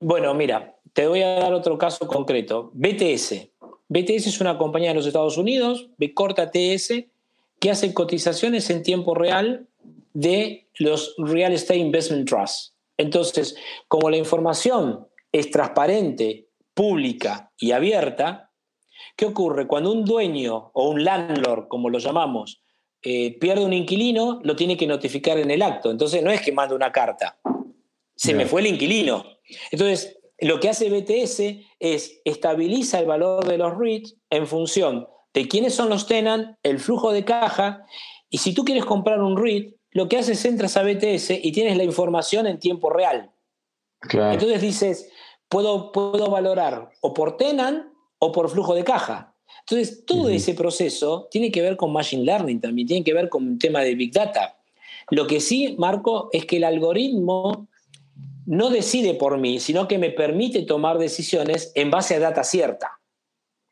Bueno, 0.00 0.32
mira, 0.34 0.74
te 0.92 1.06
voy 1.06 1.22
a 1.22 1.34
dar 1.34 1.52
otro 1.52 1.76
caso 1.76 2.08
concreto. 2.08 2.70
BTS. 2.72 3.50
BTS 3.88 4.26
es 4.26 4.40
una 4.40 4.56
compañía 4.56 4.88
de 4.88 4.96
los 4.96 5.06
Estados 5.06 5.36
Unidos, 5.36 5.90
B 5.98 6.14
corta 6.14 6.50
TS, 6.50 7.04
que 7.60 7.70
hace 7.70 7.92
cotizaciones 7.92 8.70
en 8.70 8.82
tiempo 8.82 9.14
real 9.14 9.68
de 10.14 10.66
los 10.78 11.14
Real 11.18 11.52
Estate 11.52 11.78
Investment 11.78 12.28
Trusts. 12.28 12.74
Entonces, 12.96 13.56
como 13.88 14.10
la 14.10 14.16
información 14.16 15.06
es 15.34 15.50
transparente, 15.50 16.46
pública 16.74 17.50
y 17.58 17.72
abierta, 17.72 18.52
¿qué 19.16 19.26
ocurre? 19.26 19.66
Cuando 19.66 19.90
un 19.90 20.04
dueño 20.04 20.70
o 20.72 20.88
un 20.88 21.02
landlord, 21.02 21.66
como 21.66 21.90
lo 21.90 21.98
llamamos, 21.98 22.62
eh, 23.02 23.36
pierde 23.40 23.64
un 23.64 23.72
inquilino, 23.72 24.38
lo 24.44 24.54
tiene 24.54 24.76
que 24.76 24.86
notificar 24.86 25.38
en 25.38 25.50
el 25.50 25.62
acto. 25.62 25.90
Entonces 25.90 26.22
no 26.22 26.30
es 26.30 26.40
que 26.40 26.52
manda 26.52 26.76
una 26.76 26.92
carta, 26.92 27.36
se 28.14 28.32
me 28.32 28.46
fue 28.46 28.60
el 28.60 28.68
inquilino. 28.68 29.24
Entonces, 29.72 30.20
lo 30.38 30.60
que 30.60 30.68
hace 30.68 30.88
BTS 30.88 31.66
es 31.80 32.20
estabiliza 32.24 33.00
el 33.00 33.06
valor 33.06 33.44
de 33.44 33.58
los 33.58 33.76
REITs 33.76 34.14
en 34.30 34.46
función 34.46 35.08
de 35.32 35.48
quiénes 35.48 35.74
son 35.74 35.88
los 35.88 36.06
tenants, 36.06 36.56
el 36.62 36.78
flujo 36.78 37.10
de 37.10 37.24
caja, 37.24 37.84
y 38.30 38.38
si 38.38 38.54
tú 38.54 38.64
quieres 38.64 38.84
comprar 38.84 39.20
un 39.20 39.36
REIT, 39.36 39.74
lo 39.90 40.08
que 40.08 40.16
haces 40.16 40.38
es 40.38 40.44
entras 40.44 40.76
a 40.76 40.84
BTS 40.84 41.30
y 41.42 41.50
tienes 41.50 41.76
la 41.76 41.82
información 41.82 42.46
en 42.46 42.60
tiempo 42.60 42.88
real. 42.88 43.32
Entonces 44.12 44.60
dices, 44.60 45.10
puedo, 45.54 45.92
puedo 45.92 46.30
valorar 46.30 46.90
o 47.00 47.14
por 47.14 47.36
tenant 47.36 47.86
o 48.18 48.32
por 48.32 48.50
flujo 48.50 48.74
de 48.74 48.82
caja. 48.82 49.36
Entonces, 49.60 50.04
todo 50.04 50.28
ese 50.28 50.54
proceso 50.54 51.28
tiene 51.30 51.52
que 51.52 51.62
ver 51.62 51.76
con 51.76 51.92
Machine 51.92 52.24
Learning 52.24 52.60
también, 52.60 52.88
tiene 52.88 53.04
que 53.04 53.14
ver 53.14 53.28
con 53.28 53.46
un 53.46 53.58
tema 53.58 53.82
de 53.82 53.94
Big 53.94 54.12
Data. 54.12 54.58
Lo 55.10 55.28
que 55.28 55.38
sí, 55.38 55.76
Marco, 55.78 56.28
es 56.32 56.44
que 56.44 56.56
el 56.56 56.64
algoritmo 56.64 57.68
no 58.46 58.68
decide 58.68 59.14
por 59.14 59.38
mí, 59.38 59.60
sino 59.60 59.86
que 59.86 59.96
me 59.96 60.10
permite 60.10 60.62
tomar 60.62 60.98
decisiones 60.98 61.70
en 61.76 61.88
base 61.88 62.16
a 62.16 62.18
data 62.18 62.42
cierta. 62.42 63.00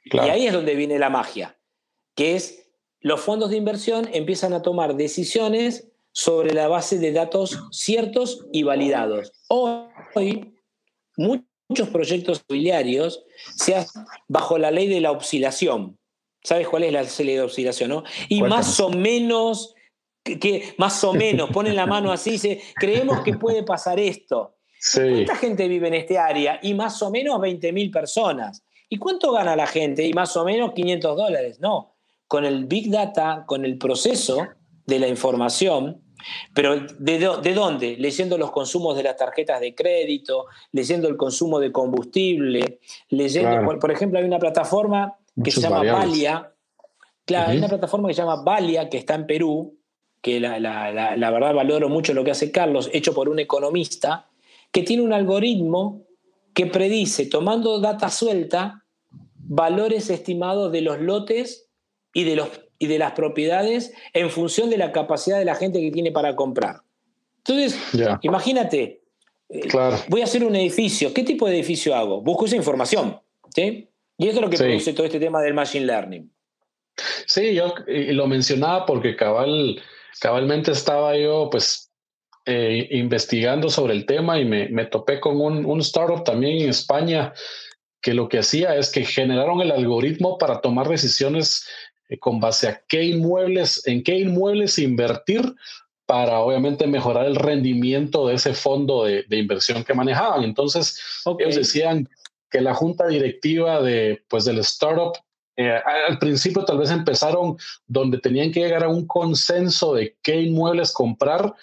Y 0.05 0.19
ahí 0.19 0.47
es 0.47 0.53
donde 0.53 0.77
viene 0.77 1.01
la 1.01 1.11
magia, 1.11 1.59
que 2.15 2.37
es 2.37 2.71
los 3.01 3.21
fondos 3.21 3.51
de 3.51 3.57
inversión 3.57 4.09
empiezan 4.13 4.53
a 4.53 4.63
tomar 4.63 4.95
decisiones 4.95 5.89
sobre 6.13 6.55
la 6.55 6.69
base 6.69 7.01
de 7.01 7.11
datos 7.11 7.59
ciertos 7.73 8.47
y 8.53 8.63
validados. 8.63 9.33
Hoy, 9.49 10.55
muchos 11.17 11.52
proyectos 11.89 12.43
inmobiliarios 12.49 13.25
se 13.57 13.75
hacen 13.75 14.05
bajo 14.29 14.59
la 14.59 14.71
ley 14.71 14.89
de 14.89 15.01
la 15.01 15.13
oscilación. 15.13 15.99
¿Sabes 16.43 16.69
cuál 16.69 16.85
es 16.85 16.93
la 16.93 17.03
ley 17.03 17.37
de 17.37 17.43
oscilación? 17.43 17.91
No? 17.91 18.05
Y 18.29 18.43
más 18.43 18.81
o 18.81 18.91
menos, 18.91 19.75
que, 20.25 20.75
más 20.79 21.03
o 21.05 21.13
menos, 21.13 21.51
ponen 21.51 21.77
la 21.77 21.87
mano 21.87 22.13
así 22.13 22.31
y 22.31 22.33
dice, 22.35 22.63
creemos 22.75 23.21
que 23.23 23.35
puede 23.35 23.63
pasar 23.63 24.01
esto. 24.01 24.57
¿Cuánta 24.95 25.37
gente 25.37 25.69
vive 25.69 25.89
en 25.89 25.95
este 25.95 26.19
área? 26.19 26.59
Y 26.63 26.75
más 26.75 27.01
o 27.03 27.11
menos 27.11 27.39
20.000 27.39 27.93
personas. 27.93 28.65
¿Y 28.89 28.99
cuánto 28.99 29.33
gana 29.33 29.55
la 29.55 29.67
gente? 29.67 30.05
Y 30.05 30.13
más 30.13 30.37
o 30.37 30.45
menos 30.45 30.73
500 30.73 31.17
dólares. 31.17 31.61
No, 31.61 31.95
con 32.27 32.45
el 32.45 32.67
Big 32.67 32.91
Data, 32.91 33.45
con 33.47 33.65
el 33.65 33.79
proceso 33.79 34.49
de 34.87 34.99
la 34.99 35.07
información, 35.07 36.03
pero 36.55 36.81
¿de, 36.99 37.19
¿de, 37.19 37.55
dónde? 37.55 37.97
Leyendo 37.99 38.39
los 38.39 38.51
consumos 38.51 38.97
de 38.97 39.03
las 39.03 39.17
tarjetas 39.17 39.61
de 39.61 39.75
crédito, 39.75 40.47
leyendo 40.73 41.09
el 41.09 41.17
consumo 41.17 41.59
de 41.59 41.73
combustible, 41.73 42.81
leyendo, 43.09 43.79
por, 43.79 43.91
ejemplo, 43.91 44.19
hay 44.19 44.25
una 44.25 44.39
plataforma 44.39 45.17
que 45.43 45.51
se 45.51 45.61
llama 45.61 45.83
Valia, 45.83 46.53
claro, 47.25 47.51
hay 47.51 47.59
una 47.59 47.69
plataforma 47.69 48.09
que 48.09 48.15
se 48.15 48.23
llama 48.23 48.43
Valia, 48.43 48.89
que 48.89 48.99
está 48.99 49.15
en 49.15 49.27
Perú, 49.27 49.79
que 50.21 50.39
la, 50.39 50.61
la, 50.61 51.17
la, 51.17 51.31
verdad 51.31 51.55
valoro 51.55 51.89
mucho 51.89 52.15
lo 52.15 52.23
que 52.23 52.31
hace 52.31 52.53
Carlos, 52.53 52.89
hecho 52.93 53.13
por 53.13 53.29
un 53.29 53.39
economista, 53.39 54.29
que 54.71 54.83
tiene 54.83 55.03
un 55.03 55.13
algoritmo 55.13 56.03
que 56.55 56.67
predice, 56.67 57.27
tomando 57.27 57.81
data 57.81 58.09
suelta, 58.09 58.85
valores 59.35 60.11
estimados 60.11 60.71
de 60.71 60.83
los 60.83 61.01
lotes 61.01 61.69
y 62.15 62.25
de 62.25 62.37
los 62.37 62.49
y 62.83 62.89
de 62.89 62.99
las 62.99 63.13
propiedades 63.13 63.95
en 64.13 64.29
función 64.29 64.69
de 64.69 64.77
la 64.77 64.91
capacidad 64.91 65.39
de 65.39 65.45
la 65.45 65.55
gente 65.55 65.81
que 65.81 65.93
tiene 65.93 66.11
para 66.11 66.35
comprar. 66.35 66.81
Entonces, 67.39 67.79
imagínate, 68.23 69.03
eh, 69.49 69.69
voy 70.09 70.21
a 70.21 70.25
hacer 70.25 70.43
un 70.43 70.57
edificio, 70.57 71.15
¿qué 71.15 71.23
tipo 71.23 71.47
de 71.47 71.55
edificio 71.55 71.95
hago? 71.95 72.23
Busco 72.23 72.47
esa 72.47 72.57
información, 72.57 73.21
¿sí? 73.55 73.89
Y 74.19 74.27
eso 74.27 74.39
es 74.39 74.43
lo 74.43 74.51
que 74.51 74.57
produce 74.57 74.95
todo 74.95 75.07
este 75.07 75.21
tema 75.21 75.41
del 75.41 75.55
Machine 75.55 75.87
Learning. 75.87 76.29
Sí, 77.25 77.55
yo 77.55 77.73
lo 77.87 78.27
mencionaba 78.27 78.85
porque 78.85 79.15
cabal, 79.15 79.81
cabalmente 80.21 80.73
estaba 80.73 81.17
yo 81.17 81.51
pues 81.53 81.93
eh, 82.47 82.89
investigando 82.91 83.71
sobre 83.71 83.93
el 83.93 84.07
tema 84.07 84.41
y 84.41 84.45
me, 84.45 84.69
me 84.71 84.87
topé 84.87 85.21
con 85.21 85.41
un, 85.41 85.65
un, 85.65 85.79
startup 85.79 86.25
también 86.25 86.63
en 86.63 86.71
España 86.71 87.33
que 88.01 88.13
lo 88.13 88.29
que 88.29 88.41
hacía 88.41 88.75
es 88.75 88.91
que 88.91 89.05
generaron 89.05 89.61
el 89.61 89.71
algoritmo 89.71 90.37
para 90.37 90.61
tomar 90.61 90.89
decisiones 90.89 91.65
con 92.19 92.41
base 92.41 92.69
a 92.69 92.83
qué 92.89 93.05
inmuebles, 93.05 93.87
en 93.87 94.03
qué 94.03 94.19
inmuebles 94.19 94.79
invertir 94.79 95.55
para 96.07 96.41
obviamente 96.41 96.87
mejorar 96.87 97.27
el 97.27 97.37
rendimiento 97.37 98.27
de 98.27 98.35
ese 98.35 98.55
fondo 98.55 99.05
de, 99.05 99.25
inversión 99.31 99.85
que 99.85 99.95
manejaban. 99.95 100.45
Entonces, 100.45 101.01
ellos 101.39 101.57
decían 101.57 102.09
que 102.51 102.61
la 102.61 102.75
junta 102.75 103.07
directiva 103.07 103.81
de, 103.81 104.23
pues, 104.29 104.45
del 104.45 104.59
startup 104.59 105.15
eh, 105.57 105.79
al 106.09 106.19
principio 106.19 106.65
tal 106.65 106.79
vez 106.79 106.91
empezaron 106.91 107.57
donde 107.87 108.19
tenían 108.19 108.51
que 108.51 108.61
llegar 108.61 108.85
a 108.85 108.89
un 108.89 109.07
consenso 109.07 109.95
de 109.95 110.17
qué 110.23 110.41
inmuebles 110.41 110.93
comprar, 110.93 111.55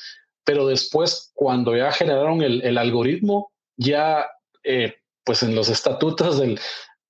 pero 0.43 0.67
después 0.67 1.31
cuando 1.33 1.75
ya 1.75 1.91
generaron 1.91 2.41
el, 2.41 2.77
algoritmo, 2.77 3.51
ya 3.77 4.27
eh, 4.63 4.95
pues 5.23 5.41
en 5.43 5.55
los 5.55 5.69
estatutos 5.69 6.39
del, 6.39 6.59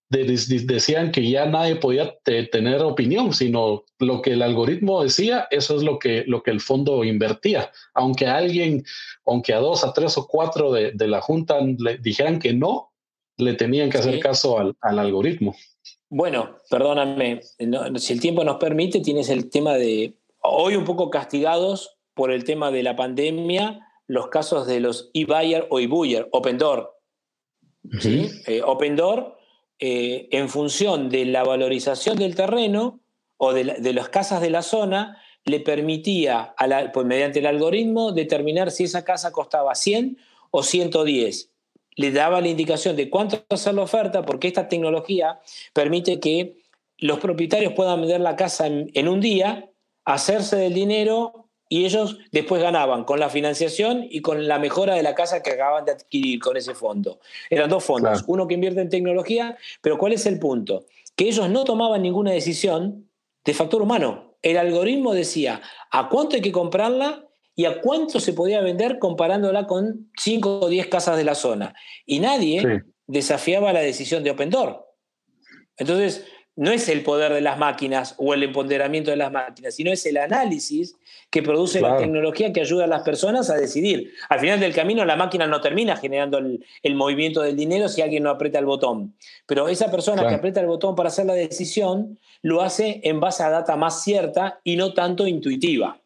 decían 0.09 1.11
que 1.11 1.29
ya 1.29 1.45
nadie 1.45 1.75
podía 1.75 2.17
tener 2.23 2.81
opinión, 2.81 3.33
sino 3.33 3.83
lo 3.99 4.21
que 4.21 4.33
el 4.33 4.41
algoritmo 4.41 5.03
decía, 5.03 5.47
eso 5.51 5.75
es 5.75 5.83
lo 5.83 5.99
que, 5.99 6.23
lo 6.25 6.41
que 6.41 6.51
el 6.51 6.61
fondo 6.61 7.03
invertía. 7.03 7.71
Aunque 7.93 8.25
a 8.25 8.37
alguien, 8.37 8.83
aunque 9.25 9.53
a 9.53 9.59
dos, 9.59 9.83
a 9.83 9.93
tres 9.93 10.17
o 10.17 10.27
cuatro 10.27 10.71
de, 10.71 10.93
la 11.07 11.21
junta 11.21 11.59
le 11.61 11.97
dijeran 11.99 12.39
que 12.39 12.53
no, 12.53 12.91
le 13.37 13.53
tenían 13.53 13.89
que 13.89 13.99
hacer 13.99 14.19
caso 14.19 14.57
al, 14.57 14.75
algoritmo. 14.81 15.55
Bueno, 16.09 16.57
perdóname, 16.69 17.41
si 17.97 18.13
el 18.13 18.19
tiempo 18.19 18.43
nos 18.43 18.57
permite, 18.57 19.01
tienes 19.01 19.29
el 19.29 19.49
tema 19.49 19.75
de 19.75 20.15
hoy 20.41 20.75
un 20.75 20.85
poco 20.85 21.11
castigados 21.11 21.97
por 22.15 22.31
el 22.31 22.43
tema 22.43 22.71
de 22.71 22.81
la 22.81 22.95
pandemia, 22.95 23.79
los 24.07 24.27
casos 24.29 24.65
de 24.65 24.79
los 24.79 25.11
e-buyer 25.13 25.67
o 25.69 25.79
e-buyer, 25.79 26.27
open 26.31 26.57
door. 26.57 26.95
¿sí? 27.99 28.29
Eh, 28.47 28.61
open 28.65 28.95
door, 28.95 29.38
eh, 29.79 30.27
en 30.31 30.49
función 30.49 31.09
de 31.09 31.25
la 31.25 31.43
valorización 31.43 32.17
del 32.17 32.35
terreno 32.35 32.99
o 33.37 33.53
de, 33.53 33.93
las 33.93 34.09
casas 34.09 34.41
de 34.41 34.49
la 34.49 34.61
zona, 34.61 35.21
le 35.45 35.61
permitía, 35.61 36.53
pues 36.93 37.05
mediante 37.05 37.39
el 37.39 37.45
algoritmo, 37.45 38.11
determinar 38.11 38.71
si 38.71 38.83
esa 38.83 39.05
casa 39.05 39.31
costaba 39.31 39.73
100 39.75 40.17
o 40.51 40.63
110 40.63 41.49
le 41.99 42.13
daba 42.13 42.39
la 42.39 42.47
indicación 42.47 42.95
de 42.95 43.09
cuánto 43.09 43.43
hacer 43.49 43.73
la 43.73 43.81
oferta, 43.81 44.25
porque 44.25 44.47
esta 44.47 44.69
tecnología 44.69 45.41
permite 45.73 46.21
que 46.21 46.55
los 46.97 47.19
propietarios 47.19 47.73
puedan 47.73 47.99
vender 47.99 48.21
la 48.21 48.37
casa 48.37 48.67
en, 48.67 49.07
un 49.09 49.19
día, 49.19 49.69
hacerse 50.05 50.55
del 50.55 50.73
dinero 50.73 51.38
y 51.69 51.85
ellos 51.85 52.17
después 52.31 52.61
ganaban 52.61 53.03
con 53.03 53.19
la 53.19 53.29
financiación 53.29 54.05
y 54.09 54.21
con 54.21 54.47
la 54.47 54.57
mejora 54.57 54.95
de 54.95 55.03
la 55.03 55.13
casa 55.13 55.43
que 55.43 55.51
acaban 55.51 55.85
de 55.85 55.91
adquirir 55.91 56.39
con 56.39 56.57
ese 56.57 56.73
fondo. 56.73 57.19
Eran 57.49 57.69
dos 57.69 57.83
fondos, 57.83 58.23
uno 58.27 58.47
que 58.47 58.55
invierte 58.55 58.81
en 58.81 58.89
tecnología, 58.89 59.55
pero 59.81 59.99
¿cuál 59.99 60.13
es 60.13 60.25
el 60.25 60.39
punto? 60.39 60.85
Que 61.15 61.25
ellos 61.25 61.47
no 61.49 61.63
tomaban 61.63 62.01
ninguna 62.01 62.31
decisión 62.31 63.07
de 63.45 63.53
factor 63.53 63.83
humano. 63.83 64.35
El 64.41 64.57
algoritmo 64.57 65.13
decía 65.13 65.61
a 65.91 66.09
cuánto 66.09 66.35
hay 66.35 66.41
que 66.41 66.51
comprarla 66.51 67.27
y 67.55 67.65
a 67.65 67.81
cuánto 67.81 68.19
se 68.19 68.33
podía 68.33 68.61
vender 68.61 68.99
comparándola 68.99 69.67
con 69.67 70.09
5 70.17 70.61
o 70.61 70.69
10 70.69 70.87
casas 70.87 71.17
de 71.17 71.23
la 71.23 71.35
zona. 71.35 71.75
Y 72.05 72.19
nadie 72.19 72.83
desafiaba 73.05 73.73
la 73.73 73.81
decisión 73.81 74.23
de 74.23 74.31
Open 74.31 74.49
Door. 74.49 74.87
Entonces, 75.77 76.25
no 76.59 76.71
es 76.71 76.89
el 76.89 77.03
poder 77.03 77.31
de 77.31 77.39
las 77.39 77.57
máquinas 77.57 78.15
o 78.17 78.33
el 78.33 78.43
empoderamiento 78.43 79.11
de 79.11 79.15
las 79.15 79.31
máquinas, 79.31 79.73
sino 79.73 79.93
es 79.93 80.05
el 80.05 80.17
análisis 80.17 80.93
que 81.29 81.41
produce 81.41 81.79
la 81.79 81.95
tecnología 81.95 82.51
que 82.51 82.59
ayuda 82.59 82.83
a 82.83 82.87
las 82.87 83.03
personas 83.03 83.49
a 83.49 83.55
decidir. 83.55 84.11
Al 84.27 84.41
final 84.41 84.59
del 84.59 84.73
camino, 84.73 85.05
la 85.05 85.15
máquina 85.15 85.47
no 85.47 85.61
termina 85.61 85.95
generando 85.95 86.37
el, 86.37 86.95
movimiento 86.95 87.41
del 87.41 87.55
dinero 87.55 87.87
si 87.87 88.01
alguien 88.01 88.23
no 88.23 88.29
aprieta 88.29 88.59
el 88.59 88.65
botón. 88.65 89.15
Pero 89.45 89.69
esa 89.69 89.89
persona 89.89 90.27
que 90.27 90.35
aprieta 90.35 90.59
el 90.59 90.67
botón 90.67 90.97
para 90.97 91.07
hacer 91.07 91.27
la 91.27 91.33
decisión 91.33 92.19
lo 92.41 92.61
hace 92.61 92.99
en 93.05 93.21
base 93.21 93.41
a 93.41 93.49
data 93.49 93.77
más 93.77 94.03
cierta 94.03 94.59
y 94.65 94.75
no 94.75 94.93
tanto 94.93 95.27
intuitiva. 95.27 96.01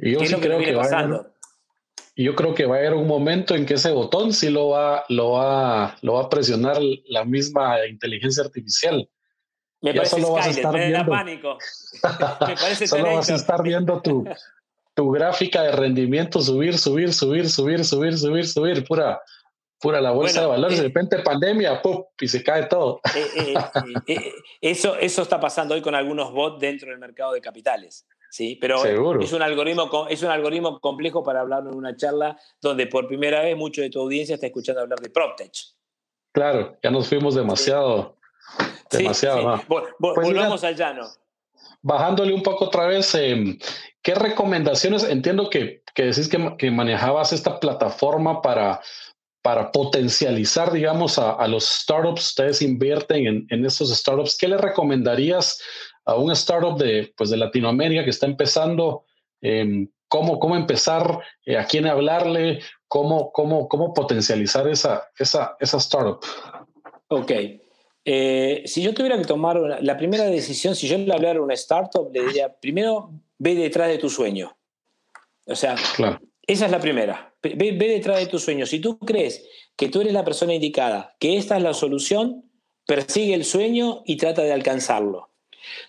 Y 0.00 0.14
yo 0.14 0.18
creo 0.40 0.58
que, 0.58 0.74
va 0.74 0.84
a 0.84 0.98
haber, 0.98 1.20
yo 2.16 2.34
creo 2.34 2.54
que 2.56 2.66
va 2.66 2.74
a 2.74 2.78
haber 2.80 2.94
un 2.94 3.06
momento 3.06 3.54
en 3.54 3.64
que 3.64 3.74
ese 3.74 3.92
botón 3.92 4.32
sí 4.32 4.50
lo 4.50 4.70
va, 4.70 5.04
lo 5.10 5.30
va, 5.30 5.96
lo 6.02 6.14
va 6.14 6.22
a 6.22 6.28
presionar 6.28 6.78
la 7.06 7.24
misma 7.24 7.86
inteligencia 7.86 8.42
artificial. 8.42 9.08
Me 9.86 9.94
parece 9.94 10.16
solo 10.16 10.32
vas 10.32 10.46
a 10.46 10.50
estar 10.50 10.74
viendo, 10.74 11.06
pánico. 11.06 11.58
Me 12.46 12.56
parece 12.56 12.86
solo 12.88 13.14
vas 13.14 13.30
a 13.30 13.34
estar 13.34 13.62
viendo 13.62 14.02
tu, 14.02 14.24
tu 14.94 15.10
gráfica 15.10 15.62
de 15.62 15.72
rendimiento 15.72 16.40
subir, 16.40 16.76
subir, 16.76 17.12
subir, 17.12 17.48
subir, 17.48 17.84
subir, 17.84 18.18
subir, 18.18 18.46
subir, 18.48 18.84
pura, 18.84 19.22
pura 19.78 20.00
la 20.00 20.10
bolsa 20.10 20.40
de 20.40 20.46
valores, 20.46 20.78
de 20.78 20.84
eh, 20.84 20.88
repente 20.88 21.18
pandemia, 21.20 21.80
¡pum! 21.82 22.04
y 22.20 22.26
se 22.26 22.42
cae 22.42 22.66
todo. 22.66 23.00
Eh, 23.14 23.54
eh, 24.08 24.32
eso, 24.60 24.96
eso 24.96 25.22
está 25.22 25.38
pasando 25.38 25.74
hoy 25.74 25.82
con 25.82 25.94
algunos 25.94 26.32
bots 26.32 26.60
dentro 26.60 26.90
del 26.90 26.98
mercado 26.98 27.32
de 27.32 27.40
capitales. 27.40 28.06
¿sí? 28.28 28.58
Pero 28.60 28.84
es 29.20 29.32
un, 29.32 29.42
algoritmo, 29.42 30.08
es 30.08 30.22
un 30.22 30.30
algoritmo 30.30 30.80
complejo 30.80 31.22
para 31.22 31.42
hablar 31.42 31.62
en 31.62 31.76
una 31.76 31.94
charla 31.94 32.36
donde 32.60 32.88
por 32.88 33.06
primera 33.06 33.40
vez 33.42 33.56
mucho 33.56 33.82
de 33.82 33.90
tu 33.90 34.00
audiencia 34.00 34.34
está 34.34 34.46
escuchando 34.46 34.80
hablar 34.80 34.98
de 34.98 35.10
PropTech. 35.10 35.52
Claro, 36.32 36.76
ya 36.82 36.90
nos 36.90 37.08
fuimos 37.08 37.34
demasiado, 37.34 38.15
demasiado. 38.90 39.62
Pues 39.68 39.84
volvamos 39.98 40.64
al 40.64 40.76
llano. 40.76 41.06
Bajándole 41.82 42.34
un 42.34 42.42
poco 42.42 42.66
otra 42.66 42.86
vez, 42.86 43.14
em, 43.14 43.58
¿qué 44.02 44.14
recomendaciones? 44.14 45.04
Entiendo 45.04 45.48
que, 45.50 45.82
que 45.94 46.04
decís 46.04 46.28
que, 46.28 46.70
manejabas 46.70 47.32
esta 47.32 47.60
plataforma 47.60 48.42
para, 48.42 48.80
para 49.42 49.70
potencializar, 49.70 50.72
digamos, 50.72 51.18
a, 51.18 51.46
los 51.46 51.64
startups. 51.64 52.28
Ustedes 52.30 52.62
invierten 52.62 53.26
en, 53.26 53.46
en 53.50 53.64
estos 53.64 53.96
startups. 53.96 54.36
¿Qué 54.36 54.48
le 54.48 54.58
recomendarías 54.58 55.60
a 56.06 56.14
un 56.14 56.30
startup 56.32 56.78
de, 56.78 57.12
pues, 57.16 57.30
de 57.30 57.36
Latinoamérica 57.36 58.04
que 58.04 58.10
está 58.10 58.26
empezando, 58.26 59.04
em, 59.40 59.88
cómo, 60.08 60.38
cómo 60.38 60.56
empezar, 60.56 61.20
eh, 61.44 61.58
a 61.58 61.66
quién 61.66 61.86
hablarle, 61.86 62.60
cómo, 62.88 63.32
cómo, 63.32 63.68
cómo 63.68 63.92
potencializar 63.92 64.66
esa, 64.68 65.08
esa, 65.18 65.56
esa 65.60 65.76
startup. 65.78 66.24
Ok. 67.08 67.32
Eh, 68.08 68.62
si 68.66 68.82
yo 68.82 68.94
tuviera 68.94 69.18
que 69.18 69.24
tomar 69.24 69.58
la 69.82 69.96
primera 69.96 70.24
decisión, 70.26 70.76
si 70.76 70.86
yo 70.86 70.96
le 70.96 71.12
hablara 71.12 71.40
a 71.40 71.42
una 71.42 71.54
startup, 71.54 72.08
le 72.14 72.24
diría, 72.24 72.54
primero, 72.54 73.10
ve 73.36 73.56
detrás 73.56 73.88
de 73.88 73.98
tu 73.98 74.08
sueño. 74.08 74.56
O 75.44 75.56
sea, 75.56 75.74
esa 76.46 76.66
es 76.66 76.70
la 76.70 76.80
primera. 76.80 77.34
Ve, 77.42 77.54
ve, 77.56 77.88
detrás 77.88 78.20
de 78.20 78.26
tu 78.26 78.38
sueño. 78.38 78.64
Si 78.64 78.78
tú 78.78 78.96
crees 79.00 79.44
que 79.76 79.88
tú 79.88 80.02
eres 80.02 80.12
la 80.12 80.24
persona 80.24 80.54
indicada, 80.54 81.16
que 81.18 81.36
esta 81.36 81.56
es 81.56 81.64
la 81.64 81.74
solución, 81.74 82.44
persigue 82.86 83.34
el 83.34 83.44
sueño 83.44 84.02
y 84.06 84.16
trata 84.16 84.42
de 84.42 84.52
alcanzarlo. 84.52 85.30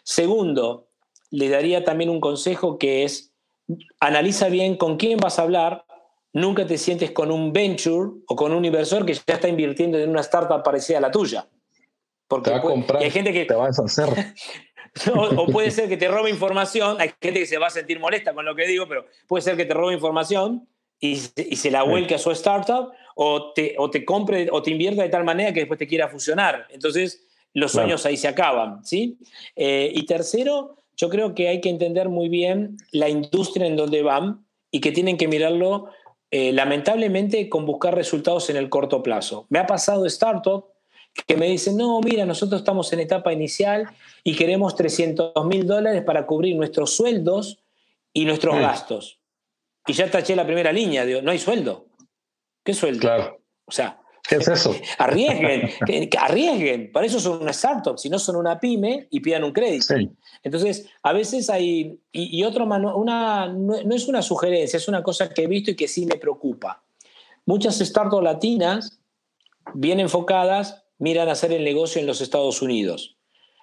Segundo, 0.01 0.87
le 1.29 1.49
daría 1.49 1.83
también 1.83 2.09
un 2.09 2.19
consejo 2.19 2.79
que 2.79 3.03
es, 3.03 3.31
analiza 3.99 4.49
bien 4.49 4.75
con 4.75 4.97
quién 4.97 5.19
vas 5.19 5.37
a 5.37 5.43
hablar, 5.43 5.85
nunca 6.33 6.65
te 6.65 6.79
sientes 6.79 7.11
con 7.11 7.31
un 7.31 7.53
venture 7.53 8.09
o 8.27 8.35
con 8.35 8.53
un 8.53 8.65
inversor 8.65 9.05
que 9.05 9.13
ya 9.13 9.35
está 9.35 9.47
invirtiendo 9.47 9.99
en 9.99 10.09
una 10.09 10.21
startup 10.21 10.63
parecida 10.63 10.97
a 10.97 11.01
la 11.01 11.11
tuya. 11.11 11.47
Porque 12.27 12.49
te 12.49 12.51
va 12.51 12.57
a 12.57 12.61
comprar, 12.61 13.03
hay 13.03 13.11
gente 13.11 13.31
que 13.33 13.45
te 13.45 13.53
vas 13.53 13.79
a 13.79 13.83
hacer. 13.83 14.09
o, 15.15 15.45
puede 15.47 15.71
ser 15.71 15.87
que 15.89 15.97
te 15.97 16.07
robe 16.07 16.29
información, 16.29 16.97
hay 16.99 17.11
gente 17.21 17.39
que 17.39 17.45
se 17.45 17.57
va 17.57 17.67
a 17.67 17.71
sentir 17.71 17.99
molesta 17.99 18.33
con 18.33 18.45
lo 18.45 18.55
que 18.55 18.67
digo, 18.67 18.87
pero 18.87 19.05
puede 19.27 19.41
ser 19.41 19.55
que 19.55 19.65
te 19.65 19.73
robe 19.73 19.93
información 19.93 20.67
y, 20.99 21.15
se 21.15 21.71
la 21.71 21.83
vuelque 21.83 22.15
a 22.15 22.17
su 22.17 22.31
startup 22.31 22.91
o 23.15 23.53
te, 23.53 23.75
o 23.77 23.89
te 23.89 24.03
compre 24.03 24.49
o 24.51 24.61
te 24.61 24.71
invierta 24.71 25.03
de 25.03 25.09
tal 25.09 25.23
manera 25.23 25.53
que 25.53 25.61
después 25.61 25.77
te 25.77 25.87
quiera 25.87 26.07
fusionar. 26.07 26.67
Entonces, 26.69 27.27
los 27.53 27.71
sueños 27.71 28.05
ahí 28.05 28.17
se 28.17 28.27
acaban, 28.27 28.83
¿sí? 28.85 29.17
Eh, 29.55 29.91
y 29.93 30.05
tercero, 30.05 30.83
yo 30.95 31.09
creo 31.09 31.33
que 31.33 31.47
hay 31.47 31.61
que 31.61 31.69
entender 31.69 32.09
muy 32.09 32.29
bien 32.29 32.77
la 32.91 33.09
industria 33.09 33.67
en 33.67 33.75
donde 33.75 34.01
van 34.03 34.45
y 34.71 34.79
que 34.79 34.91
tienen 34.91 35.17
que 35.17 35.27
mirarlo 35.27 35.89
eh, 36.29 36.51
lamentablemente 36.51 37.47
con 37.49 37.65
buscar 37.65 37.95
resultados 37.95 38.49
en 38.49 38.57
el 38.57 38.69
corto 38.69 39.01
plazo. 39.01 39.45
Me 39.49 39.59
ha 39.59 39.65
pasado 39.65 40.05
startup 40.05 40.65
que 41.25 41.37
me 41.37 41.47
dicen, 41.47 41.77
no, 41.77 41.99
mira, 42.01 42.25
nosotros 42.25 42.61
estamos 42.61 42.91
en 42.93 42.99
etapa 42.99 43.33
inicial 43.33 43.87
y 44.23 44.35
queremos 44.35 44.75
300 44.75 45.33
mil 45.45 45.65
dólares 45.65 46.03
para 46.03 46.25
cubrir 46.25 46.55
nuestros 46.55 46.93
sueldos 46.93 47.59
y 48.13 48.25
nuestros 48.25 48.55
gastos. 48.59 49.19
Y 49.87 49.93
ya 49.93 50.09
taché 50.11 50.35
la 50.35 50.45
primera 50.45 50.71
línea, 50.71 51.05
digo, 51.05 51.21
no 51.21 51.31
hay 51.31 51.39
sueldo. 51.39 51.87
¿Qué 52.63 52.73
sueldo? 52.73 52.99
Claro. 52.99 53.41
O 53.65 53.71
sea, 53.71 54.01
¿Qué 54.27 54.35
es 54.35 54.47
eso? 54.47 54.75
arriesguen, 54.97 55.69
arriesguen. 56.19 56.91
Para 56.91 57.05
eso 57.05 57.19
son 57.19 57.41
una 57.41 57.51
startup, 57.51 57.97
si 57.97 58.09
no 58.09 58.19
son 58.19 58.35
una 58.35 58.59
pyme 58.59 59.07
y 59.09 59.21
pidan 59.21 59.43
un 59.43 59.53
crédito. 59.53 59.95
Entonces, 60.43 60.89
a 61.01 61.13
veces 61.13 61.49
hay, 61.49 61.99
y, 62.11 62.43
otro, 62.43 62.65
una, 62.65 63.47
no, 63.47 63.75
es 63.75 64.07
una 64.07 64.21
sugerencia, 64.21 64.77
es 64.77 64.87
una 64.87 65.01
cosa 65.01 65.29
que 65.29 65.43
he 65.43 65.47
visto 65.47 65.71
y 65.71 65.75
que 65.75 65.87
sí 65.87 66.05
me 66.05 66.15
preocupa. 66.15 66.83
Muchas 67.45 67.79
startups 67.79 68.23
latinas, 68.23 68.99
bien 69.73 69.99
enfocadas, 70.01 70.83
miran 70.99 71.29
hacer 71.29 71.51
el 71.53 71.63
negocio 71.63 72.01
en 72.01 72.07
los 72.07 72.21
Estados 72.21 72.61
Unidos. 72.61 73.17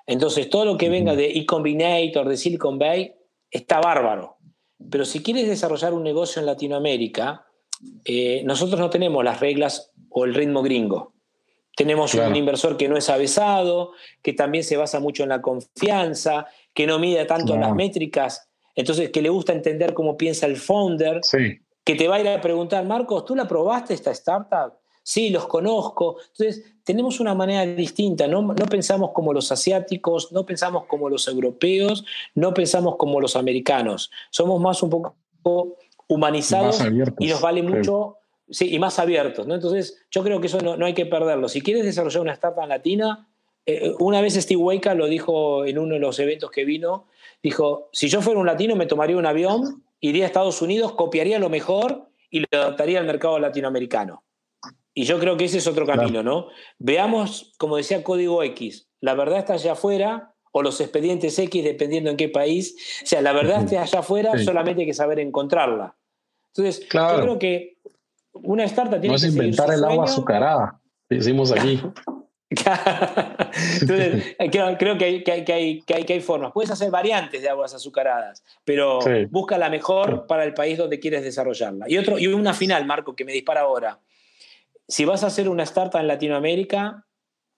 Entonces, 0.06 0.50
todo 0.50 0.64
lo 0.64 0.76
que 0.76 0.88
venga 0.88 1.14
de 1.14 1.38
eCombinator, 1.38 2.28
de 2.28 2.36
Silicon 2.36 2.78
Valley, 2.78 3.14
está 3.50 3.80
bárbaro. 3.80 4.36
Pero 4.90 5.04
si 5.04 5.22
quieres 5.22 5.48
desarrollar 5.48 5.94
un 5.94 6.02
negocio 6.02 6.40
en 6.40 6.46
Latinoamérica, 6.46 7.46
eh, 8.04 8.42
nosotros 8.44 8.78
no 8.78 8.90
tenemos 8.90 9.24
las 9.24 9.40
reglas 9.40 9.92
o 10.10 10.24
el 10.24 10.34
ritmo 10.34 10.62
gringo. 10.62 11.14
Tenemos 11.76 12.14
un 12.14 12.36
inversor 12.36 12.76
que 12.76 12.88
no 12.88 12.96
es 12.96 13.10
avesado, 13.10 13.92
que 14.22 14.32
también 14.32 14.62
se 14.62 14.76
basa 14.76 15.00
mucho 15.00 15.24
en 15.24 15.30
la 15.30 15.42
confianza, 15.42 16.46
que 16.72 16.86
no 16.86 17.00
mide 17.00 17.24
tanto 17.24 17.56
las 17.56 17.74
métricas, 17.74 18.48
entonces 18.76 19.10
que 19.10 19.22
le 19.22 19.28
gusta 19.28 19.52
entender 19.52 19.92
cómo 19.92 20.16
piensa 20.16 20.46
el 20.46 20.56
founder, 20.56 21.20
que 21.84 21.94
te 21.96 22.06
va 22.06 22.16
a 22.16 22.20
ir 22.20 22.28
a 22.28 22.40
preguntar, 22.40 22.84
Marcos, 22.84 23.24
¿tú 23.24 23.34
la 23.34 23.48
probaste 23.48 23.92
esta 23.92 24.12
startup? 24.12 24.74
Sí, 25.04 25.30
los 25.30 25.46
conozco. 25.46 26.16
Entonces, 26.32 26.64
tenemos 26.82 27.20
una 27.20 27.34
manera 27.34 27.64
distinta, 27.64 28.26
no, 28.26 28.42
no 28.42 28.66
pensamos 28.66 29.12
como 29.12 29.32
los 29.32 29.52
asiáticos, 29.52 30.32
no 30.32 30.44
pensamos 30.44 30.86
como 30.86 31.08
los 31.08 31.28
europeos, 31.28 32.04
no 32.34 32.52
pensamos 32.52 32.96
como 32.96 33.20
los 33.20 33.36
americanos. 33.36 34.10
Somos 34.30 34.60
más 34.60 34.82
un 34.82 34.90
poco 34.90 35.76
humanizados 36.08 36.80
y, 37.18 37.28
nos 37.28 37.40
vale 37.40 37.62
mucho, 37.62 38.16
sí, 38.50 38.74
y 38.74 38.78
más 38.78 38.98
abiertos. 38.98 39.46
¿no? 39.46 39.54
Entonces, 39.54 40.04
yo 40.10 40.24
creo 40.24 40.40
que 40.40 40.48
eso 40.48 40.58
no, 40.60 40.84
hay 40.84 40.94
que 40.94 41.06
perderlo. 41.06 41.48
Si 41.48 41.60
quieres 41.60 41.84
desarrollar 41.84 42.22
una 42.22 42.32
startup 42.32 42.66
latina, 42.66 43.28
eh, 43.66 43.92
una 43.98 44.20
vez 44.20 44.34
Steve 44.34 44.60
Wake 44.60 44.94
lo 44.94 45.06
dijo 45.06 45.64
en 45.64 45.78
uno 45.78 45.94
de 45.94 46.00
los 46.00 46.18
eventos 46.18 46.50
que 46.50 46.64
vino, 46.64 47.06
dijo, 47.42 47.88
si 47.92 48.08
yo 48.08 48.20
fuera 48.20 48.40
un 48.40 48.46
latino 48.46 48.74
me 48.74 48.86
tomaría 48.86 49.16
un 49.16 49.26
avión, 49.26 49.84
iría 50.00 50.24
a 50.24 50.26
Estados 50.26 50.60
Unidos, 50.60 50.92
copiaría 50.92 51.38
lo 51.38 51.48
mejor 51.48 52.08
y 52.30 52.40
lo 52.40 52.46
adaptaría 52.52 52.98
al 52.98 53.06
mercado 53.06 53.38
latinoamericano. 53.38 54.23
Y 54.94 55.04
yo 55.04 55.18
creo 55.18 55.36
que 55.36 55.46
ese 55.46 55.58
es 55.58 55.66
otro 55.66 55.86
camino, 55.86 56.22
¿no? 56.22 56.46
Veamos, 56.78 57.52
como 57.58 57.76
decía 57.76 58.04
Código 58.04 58.42
X, 58.44 58.88
la 59.00 59.14
verdad 59.14 59.40
está 59.40 59.54
allá 59.54 59.72
afuera, 59.72 60.34
o 60.52 60.62
los 60.62 60.80
expedientes 60.80 61.36
X, 61.36 61.64
dependiendo 61.64 62.10
en 62.10 62.16
qué 62.16 62.28
país. 62.28 62.76
O 63.02 63.06
sea, 63.06 63.20
la 63.20 63.32
verdad 63.32 63.64
está 63.64 63.82
allá 63.82 63.98
afuera, 63.98 64.38
solamente 64.38 64.82
hay 64.82 64.86
que 64.86 64.94
saber 64.94 65.18
encontrarla. 65.18 65.96
Entonces, 66.56 66.88
yo 66.88 67.20
creo 67.20 67.38
que 67.40 67.78
una 68.34 68.62
startup 68.64 69.00
tiene 69.00 69.08
no 69.08 69.16
es 69.16 69.24
inventar 69.24 69.72
el 69.72 69.82
agua 69.82 70.04
azucarada, 70.04 70.80
decimos 71.08 71.50
aquí. 71.50 71.82
Entonces, 73.80 74.36
creo, 74.78 74.96
que, 74.96 75.04
hay, 75.04 75.24
que, 75.24 75.52
hay, 75.52 75.82
que, 75.82 76.12
hay, 76.12 76.20
formas. 76.20 76.52
Puedes 76.52 76.70
hacer 76.70 76.88
variantes 76.92 77.42
de 77.42 77.48
aguas 77.48 77.74
azucaradas, 77.74 78.44
pero 78.64 79.00
busca 79.30 79.58
la 79.58 79.70
mejor 79.70 80.28
para 80.28 80.44
el 80.44 80.54
país 80.54 80.78
donde 80.78 81.00
quieres 81.00 81.24
desarrollarla. 81.24 81.86
Y, 81.88 81.98
otro, 81.98 82.16
y 82.16 82.28
una 82.28 82.54
final, 82.54 82.86
Marco, 82.86 83.16
que 83.16 83.24
me 83.24 83.32
dispara 83.32 83.62
ahora 83.62 83.98
si 84.88 85.04
vas 85.04 85.24
a 85.24 85.28
hacer 85.28 85.48
una 85.48 85.62
startup 85.62 86.00
en 86.00 86.08
Latinoamérica, 86.08 87.06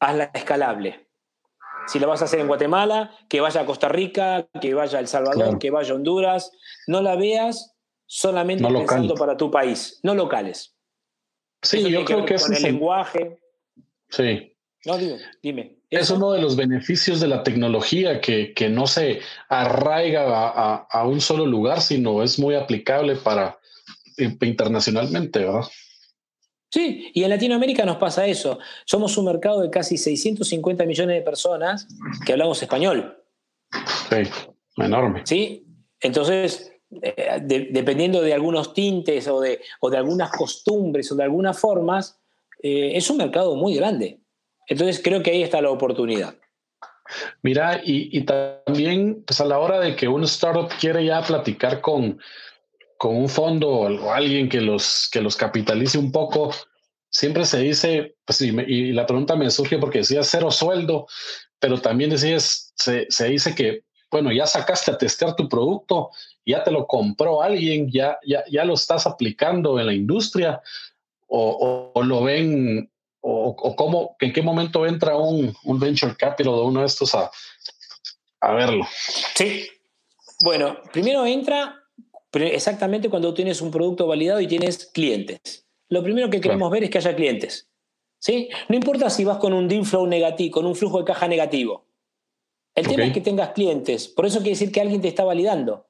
hazla 0.01 0.31
escalable. 0.35 1.07
Si 1.87 1.99
la 1.99 2.07
vas 2.07 2.23
a 2.23 2.25
hacer 2.25 2.41
en 2.41 2.49
Guatemala, 2.49 3.17
que 3.29 3.41
vaya 3.41 3.61
a 3.61 3.67
Costa 3.67 3.89
Rica, 3.89 4.49
que 4.61 4.75
vaya 4.75 4.99
a 4.99 5.01
El 5.01 5.07
Salvador, 5.07 5.59
que 5.59 5.71
vaya 5.71 5.93
a 5.93 5.97
Honduras, 5.97 6.51
no 6.89 7.01
la 7.01 7.17
veas 7.17 7.77
solamente 8.07 8.67
pensando 8.67 9.15
para 9.15 9.37
tu 9.37 9.51
país, 9.51 10.01
no 10.03 10.15
locales. 10.15 10.75
Sí, 11.63 11.89
yo 11.89 12.05
creo 12.05 12.25
que, 12.25 12.35
es 12.35 12.49
el 12.51 12.63
lenguaje. 12.63 13.39
Sí. 14.09 14.53
No, 14.85 14.99
dime, 14.99 15.19
dime. 15.43 15.77
Es 15.91 16.11
uno 16.11 16.33
de 16.33 16.41
los 16.41 16.57
beneficios 16.57 17.21
de 17.21 17.29
la 17.29 17.43
tecnología 17.43 18.21
que, 18.21 18.53
que 18.55 18.69
no 18.69 18.87
se 18.87 19.21
arraiga 19.49 20.25
a, 20.29 20.87
a, 20.91 21.07
un 21.07 21.21
solo 21.21 21.47
lugar, 21.47 21.81
sino 21.81 22.23
es 22.23 22.39
muy 22.39 22.55
aplicable 22.55 23.17
para 23.17 23.59
eh, 24.17 24.37
internacionalmente, 24.43 25.41
¿verdad? 25.41 25.67
Sí, 26.77 27.11
y 27.15 27.25
en 27.25 27.31
Latinoamérica 27.31 27.87
nos 27.87 27.97
pasa 27.97 28.27
eso. 28.27 28.59
Somos 28.85 29.17
un 29.17 29.25
mercado 29.25 29.63
de 29.63 29.71
casi 29.71 29.97
650 29.97 30.85
millones 30.85 31.17
de 31.17 31.23
personas 31.23 31.89
que 32.27 32.33
hablamos 32.33 32.61
español. 32.61 33.17
Sí, 34.11 34.31
enorme. 34.77 35.23
Sí, 35.25 35.67
entonces, 36.03 36.71
eh, 37.01 37.41
dependiendo 37.41 38.21
de 38.21 38.35
algunos 38.35 38.75
tintes 38.75 39.27
o 39.27 39.41
de, 39.41 39.63
o 39.81 39.89
de, 39.89 39.97
algunas 39.97 40.31
costumbres 40.31 41.11
o 41.11 41.15
de 41.15 41.23
algunas 41.23 41.59
formas, 41.59 42.21
eh, 42.63 42.91
es 42.93 43.09
un 43.09 43.17
mercado 43.17 43.57
muy 43.57 43.75
grande. 43.75 44.21
Entonces, 44.69 45.01
creo 45.03 45.23
que 45.23 45.31
ahí 45.31 45.43
está 45.43 45.63
la 45.63 45.71
oportunidad. 45.71 46.35
Mira, 47.41 47.81
y, 47.83 48.19
y 48.19 48.27
también, 48.27 49.25
pues 49.27 49.41
a 49.41 49.47
la 49.47 49.59
hora 49.61 49.81
de 49.81 49.97
que 49.97 50.09
un 50.09 50.25
startup 50.25 50.69
quiere 50.79 51.07
ya 51.07 51.23
platicar 51.23 51.81
con, 51.81 52.21
con 52.99 53.17
un 53.17 53.29
fondo 53.29 53.69
o 53.69 54.13
alguien 54.13 54.49
que 54.49 54.61
los, 54.61 55.09
que 55.11 55.21
los 55.21 55.37
capitalice 55.37 55.99
un 55.99 56.13
poco, 56.13 56.53
siempre 57.11 57.45
se 57.45 57.61
dice, 57.61 58.17
pues, 58.25 58.41
y, 58.41 58.93
la 58.93 59.07
pregunta 59.07 59.37
me 59.37 59.51
surge 59.51 59.79
porque 59.79 59.99
decía 59.99 60.23
cero 60.23 60.51
sueldo, 60.51 61.07
pero 61.59 61.81
también 61.81 62.11
decías, 62.11 62.73
se, 62.77 63.07
se, 63.09 63.29
dice 63.29 63.55
que, 63.55 63.85
bueno, 64.11 64.33
ya 64.33 64.47
sacaste 64.47 64.91
a 64.91 64.99
testear 64.99 65.35
tu 65.35 65.49
producto, 65.49 66.11
ya 66.45 66.63
te 66.63 66.71
lo 66.71 66.87
compró 66.87 67.43
alguien, 67.43 67.91
ya, 67.91 68.19
ya, 68.27 68.45
ya 68.51 68.65
lo 68.65 68.75
estás 68.75 69.07
aplicando 69.07 69.81
en 69.81 69.87
la 69.87 69.95
industria, 69.95 70.61
o, 71.27 71.93
o, 71.95 72.03
lo 72.03 72.23
ven, 72.23 72.91
o, 73.21 73.57
o, 73.59 73.77
cómo, 73.77 74.17
en 74.21 74.33
qué 74.33 74.43
momento 74.43 74.87
entra 74.87 75.17
un, 75.17 75.55
un 75.65 75.79
venture 75.81 76.15
capital 76.17 76.55
de 76.55 76.61
uno 76.61 76.81
de 76.81 76.87
estos 76.87 77.15
a, 77.15 77.31
a 78.41 78.53
verlo. 78.53 78.87
Sí. 79.35 79.69
Bueno, 80.41 80.79
primero 80.93 81.25
entra 81.27 81.83
exactamente 82.45 83.09
cuando 83.09 83.35
tienes 83.35 83.61
un 83.61 83.71
producto 83.71 84.07
validado 84.07 84.41
y 84.41 84.47
tienes 84.47 84.87
clientes. 84.87 85.67
Lo 85.89 86.03
primero 86.03 86.29
que 86.31 86.41
queremos 86.41 86.71
ver 86.71 86.85
es 86.85 86.91
que 86.91 86.99
haya 86.99 87.17
clientes. 87.17 87.69
¿sí? 88.19 88.49
No 88.69 88.77
importa 88.77 89.11
si 89.11 89.25
vas 89.25 89.39
con 89.39 89.53
un 89.53 89.69
deal 89.69 89.85
flow 89.85 90.07
negativo, 90.07 90.53
con 90.53 90.67
un 90.67 90.75
flujo 90.75 90.99
de 90.99 91.05
caja 91.05 91.29
negativo. 91.29 91.87
El 92.75 92.87
tema 92.87 93.05
es 93.05 93.13
que 93.13 93.21
tengas 93.21 93.51
clientes. 93.51 94.09
Por 94.09 94.27
eso 94.27 94.39
quiere 94.39 94.51
decir 94.51 94.71
que 94.71 94.81
alguien 94.81 95.01
te 95.01 95.09
está 95.09 95.25
validando. 95.25 95.87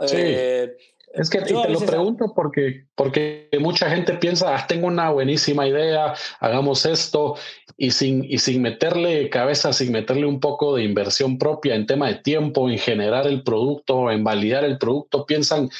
Sí. 0.00 0.16
Eh, 0.18 0.76
es 1.14 1.30
que 1.30 1.40
te 1.40 1.52
lo 1.54 1.80
pregunto 1.80 2.32
porque, 2.34 2.86
porque 2.94 3.48
mucha 3.60 3.88
gente 3.88 4.14
piensa, 4.14 4.54
ah, 4.54 4.66
tengo 4.66 4.88
una 4.88 5.10
buenísima 5.10 5.66
idea, 5.66 6.14
hagamos 6.38 6.84
esto, 6.84 7.36
y 7.80 7.92
sin, 7.92 8.24
y 8.24 8.38
sin 8.38 8.60
meterle 8.60 9.30
cabeza, 9.30 9.72
sin 9.72 9.92
meterle 9.92 10.26
un 10.26 10.40
poco 10.40 10.74
de 10.74 10.82
inversión 10.82 11.38
propia 11.38 11.76
en 11.76 11.86
tema 11.86 12.08
de 12.08 12.16
tiempo, 12.16 12.68
en 12.68 12.76
generar 12.76 13.28
el 13.28 13.44
producto, 13.44 14.10
en 14.10 14.24
validar 14.24 14.64
el 14.64 14.78
producto, 14.78 15.24
piensan, 15.24 15.70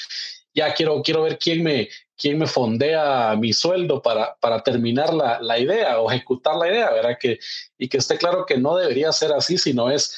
ya 0.55 0.73
quiero, 0.75 1.03
quiero 1.03 1.25
ver 1.25 1.39
quién 1.39 1.65
me, 1.65 1.89
quién 2.17 2.39
me 2.39 2.47
fondea 2.47 3.35
mi 3.37 3.53
sueldo 3.53 4.01
para, 4.01 4.37
para 4.37 4.63
terminar 4.63 5.13
la, 5.13 5.41
la 5.41 5.59
idea 5.59 6.01
o 6.01 6.09
ejecutar 6.09 6.55
la 6.55 6.69
idea, 6.69 6.89
¿verdad? 6.93 7.19
Que, 7.21 7.41
y 7.77 7.89
que 7.89 7.99
esté 7.99 8.17
claro 8.17 8.47
que 8.47 8.57
no 8.57 8.77
debería 8.77 9.11
ser 9.11 9.33
así, 9.33 9.59
sino 9.59 9.91
es 9.91 10.17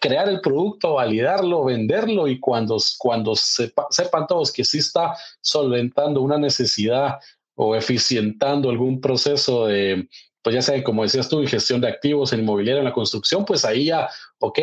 crear 0.00 0.28
el 0.28 0.40
producto, 0.40 0.94
validarlo, 0.94 1.64
venderlo 1.64 2.28
y 2.28 2.38
cuando, 2.38 2.78
cuando 2.98 3.34
sepan 3.34 4.28
todos 4.28 4.52
que 4.52 4.62
sí 4.62 4.78
está 4.78 5.16
solventando 5.40 6.20
una 6.20 6.38
necesidad 6.38 7.18
o 7.56 7.74
eficientando 7.74 8.70
algún 8.70 9.00
proceso 9.00 9.66
de, 9.66 10.08
pues 10.42 10.54
ya 10.54 10.62
sea, 10.62 10.82
como 10.82 11.02
decías 11.02 11.28
tú, 11.28 11.40
en 11.40 11.46
gestión 11.46 11.80
de 11.80 11.88
activos, 11.88 12.32
en 12.32 12.40
inmobiliario, 12.40 12.80
en 12.80 12.84
la 12.84 12.92
construcción, 12.92 13.44
pues 13.44 13.64
ahí 13.64 13.86
ya, 13.86 14.08
ok, 14.38 14.58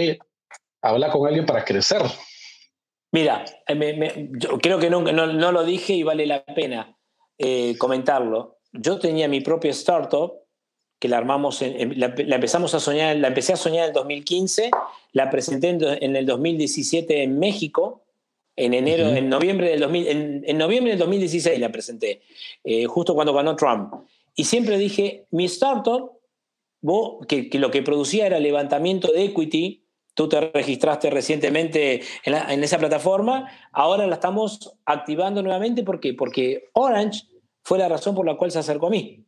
habla 0.82 1.10
con 1.10 1.26
alguien 1.26 1.46
para 1.46 1.64
crecer. 1.64 2.02
Mira, 3.12 3.46
eh, 3.68 4.30
yo 4.32 4.60
creo 4.60 4.78
que 4.80 4.90
no, 4.90 5.02
no, 5.02 5.52
lo 5.52 5.64
dije 5.64 5.94
y 5.94 6.04
vale 6.04 6.28
la 6.28 6.44
pena 6.44 6.96
eh, 7.38 7.76
comentarlo. 7.78 8.58
Yo 8.72 9.00
tenía 9.00 9.28
mi 9.28 9.42
propia 9.42 9.72
startup 9.72 10.34
que 11.00 11.08
la 11.08 11.18
armamos, 11.18 11.62
la, 11.62 12.14
empezamos 12.18 12.76
a 12.76 12.80
soñar, 12.80 13.16
la 13.16 13.30
empecé 13.30 13.54
a 13.54 13.58
soñar 13.58 13.84
en 13.84 13.90
el 13.90 13.94
2015, 13.94 14.70
la 15.14 15.30
presenté 15.30 15.70
en, 15.70 16.16
el 16.16 16.26
2017 16.26 17.24
en 17.24 17.40
México, 17.40 18.04
en 18.58 18.74
enero, 18.74 19.08
en 19.08 19.30
noviembre 19.30 19.70
del 19.70 19.80
2000, 19.80 20.44
en, 20.46 20.58
noviembre 20.58 20.92
del 20.92 21.00
2016 21.00 21.58
la 21.58 21.72
presenté, 21.72 22.22
eh, 22.66 22.84
justo 22.84 23.16
cuando 23.16 23.34
ganó 23.34 23.56
Trump. 23.56 23.94
Y 24.40 24.46
siempre 24.46 24.78
dije, 24.78 25.28
mi 25.32 25.44
startup, 25.44 26.14
vos, 26.80 27.26
que, 27.28 27.50
lo 27.56 27.72
que 27.72 27.84
producía 27.84 28.26
era 28.26 28.40
levantamiento 28.40 29.12
de 29.12 29.26
equity, 29.26 29.84
tú 30.14 30.30
te 30.30 30.40
registraste 30.40 31.10
recientemente 31.10 32.04
en, 32.24 32.36
en, 32.36 32.64
esa 32.64 32.78
plataforma, 32.78 33.52
ahora 33.74 34.08
la 34.08 34.14
estamos 34.14 34.78
activando 34.86 35.44
nuevamente, 35.44 35.84
¿por 35.84 36.00
qué? 36.00 36.14
Porque 36.14 36.70
Orange 36.72 37.24
fue 37.64 37.80
la 37.80 37.90
razón 37.90 38.16
por 38.16 38.26
la 38.26 38.38
cual 38.38 38.50
se 38.50 38.60
acercó 38.60 38.88
a 38.88 38.92
mí. 38.92 39.26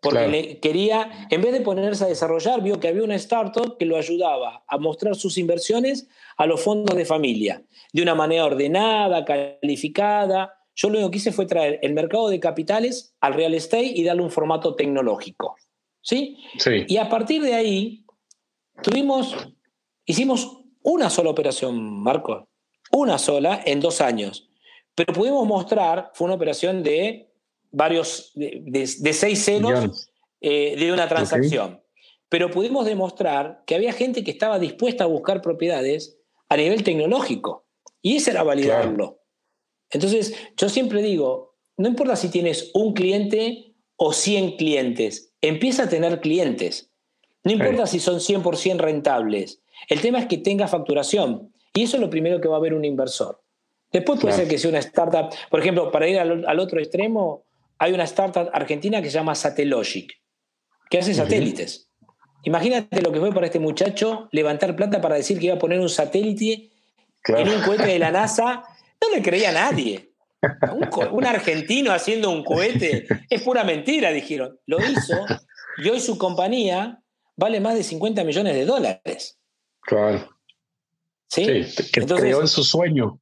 Porque 0.00 0.58
quería, 0.62 1.28
en 1.28 1.42
vez 1.42 1.52
de 1.52 1.60
ponerse 1.60 2.04
a 2.04 2.08
desarrollar, 2.08 2.62
vio 2.62 2.80
que 2.80 2.88
había 2.88 3.04
una 3.04 3.16
startup 3.16 3.76
que 3.76 3.84
lo 3.84 3.98
ayudaba 3.98 4.64
a 4.66 4.78
mostrar 4.78 5.16
sus 5.16 5.36
inversiones 5.36 6.08
a 6.38 6.46
los 6.46 6.62
fondos 6.62 6.96
de 6.96 7.04
familia, 7.04 7.62
de 7.92 8.02
una 8.02 8.14
manera 8.14 8.46
ordenada, 8.46 9.22
calificada. 9.26 10.55
Yo 10.76 10.90
lo 10.90 10.98
único 10.98 11.10
que 11.10 11.16
hice 11.16 11.32
fue 11.32 11.46
traer 11.46 11.80
el 11.82 11.94
mercado 11.94 12.28
de 12.28 12.38
capitales 12.38 13.14
al 13.20 13.34
real 13.34 13.54
estate 13.54 13.92
y 13.94 14.04
darle 14.04 14.22
un 14.22 14.30
formato 14.30 14.74
tecnológico. 14.74 15.56
¿Sí? 16.02 16.36
sí. 16.58 16.84
Y 16.86 16.98
a 16.98 17.08
partir 17.08 17.42
de 17.42 17.54
ahí, 17.54 18.04
tuvimos, 18.82 19.34
hicimos 20.04 20.60
una 20.82 21.10
sola 21.10 21.30
operación, 21.30 22.02
Marco, 22.02 22.48
una 22.92 23.18
sola 23.18 23.60
en 23.64 23.80
dos 23.80 24.00
años. 24.00 24.48
Pero 24.94 25.12
pudimos 25.14 25.46
mostrar, 25.46 26.10
fue 26.14 26.26
una 26.26 26.34
operación 26.34 26.82
de 26.82 27.32
varios, 27.72 28.32
de, 28.34 29.12
seis 29.12 29.44
ceros 29.44 30.10
eh, 30.40 30.76
de 30.78 30.92
una 30.92 31.08
transacción. 31.08 31.82
Pero 32.28 32.50
pudimos 32.50 32.84
demostrar 32.84 33.62
que 33.66 33.74
había 33.74 33.92
gente 33.92 34.22
que 34.22 34.30
estaba 34.30 34.58
dispuesta 34.58 35.04
a 35.04 35.06
buscar 35.06 35.40
propiedades 35.40 36.18
a 36.48 36.56
nivel 36.56 36.84
tecnológico. 36.84 37.66
Y 38.02 38.16
ese 38.16 38.32
era 38.32 38.42
validarlo. 38.42 39.20
Entonces, 39.90 40.34
yo 40.56 40.68
siempre 40.68 41.02
digo, 41.02 41.54
no 41.76 41.88
importa 41.88 42.16
si 42.16 42.28
tienes 42.28 42.70
un 42.74 42.92
cliente 42.94 43.74
o 43.96 44.12
100 44.12 44.56
clientes, 44.56 45.32
empieza 45.40 45.84
a 45.84 45.88
tener 45.88 46.20
clientes. 46.20 46.90
No 47.44 47.52
importa 47.52 47.86
si 47.86 48.00
son 48.00 48.16
100% 48.18 48.78
rentables. 48.78 49.62
El 49.88 50.00
tema 50.00 50.18
es 50.18 50.26
que 50.26 50.38
tenga 50.38 50.66
facturación. 50.68 51.52
Y 51.72 51.84
eso 51.84 51.96
es 51.96 52.00
lo 52.00 52.10
primero 52.10 52.40
que 52.40 52.48
va 52.48 52.56
a 52.56 52.60
ver 52.60 52.74
un 52.74 52.84
inversor. 52.84 53.42
Después 53.92 54.20
puede 54.20 54.34
ser 54.34 54.48
que 54.48 54.58
sea 54.58 54.70
una 54.70 54.80
startup. 54.80 55.30
Por 55.50 55.60
ejemplo, 55.60 55.92
para 55.92 56.08
ir 56.08 56.18
al, 56.18 56.44
al 56.46 56.58
otro 56.58 56.80
extremo, 56.80 57.44
hay 57.78 57.92
una 57.92 58.04
startup 58.04 58.50
argentina 58.52 59.00
que 59.02 59.10
se 59.10 59.14
llama 59.14 59.34
Satellogic, 59.34 60.12
que 60.90 60.98
hace 60.98 61.14
satélites. 61.14 61.88
Imagínate 62.42 63.02
lo 63.02 63.12
que 63.12 63.20
fue 63.20 63.32
para 63.32 63.46
este 63.46 63.58
muchacho 63.58 64.28
levantar 64.32 64.76
plata 64.76 65.00
para 65.00 65.16
decir 65.16 65.38
que 65.38 65.46
iba 65.46 65.56
a 65.56 65.58
poner 65.58 65.80
un 65.80 65.88
satélite 65.88 66.70
en 67.26 67.48
un 67.48 67.60
cohete 67.62 67.86
de 67.86 67.98
la 67.98 68.12
NASA. 68.12 68.64
No 69.00 69.14
le 69.14 69.22
creía 69.22 69.50
a 69.50 69.52
nadie. 69.52 70.10
Un, 71.12 71.24
argentino 71.24 71.92
haciendo 71.92 72.30
un 72.30 72.44
cohete 72.44 73.06
es 73.28 73.42
pura 73.42 73.64
mentira, 73.64 74.10
dijeron. 74.12 74.58
Lo 74.66 74.78
hizo 74.78 75.24
y 75.78 75.88
hoy 75.88 76.00
su 76.00 76.18
compañía 76.18 77.02
vale 77.36 77.60
más 77.60 77.74
de 77.74 77.82
50 77.82 78.24
millones 78.24 78.54
de 78.54 78.64
dólares. 78.64 79.38
Claro. 79.80 80.28
Sí, 81.28 81.46
que 81.92 82.06
creó 82.06 82.40
en 82.40 82.48
su 82.48 82.62
sueño. 82.62 83.20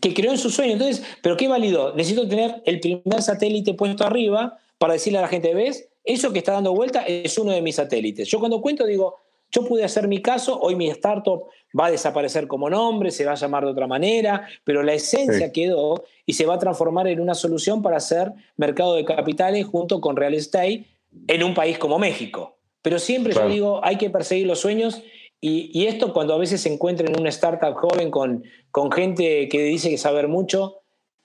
Que 0.00 0.12
creó 0.14 0.32
en 0.32 0.38
su 0.38 0.50
sueño. 0.50 0.72
Entonces, 0.72 1.04
¿pero 1.22 1.36
qué 1.36 1.48
validó? 1.48 1.94
Necesito 1.94 2.28
tener 2.28 2.62
el 2.66 2.80
primer 2.80 3.22
satélite 3.22 3.74
puesto 3.74 4.04
arriba 4.04 4.58
para 4.78 4.94
decirle 4.94 5.18
a 5.18 5.22
la 5.22 5.28
gente, 5.28 5.54
¿ves? 5.54 5.88
Eso 6.04 6.32
que 6.32 6.38
está 6.38 6.52
dando 6.52 6.74
vuelta 6.74 7.02
es 7.02 7.36
uno 7.38 7.52
de 7.52 7.62
mis 7.62 7.76
satélites. 7.76 8.28
Yo 8.28 8.38
cuando 8.38 8.60
cuento 8.60 8.86
digo, 8.86 9.16
yo 9.50 9.64
pude 9.64 9.84
hacer 9.84 10.08
mi 10.08 10.20
caso, 10.22 10.58
hoy 10.60 10.76
mi 10.76 10.88
startup 10.90 11.44
va 11.78 11.86
a 11.86 11.90
desaparecer 11.90 12.46
como 12.46 12.70
nombre, 12.70 13.10
se 13.10 13.24
va 13.24 13.32
a 13.32 13.36
llamar 13.36 13.64
de 13.64 13.70
otra 13.70 13.86
manera, 13.86 14.48
pero 14.64 14.82
la 14.82 14.94
esencia 14.94 15.52
quedó 15.52 16.04
y 16.26 16.34
se 16.34 16.46
va 16.46 16.54
a 16.54 16.58
transformar 16.58 17.08
en 17.08 17.20
una 17.20 17.34
solución 17.34 17.82
para 17.82 17.96
hacer 17.96 18.32
mercado 18.56 18.94
de 18.94 19.04
capitales 19.04 19.66
junto 19.66 20.00
con 20.00 20.16
real 20.16 20.34
estate 20.34 20.86
en 21.26 21.42
un 21.42 21.54
país 21.54 21.78
como 21.78 21.98
México. 21.98 22.56
Pero 22.82 22.98
siempre 22.98 23.34
yo 23.34 23.48
digo, 23.48 23.80
hay 23.84 23.96
que 23.96 24.10
perseguir 24.10 24.46
los 24.46 24.60
sueños 24.60 25.02
y, 25.40 25.86
esto 25.86 26.12
cuando 26.12 26.34
a 26.34 26.38
veces 26.38 26.60
se 26.60 26.72
encuentra 26.72 27.06
en 27.06 27.18
una 27.18 27.28
startup 27.28 27.74
joven 27.74 28.10
con, 28.10 28.44
con 28.70 28.90
gente 28.90 29.48
que 29.48 29.62
dice 29.62 29.88
que 29.90 29.98
saber 29.98 30.26
mucho, 30.26 30.80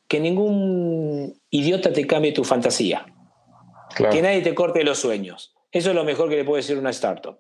que 0.08 0.20
ningún 0.20 1.40
idiota 1.50 1.92
te 1.92 2.06
cambie 2.06 2.32
tu 2.32 2.44
fantasía. 2.44 3.08
Que 3.96 4.22
nadie 4.22 4.42
te 4.42 4.56
corte 4.56 4.84
los 4.84 5.00
sueños. 5.00 5.56
Eso 5.72 5.90
es 5.90 5.96
lo 5.96 6.04
mejor 6.04 6.30
que 6.30 6.36
le 6.36 6.44
puede 6.44 6.62
decir 6.62 6.78
una 6.78 6.92
startup. 6.92 7.40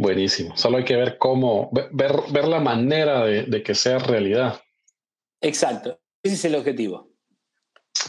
Buenísimo. 0.00 0.56
Solo 0.56 0.78
hay 0.78 0.84
que 0.84 0.96
ver 0.96 1.18
cómo, 1.18 1.70
ver, 1.72 2.12
ver 2.30 2.48
la 2.48 2.58
manera 2.58 3.22
de, 3.24 3.62
que 3.62 3.74
sea 3.74 3.98
realidad. 3.98 4.58
Exacto. 5.42 6.00
Ese 6.22 6.36
es 6.36 6.44
el 6.46 6.54
objetivo. 6.54 7.10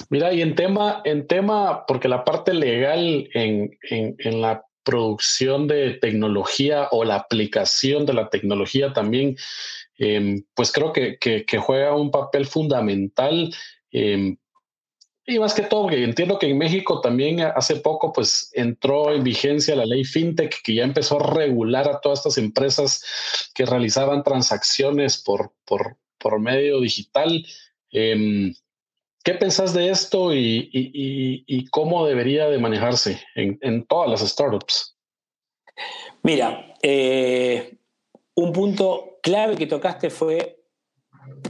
Mira, 0.09 0.31
y 0.31 0.41
en 0.41 0.55
tema, 0.55 1.01
en 1.03 1.27
tema, 1.27 1.85
porque 1.85 2.07
la 2.07 2.23
parte 2.23 2.53
legal 2.53 3.29
en, 3.33 3.77
en 3.89 4.41
la 4.41 4.63
producción 4.83 5.67
de 5.67 5.95
tecnología 5.95 6.87
o 6.91 7.03
la 7.03 7.15
aplicación 7.15 8.05
de 8.05 8.13
la 8.13 8.29
tecnología 8.29 8.93
también, 8.93 9.35
em, 9.97 10.43
pues 10.53 10.71
creo 10.71 10.93
que, 10.93 11.17
juega 11.59 11.93
un 11.93 12.09
papel 12.09 12.45
fundamental. 12.45 13.53
Em, 13.91 14.37
y 15.31 15.39
más 15.39 15.53
que 15.53 15.63
todo, 15.63 15.87
que 15.87 16.03
entiendo 16.03 16.37
que 16.37 16.49
en 16.49 16.57
México 16.57 17.01
también 17.01 17.41
hace 17.41 17.77
poco 17.77 18.11
pues 18.11 18.51
entró 18.53 19.13
en 19.13 19.23
vigencia 19.23 19.75
la 19.75 19.85
ley 19.85 20.03
FinTech 20.03 20.61
que 20.61 20.75
ya 20.75 20.83
empezó 20.83 21.19
a 21.19 21.33
regular 21.33 21.87
a 21.89 21.99
todas 22.01 22.19
estas 22.19 22.37
empresas 22.37 23.03
que 23.53 23.65
realizaban 23.65 24.23
transacciones 24.23 25.21
por, 25.21 25.53
por, 25.65 25.97
por 26.17 26.39
medio 26.39 26.79
digital. 26.79 27.45
Em, 27.91 28.53
¿Qué 29.23 29.35
pensás 29.35 29.73
de 29.73 29.89
esto 29.89 30.33
y, 30.33 31.67
cómo 31.69 32.05
debería 32.07 32.49
de 32.49 32.57
manejarse 32.57 33.21
en, 33.35 33.85
todas 33.85 34.09
las 34.09 34.27
startups? 34.27 34.97
Mira, 36.23 36.73
eh, 36.81 37.77
un 38.33 38.51
punto 38.51 39.19
clave 39.21 39.55
que 39.55 39.67
tocaste 39.67 40.09
fue 40.09 40.60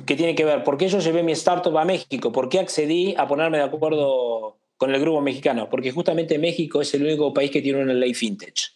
que 0.05 0.15
tiene 0.15 0.35
que 0.35 0.45
ver 0.45 0.63
por 0.63 0.77
qué 0.77 0.87
yo 0.87 0.99
llevé 0.99 1.23
mi 1.23 1.31
startup 1.33 1.77
a 1.77 1.85
México, 1.85 2.31
por 2.31 2.49
qué 2.49 2.59
accedí 2.59 3.15
a 3.17 3.27
ponerme 3.27 3.57
de 3.57 3.63
acuerdo 3.63 4.57
con 4.77 4.93
el 4.93 4.99
grupo 4.99 5.21
mexicano, 5.21 5.69
porque 5.69 5.91
justamente 5.91 6.39
México 6.39 6.81
es 6.81 6.93
el 6.93 7.03
único 7.03 7.33
país 7.33 7.51
que 7.51 7.61
tiene 7.61 7.81
una 7.81 7.93
ley 7.93 8.13
fintech. 8.13 8.73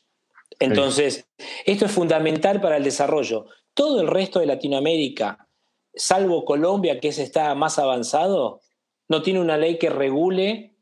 Entonces, 0.59 1.27
esto 1.65 1.85
es 1.85 1.91
fundamental 1.91 2.61
para 2.61 2.77
el 2.77 2.83
desarrollo. 2.83 3.47
Todo 3.73 4.01
el 4.01 4.07
resto 4.07 4.39
de 4.39 4.45
Latinoamérica, 4.45 5.49
salvo 5.93 6.45
Colombia, 6.45 6.99
que 6.99 7.09
es, 7.09 7.19
está 7.19 7.53
más 7.55 7.79
avanzado, 7.79 8.61
no 9.09 9.21
tiene 9.21 9.41
una 9.41 9.57
ley 9.57 9.77
que 9.77 9.89
regule 9.89 10.75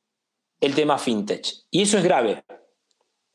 el 0.60 0.76
tema 0.76 0.98
fintech. 0.98 1.48
Y 1.72 1.82
eso 1.84 1.98
es 1.98 2.04
grave. 2.04 2.44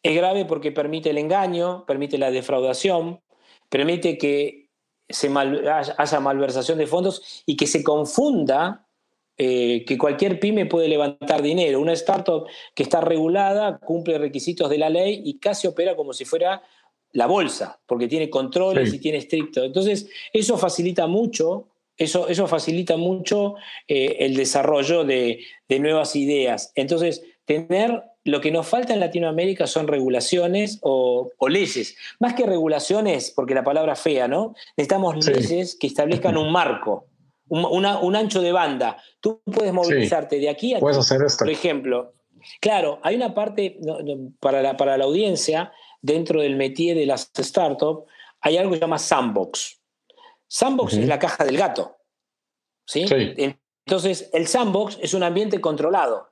Es 0.03 0.15
grave 0.15 0.45
porque 0.45 0.73
permite 0.73 1.11
el 1.11 1.19
engaño, 1.19 1.85
permite 1.87 2.19
la 2.19 2.31
defraudación, 2.31 3.21
permite 3.69 4.17
que 4.17 4.68
se 5.09 5.31
haya 5.99 6.21
malversación 6.21 6.79
de 6.79 6.87
fondos 6.87 7.43
y 7.47 7.57
que 7.57 7.67
se 7.67 7.83
confunda 7.83 8.87
eh, 9.37 9.85
que 9.87 9.97
cualquier 9.97 10.41
pyme 10.41 10.67
puede 10.67 10.89
levantar 10.89 11.43
dinero. 11.43 11.81
Una 11.81 11.93
startup 11.93 12.47
que 12.75 12.83
está 12.83 13.01
regulada 13.01 13.79
cumple 13.79 14.19
requisitos 14.19 14.69
de 14.69 14.79
la 14.79 14.91
ley 14.91 15.23
y 15.25 15.39
casi 15.39 15.67
opera 15.67 15.97
como 15.97 16.13
si 16.13 16.25
fuera 16.25 16.63
la 17.13 17.27
bolsa, 17.27 17.81
porque 17.87 18.09
tiene 18.09 18.29
controles 18.29 18.93
y 18.93 18.99
tiene 18.99 19.19
estricto. 19.19 19.65
Entonces, 19.65 20.11
eso 20.33 20.59
facilita 20.59 21.07
mucho 21.07 21.69
eso, 21.99 22.29
eso 22.29 22.47
facilita 22.47 22.97
mucho 22.97 23.57
eh, 23.89 24.19
el 24.21 24.37
desarrollo 24.37 25.05
de, 25.05 25.41
nuevas 25.69 26.15
ideas. 26.15 26.73
Entonces, 26.77 27.25
tener 27.45 28.05
lo 28.29 28.41
que 28.41 28.51
nos 28.51 28.67
falta 28.67 28.93
en 28.93 29.01
Latinoamérica 29.01 29.67
son 29.67 29.89
regulaciones 29.89 30.79
o, 30.83 31.31
leyes. 31.49 31.97
Más 32.21 32.35
que 32.35 32.47
regulaciones, 32.47 33.31
porque 33.31 33.55
la 33.55 33.65
palabra 33.65 33.95
es 33.95 34.01
fea, 34.01 34.29
¿no? 34.29 34.55
Necesitamos 34.77 35.27
leyes 35.27 35.77
que 35.77 35.87
establezcan 35.87 36.37
un 36.37 36.53
marco, 36.53 37.07
un, 37.49 38.17
ancho 38.17 38.43
de 38.43 38.53
banda. 38.53 38.99
Tú 39.21 39.41
puedes 39.45 39.73
movilizarte 39.73 40.39
de 40.39 40.51
aquí 40.51 40.75
a 40.75 40.79
Puedes 40.79 40.99
hacer 40.99 41.23
esto. 41.23 41.45
Por 41.45 41.51
ejemplo, 41.51 42.13
claro, 42.61 43.01
hay 43.03 43.17
una 43.17 43.35
parte 43.35 43.79
para, 44.41 44.61
la, 44.63 44.77
para 44.77 44.99
la 44.99 45.05
audiencia, 45.05 45.73
dentro 46.03 46.43
del 46.43 46.57
métier 46.57 46.97
de 46.97 47.07
las 47.07 47.31
startups, 47.37 48.11
hay 48.41 48.59
algo 48.59 48.71
que 48.71 48.77
se 48.77 48.83
llama 48.83 48.99
sandbox. 48.99 49.81
Sandbox 50.47 50.95
es 50.95 51.09
la 51.09 51.19
caja 51.19 51.45
del 51.45 51.57
gato. 51.57 51.97
¿sí? 52.85 53.07
Entonces, 53.87 54.29
el 54.33 54.47
sandbox 54.47 54.99
es 55.01 55.15
un 55.15 55.23
ambiente 55.23 55.61
controlado. 55.61 56.29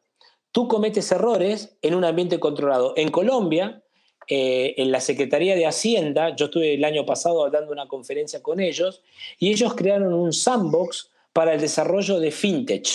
Tú 0.56 0.68
cometes 0.68 1.12
errores 1.12 1.76
en 1.82 1.94
un 1.94 2.02
ambiente 2.02 2.40
controlado. 2.40 2.94
En 2.96 3.10
Colombia, 3.10 3.82
eh, 4.26 4.72
en 4.78 4.90
la 4.90 5.02
Secretaría 5.02 5.54
de 5.54 5.66
Hacienda, 5.66 6.34
yo 6.34 6.46
estuve 6.46 6.72
el 6.72 6.84
año 6.86 7.04
pasado 7.04 7.50
dando 7.50 7.72
una 7.72 7.86
conferencia 7.88 8.42
con 8.42 8.58
ellos, 8.58 9.02
y 9.38 9.50
ellos 9.50 9.74
crearon 9.74 10.14
un 10.14 10.32
sandbox 10.32 11.10
para 11.34 11.52
el 11.52 11.60
desarrollo 11.60 12.20
de 12.20 12.30
fintech. 12.30 12.88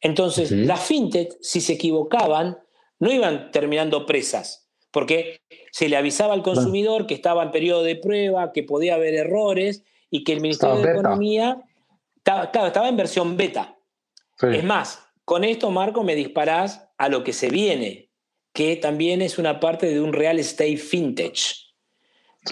Entonces, 0.00 0.52
las 0.52 0.80
fintech, 0.80 1.36
si 1.40 1.60
se 1.60 1.72
equivocaban, 1.72 2.56
no 3.00 3.10
iban 3.10 3.50
terminando 3.50 4.06
presas, 4.06 4.68
porque 4.92 5.40
se 5.72 5.88
le 5.88 5.96
avisaba 5.96 6.34
al 6.34 6.44
consumidor 6.44 7.08
que 7.08 7.14
estaba 7.14 7.42
en 7.42 7.50
periodo 7.50 7.82
de 7.82 7.96
prueba, 7.96 8.52
que 8.52 8.62
podía 8.62 8.94
haber 8.94 9.14
errores, 9.14 9.82
y 10.08 10.22
que 10.22 10.34
el 10.34 10.40
Ministerio 10.40 10.76
de 10.76 10.92
Economía 10.92 11.64
estaba, 12.14 12.68
estaba 12.68 12.88
en 12.88 12.96
versión 12.96 13.36
beta. 13.36 13.76
Es 14.40 14.62
más, 14.62 15.05
con 15.26 15.42
esto, 15.42 15.72
Marco, 15.72 16.04
me 16.04 16.14
disparás 16.14 16.88
a 16.98 17.08
lo 17.08 17.24
que 17.24 17.32
se 17.32 17.50
viene, 17.50 18.10
que 18.54 18.76
también 18.76 19.20
es 19.22 19.38
una 19.38 19.58
parte 19.58 19.86
de 19.88 20.00
un 20.00 20.12
real 20.12 20.38
estate 20.38 20.76
fintech. 20.76 21.36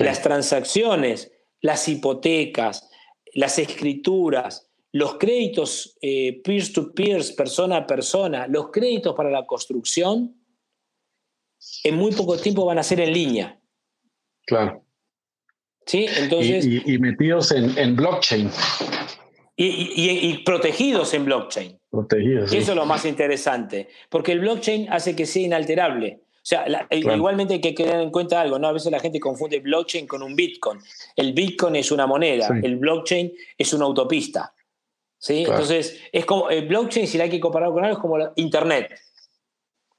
Las 0.00 0.20
transacciones, 0.20 1.30
las 1.60 1.88
hipotecas, 1.88 2.90
las 3.32 3.60
escrituras, 3.60 4.72
los 4.90 5.18
créditos 5.18 5.96
eh, 6.02 6.42
peer-to-peer, 6.42 7.22
persona 7.36 7.76
a 7.76 7.86
persona, 7.86 8.48
los 8.48 8.72
créditos 8.72 9.14
para 9.14 9.30
la 9.30 9.46
construcción, 9.46 10.34
en 11.84 11.94
muy 11.94 12.10
poco 12.10 12.36
tiempo 12.38 12.66
van 12.66 12.80
a 12.80 12.82
ser 12.82 13.00
en 13.00 13.12
línea. 13.12 13.60
Claro. 14.46 14.84
¿Sí? 15.86 16.06
Entonces, 16.16 16.66
y, 16.66 16.98
metidos 16.98 17.52
en, 17.52 17.94
blockchain. 17.94 18.50
Y, 19.56 20.38
protegidos 20.38 21.14
en 21.14 21.24
blockchain. 21.24 21.80
Protegidos. 21.94 22.52
Eso 22.52 22.72
es 22.72 22.76
lo 22.76 22.86
más 22.86 23.04
interesante, 23.04 23.88
porque 24.08 24.32
el 24.32 24.40
blockchain 24.40 24.88
hace 24.90 25.14
que 25.14 25.26
sea 25.26 25.42
inalterable. 25.42 26.20
O 26.44 26.46
sea, 26.46 26.66
igualmente 26.90 27.54
hay 27.54 27.60
que 27.60 27.72
tener 27.72 28.00
en 28.00 28.10
cuenta 28.10 28.38
algo, 28.38 28.58
¿no? 28.58 28.68
A 28.68 28.72
veces 28.72 28.92
la 28.92 29.00
gente 29.00 29.18
confunde 29.18 29.60
blockchain 29.60 30.06
con 30.06 30.22
un 30.22 30.36
bitcoin. 30.36 30.78
El 31.16 31.32
bitcoin 31.32 31.76
es 31.76 31.90
una 31.90 32.06
moneda, 32.06 32.48
el 32.62 32.76
blockchain 32.76 33.32
es 33.56 33.72
una 33.72 33.86
autopista. 33.86 34.52
¿sí? 35.16 35.44
Entonces, 35.44 36.02
es 36.12 36.26
como 36.26 36.50
el 36.50 36.68
blockchain, 36.68 37.06
si 37.06 37.16
la 37.16 37.24
hay 37.24 37.30
que 37.30 37.40
comparar 37.40 37.70
con 37.70 37.82
algo, 37.82 37.96
es 37.96 38.02
como 38.02 38.18
internet. 38.36 38.90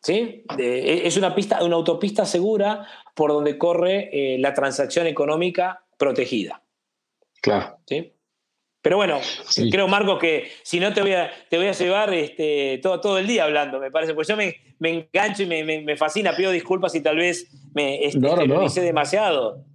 ¿sí? 0.04 0.44
es 0.60 1.18
una, 1.18 1.34
pista, 1.34 1.64
una 1.64 1.78
autopista 1.78 2.26
segura 2.26 2.88
por 3.16 3.32
donde 3.32 3.58
corre 3.58 4.10
eh, 4.14 4.38
la 4.38 4.54
transacción 4.54 5.08
económica 5.08 5.84
protegida. 5.98 6.62
Claro. 7.42 7.80
¿sí? 7.88 8.14
Pero 8.86 8.98
bueno, 8.98 9.20
creo, 9.72 9.88
Marcos, 9.88 10.20
que 10.20 10.52
si 10.62 10.80
no 10.80 10.94
te 10.94 11.02
voy 11.02 11.14
a, 11.14 11.32
te 11.50 11.58
voy 11.58 11.66
a 11.66 11.72
llevar 11.72 12.14
este, 12.14 12.80
todo, 12.84 13.02
todo 13.02 13.18
el 13.18 13.26
día 13.26 13.46
hablando, 13.46 13.80
me 13.80 13.90
parece. 13.90 14.14
Pues 14.14 14.28
yo 14.28 14.38
me, 14.38 14.58
me 14.78 15.10
engancho 15.12 15.42
y 15.42 15.48
me, 15.48 15.64
me, 15.64 15.98
fascina. 15.98 16.36
Pido 16.36 16.52
disculpas 16.52 16.92
si 16.92 17.02
tal 17.02 17.18
vez 17.18 17.50
me 17.74 18.06
este, 18.06 18.20
hice 18.64 18.82
demasiado. 18.82 19.66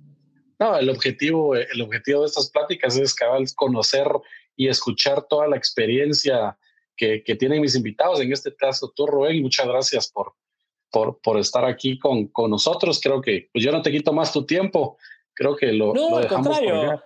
No, 0.61 0.79
el 0.79 0.89
objetivo, 0.89 1.57
el 1.57 1.83
objetivo 1.83 2.21
de 2.21 2.29
estas 2.29 2.53
pláticas 2.53 2.97
es 2.97 3.13
cabal 3.13 3.45
conocer 3.57 4.07
y 4.55 4.69
escuchar 4.69 5.27
toda 5.29 5.49
la 5.49 5.57
experiencia 5.57 6.57
que, 6.97 7.21
tienen 7.37 7.63
mis 7.63 7.75
invitados, 7.75 8.21
en 8.21 8.33
este 8.33 8.55
caso 8.55 8.93
tú, 8.95 9.09
Rubén, 9.09 9.43
muchas 9.43 9.67
gracias 9.67 10.09
por, 10.09 10.35
por, 10.93 11.21
por 11.21 11.37
estar 11.37 11.65
aquí 11.65 11.99
con, 11.99 12.29
con, 12.29 12.49
nosotros. 12.49 13.01
Creo 13.03 13.21
que 13.21 13.49
pues 13.53 13.65
yo 13.65 13.73
no 13.73 13.83
te 13.83 13.91
quito 13.91 14.13
más 14.13 14.33
tu 14.33 14.47
tiempo, 14.47 14.99
creo 15.35 15.57
que 15.57 15.73
lo, 15.73 15.95
no, 15.95 16.17
al 16.17 16.29
contrario. 16.29 17.03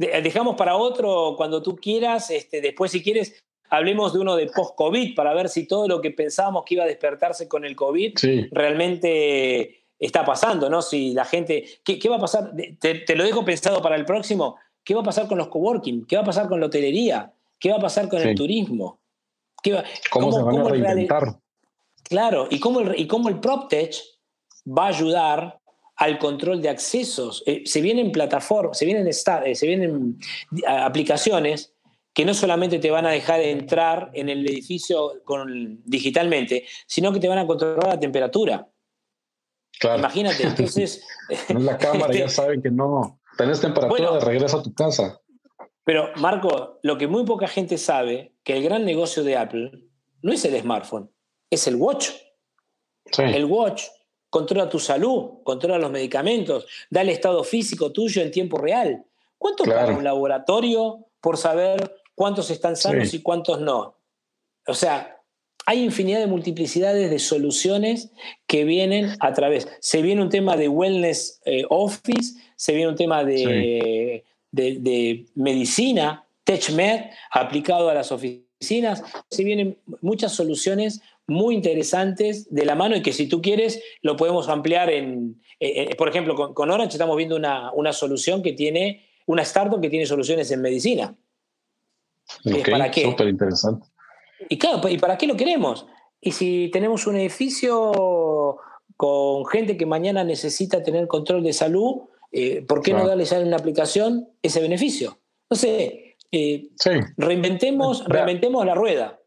Dejamos 0.00 0.56
para 0.56 0.76
otro 0.76 1.34
cuando 1.36 1.62
tú 1.62 1.76
quieras, 1.76 2.30
este, 2.30 2.62
después 2.62 2.90
si 2.90 3.02
quieres 3.02 3.44
hablemos 3.68 4.12
de 4.12 4.18
uno 4.18 4.34
de 4.34 4.46
post-COVID 4.46 5.14
para 5.14 5.34
ver 5.34 5.48
si 5.48 5.66
todo 5.66 5.86
lo 5.86 6.00
que 6.00 6.10
pensábamos 6.10 6.64
que 6.64 6.74
iba 6.74 6.84
a 6.84 6.88
despertarse 6.88 7.48
con 7.48 7.64
el 7.64 7.76
COVID 7.76 8.14
realmente 8.50 9.84
está 9.98 10.24
pasando, 10.24 10.70
¿no? 10.70 10.82
Si 10.82 11.12
la 11.12 11.24
gente, 11.24 11.64
¿qué, 11.84 12.08
va 12.08 12.16
a 12.16 12.20
pasar? 12.20 12.52
Te, 12.80 13.14
lo 13.14 13.24
dejo 13.24 13.44
pensado 13.44 13.82
para 13.82 13.96
el 13.96 14.04
próximo. 14.04 14.56
¿Qué 14.82 14.94
va 14.94 15.02
a 15.02 15.04
pasar 15.04 15.28
con 15.28 15.38
los 15.38 15.48
coworking? 15.48 16.06
¿Qué 16.06 16.16
va 16.16 16.22
a 16.22 16.26
pasar 16.26 16.48
con 16.48 16.58
la 16.58 16.66
hotelería? 16.66 17.32
¿Qué 17.58 17.70
va 17.70 17.76
a 17.76 17.80
pasar 17.80 18.08
con 18.08 18.20
el 18.20 18.34
turismo? 18.34 18.98
¿Cómo, 20.10 20.32
se 20.32 20.42
van 20.42 20.58
a 20.58 20.64
reinventar? 20.64 21.38
claro, 22.02 22.48
y 22.50 22.58
cómo, 22.58 22.80
el, 22.80 22.98
y 22.98 23.06
cómo 23.06 23.28
el 23.28 23.40
PropTech 23.40 23.94
va 24.66 24.86
a 24.86 24.88
ayudar 24.88 25.59
al 26.00 26.18
control 26.18 26.62
de 26.62 26.70
accesos. 26.70 27.42
Eh, 27.46 27.62
se 27.66 27.82
vienen 27.82 28.10
plataformas, 28.10 28.78
se 28.78 28.86
vienen, 28.86 29.06
eh, 29.06 29.54
se 29.54 29.66
vienen 29.66 30.18
aplicaciones 30.66 31.74
que 32.14 32.24
no 32.24 32.32
solamente 32.32 32.78
te 32.78 32.90
van 32.90 33.06
a 33.06 33.10
dejar 33.10 33.40
entrar 33.40 34.10
en 34.14 34.30
el 34.30 34.48
edificio 34.48 35.22
con, 35.24 35.82
digitalmente, 35.84 36.64
sino 36.86 37.12
que 37.12 37.20
te 37.20 37.28
van 37.28 37.38
a 37.38 37.46
controlar 37.46 37.86
la 37.86 38.00
temperatura. 38.00 38.66
Imagínate, 39.96 40.42
entonces... 40.42 41.04
en 41.48 41.66
la 41.66 41.76
cámara 41.76 42.12
ya 42.14 42.28
saben 42.30 42.62
que 42.62 42.70
no, 42.70 43.20
tenés 43.36 43.60
temperatura 43.60 44.12
de 44.12 44.20
regreso 44.20 44.58
a 44.58 44.62
tu 44.62 44.72
casa. 44.72 45.20
Pero 45.84 46.10
Marco, 46.16 46.78
lo 46.82 46.96
que 46.96 47.08
muy 47.08 47.24
poca 47.26 47.46
gente 47.46 47.76
sabe, 47.76 48.32
que 48.42 48.56
el 48.56 48.62
gran 48.62 48.86
negocio 48.86 49.22
de 49.22 49.36
Apple 49.36 49.70
no 50.22 50.32
es 50.32 50.44
el 50.46 50.58
smartphone, 50.58 51.10
es 51.50 51.66
el 51.66 51.76
watch. 51.76 52.10
El 53.18 53.44
watch 53.44 53.82
controla 54.30 54.68
tu 54.68 54.78
salud, 54.78 55.42
controla 55.42 55.78
los 55.78 55.90
medicamentos, 55.90 56.66
da 56.88 57.02
el 57.02 57.10
estado 57.10 57.44
físico 57.44 57.92
tuyo 57.92 58.22
en 58.22 58.30
tiempo 58.30 58.56
real. 58.56 59.04
¿Cuánto 59.36 59.64
paga 59.64 59.96
un 59.96 60.04
laboratorio 60.04 61.06
por 61.20 61.36
saber 61.36 62.00
cuántos 62.14 62.50
están 62.50 62.76
sanos 62.76 63.14
y 63.14 63.22
cuántos 63.22 63.60
no. 63.60 63.96
O 64.66 64.74
sea, 64.74 65.20
hay 65.66 65.82
infinidad 65.82 66.20
de 66.20 66.26
multiplicidades 66.26 67.10
de 67.10 67.18
soluciones 67.18 68.10
que 68.46 68.64
vienen 68.64 69.16
a 69.20 69.32
través. 69.32 69.68
Se 69.80 70.02
viene 70.02 70.22
un 70.22 70.28
tema 70.28 70.56
de 70.56 70.68
wellness 70.68 71.40
eh, 71.44 71.64
office, 71.70 72.38
se 72.56 72.72
viene 72.74 72.90
un 72.90 72.96
tema 72.96 73.24
de, 73.24 74.24
de, 74.50 75.26
medicina, 75.34 76.26
TechMed, 76.44 77.06
aplicado 77.30 77.88
a 77.88 77.94
las 77.94 78.12
oficinas. 78.12 79.02
Se 79.30 79.44
vienen 79.44 79.78
muchas 80.02 80.32
soluciones 80.32 81.00
muy 81.30 81.54
interesantes 81.54 82.52
de 82.52 82.64
la 82.64 82.74
mano 82.74 82.96
y 82.96 83.02
que 83.02 83.12
si 83.12 83.28
tú 83.28 83.40
quieres 83.40 83.82
lo 84.02 84.16
podemos 84.16 84.48
ampliar 84.48 84.90
en, 84.90 85.40
eh, 85.60 85.88
eh, 85.90 85.96
por 85.96 86.08
ejemplo, 86.08 86.34
con, 86.34 86.52
con, 86.52 86.70
Orange 86.70 86.94
estamos 86.94 87.16
viendo 87.16 87.36
una, 87.36 87.72
una 87.72 87.92
solución 87.92 88.42
que 88.42 88.52
tiene, 88.52 89.06
una 89.26 89.42
startup 89.42 89.80
que 89.80 89.88
tiene 89.88 90.06
soluciones 90.06 90.50
en 90.50 90.60
medicina. 90.60 91.16
¿Para 92.70 92.90
qué? 92.90 93.02
Súper 93.02 93.28
interesante. 93.28 93.86
Y 94.48 94.58
claro, 94.58 94.88
¿y 94.88 94.98
para 94.98 95.16
qué 95.16 95.26
lo 95.26 95.36
queremos? 95.36 95.86
Y 96.20 96.32
si 96.32 96.70
tenemos 96.72 97.06
un 97.06 97.16
edificio 97.16 98.58
con 98.96 99.46
gente 99.46 99.76
que 99.76 99.86
mañana 99.86 100.24
necesita 100.24 100.82
tener 100.82 101.06
control 101.06 101.42
de 101.42 101.52
salud, 101.52 102.02
eh, 102.32 102.62
¿por 102.62 102.82
qué 102.82 102.92
no 102.92 103.06
darle 103.06 103.24
ya 103.24 103.38
en 103.38 103.48
una 103.48 103.56
aplicación 103.56 104.28
ese 104.42 104.60
beneficio? 104.60 105.18
No 105.48 105.56
sé, 105.56 106.16
eh, 106.32 106.68
reinventemos, 107.16 108.04
reinventemos 108.06 108.64
la 108.64 108.74
rueda. 108.74 109.19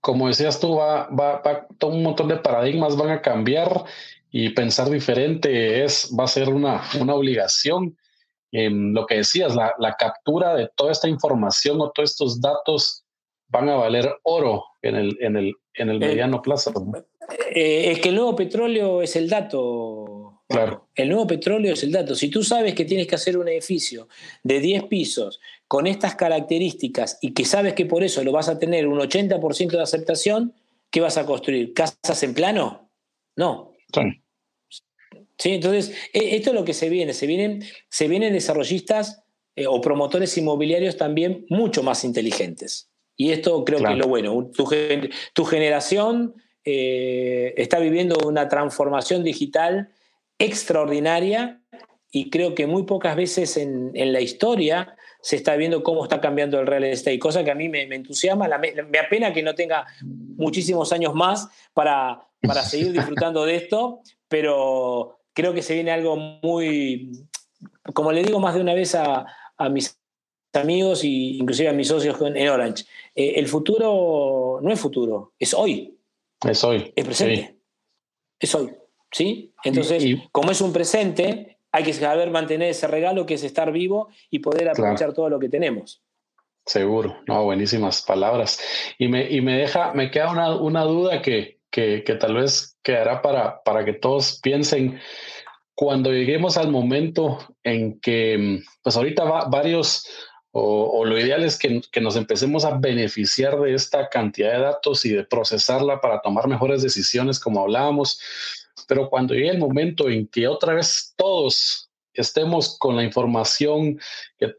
Como 0.00 0.28
decías 0.28 0.60
tú, 0.60 0.76
va, 0.76 1.08
va, 1.08 1.40
va, 1.40 1.66
todo 1.78 1.92
un 1.92 2.02
montón 2.02 2.28
de 2.28 2.36
paradigmas 2.36 2.96
van 2.96 3.10
a 3.10 3.22
cambiar 3.22 3.84
y 4.30 4.50
pensar 4.50 4.88
diferente 4.90 5.84
es, 5.84 6.14
va 6.18 6.24
a 6.24 6.28
ser 6.28 6.48
una, 6.50 6.82
una 7.00 7.14
obligación 7.14 7.96
lo 8.50 9.06
que 9.06 9.16
decías, 9.16 9.54
la, 9.54 9.96
captura 9.98 10.54
de 10.54 10.70
toda 10.74 10.92
esta 10.92 11.08
información 11.08 11.80
o 11.80 11.90
todos 11.90 12.10
estos 12.10 12.40
datos 12.40 13.04
van 13.48 13.68
a 13.68 13.76
valer 13.76 14.10
oro 14.22 14.64
en 14.82 14.96
el, 14.96 15.16
en 15.20 15.36
el, 15.36 15.54
en 15.74 15.90
el 15.90 16.02
eh, 16.02 16.06
mediano 16.08 16.40
plazo. 16.42 16.72
Eh, 17.54 17.92
es 17.92 18.00
que 18.00 18.08
el 18.08 18.14
nuevo 18.14 18.34
petróleo 18.36 19.02
es 19.02 19.16
el 19.16 19.28
dato. 19.28 20.42
Claro. 20.48 20.88
El 20.94 21.10
nuevo 21.10 21.26
petróleo 21.26 21.74
es 21.74 21.82
el 21.82 21.92
dato. 21.92 22.14
Si 22.14 22.30
tú 22.30 22.42
sabes 22.42 22.74
que 22.74 22.86
tienes 22.86 23.06
que 23.06 23.16
hacer 23.16 23.36
un 23.36 23.48
edificio 23.48 24.08
de 24.42 24.60
10 24.60 24.84
pisos 24.84 25.40
con 25.68 25.86
estas 25.86 26.14
características 26.16 27.18
y 27.20 27.34
que 27.34 27.44
sabes 27.44 27.74
que 27.74 27.86
por 27.86 28.02
eso 28.02 28.24
lo 28.24 28.32
vas 28.32 28.48
a 28.48 28.58
tener 28.58 28.88
un 28.88 28.98
80% 28.98 29.70
de 29.70 29.82
aceptación, 29.82 30.54
¿qué 30.90 31.00
vas 31.00 31.18
a 31.18 31.26
construir? 31.26 31.74
¿Casas 31.74 32.22
en 32.22 32.34
plano? 32.34 32.90
No. 33.36 33.74
¿Sí? 35.38 35.50
Entonces, 35.50 35.94
e, 36.12 36.36
esto 36.36 36.50
es 36.50 36.56
lo 36.56 36.64
que 36.64 36.74
se 36.74 36.88
viene. 36.88 37.12
Se 37.12 37.26
vienen, 37.26 37.62
se 37.90 38.08
vienen 38.08 38.32
desarrollistas 38.32 39.22
eh, 39.54 39.66
o 39.66 39.80
promotores 39.80 40.36
inmobiliarios 40.38 40.96
también 40.96 41.46
mucho 41.48 41.82
más 41.82 42.02
inteligentes. 42.02 42.88
Y 43.16 43.32
esto 43.32 43.64
creo 43.64 43.80
que 43.80 43.92
es 43.92 43.98
lo 43.98 44.08
bueno. 44.08 44.50
Tu, 44.54 45.44
generación 45.44 46.34
eh, 46.64 47.52
está 47.56 47.78
viviendo 47.80 48.16
una 48.26 48.48
transformación 48.48 49.24
digital 49.24 49.90
extraordinaria 50.38 51.60
y 52.12 52.30
creo 52.30 52.54
que 52.54 52.66
muy 52.66 52.84
pocas 52.84 53.16
veces 53.16 53.56
en, 53.56 53.92
la 53.94 54.20
historia 54.20 54.96
se 55.20 55.36
está 55.36 55.56
viendo 55.56 55.82
cómo 55.82 56.04
está 56.04 56.20
cambiando 56.20 56.60
el 56.60 56.66
real 56.66 56.84
estate, 56.84 57.18
cosa 57.18 57.44
que 57.44 57.50
a 57.50 57.54
mí 57.54 57.68
me, 57.68 57.82
entusiasma, 57.82 58.48
me 58.88 58.98
apena 58.98 59.32
que 59.32 59.42
no 59.42 59.54
tenga 59.54 59.86
muchísimos 60.02 60.92
años 60.92 61.14
más 61.14 61.48
para, 61.74 62.28
para 62.42 62.62
seguir 62.62 62.92
disfrutando 62.92 63.44
de 63.44 63.56
esto, 63.56 64.00
pero 64.28 65.20
creo 65.32 65.52
que 65.52 65.62
se 65.62 65.74
viene 65.74 65.90
algo 65.90 66.16
muy, 66.16 67.10
como 67.94 68.12
le 68.12 68.22
digo 68.22 68.40
más 68.40 68.54
de 68.54 68.60
una 68.60 68.74
vez 68.74 68.94
a, 68.94 69.26
mis 69.70 69.98
amigos 70.52 71.02
e 71.02 71.08
inclusive 71.08 71.68
a 71.68 71.72
mis 71.72 71.88
socios 71.88 72.16
en 72.20 72.48
Orange, 72.48 72.84
eh, 73.14 73.34
el 73.36 73.48
futuro 73.48 74.60
no 74.62 74.72
es 74.72 74.80
futuro, 74.80 75.34
es 75.38 75.52
hoy. 75.52 75.98
Es 76.48 76.62
hoy. 76.62 76.92
Es 76.94 77.04
presente. 77.04 77.58
Es 78.38 78.54
hoy. 78.54 78.72
¿Sí? 79.10 79.52
Entonces, 79.64 80.04
como 80.30 80.50
es 80.50 80.60
un 80.60 80.72
presente, 80.72 81.57
hay 81.72 81.84
que 81.84 81.92
saber 81.92 82.30
mantener 82.30 82.70
ese 82.70 82.86
regalo 82.86 83.26
que 83.26 83.34
es 83.34 83.44
estar 83.44 83.72
vivo 83.72 84.08
y 84.30 84.38
poder 84.40 84.68
aprovechar 84.68 85.12
todo 85.12 85.28
lo 85.28 85.38
que 85.38 85.48
tenemos. 85.48 86.02
Seguro, 86.66 87.16
no, 87.26 87.44
buenísimas 87.44 88.02
palabras. 88.02 88.60
Y 88.98 89.08
me, 89.08 89.30
y 89.30 89.40
me 89.40 89.56
deja, 89.56 89.94
me 89.94 90.10
queda 90.10 90.30
una, 90.30 90.54
una 90.56 90.82
duda 90.82 91.22
que, 91.22 91.58
que, 91.70 92.02
tal 92.20 92.34
vez 92.34 92.76
quedará 92.82 93.22
para, 93.22 93.62
para 93.62 93.84
que 93.84 93.94
todos 93.94 94.38
piensen 94.42 95.00
cuando 95.74 96.12
lleguemos 96.12 96.56
al 96.56 96.70
momento 96.70 97.38
en 97.62 98.00
que, 98.00 98.60
pues 98.82 98.96
ahorita 98.96 99.24
va, 99.24 99.44
varios, 99.44 100.06
o, 100.50 101.04
lo 101.04 101.18
ideal 101.18 101.44
es 101.44 101.56
que, 101.56 101.80
que, 101.92 102.00
nos 102.00 102.16
empecemos 102.16 102.64
a 102.64 102.76
beneficiar 102.76 103.58
de 103.60 103.74
esta 103.74 104.08
cantidad 104.08 104.52
de 104.52 104.60
datos 104.60 105.04
y 105.04 105.10
de 105.10 105.24
procesarla 105.24 106.00
para 106.00 106.20
tomar 106.20 106.48
mejores 106.48 106.82
decisiones, 106.82 107.38
como 107.38 107.62
hablábamos, 107.62 108.20
pero 108.86 109.08
cuando 109.08 109.34
llegue 109.34 109.50
el 109.50 109.58
momento 109.58 110.08
en 110.08 110.26
que 110.28 110.46
otra 110.46 110.74
vez 110.74 111.14
todos 111.16 111.90
estemos 112.12 112.76
con 112.78 112.96
la 112.96 113.04
información, 113.04 113.98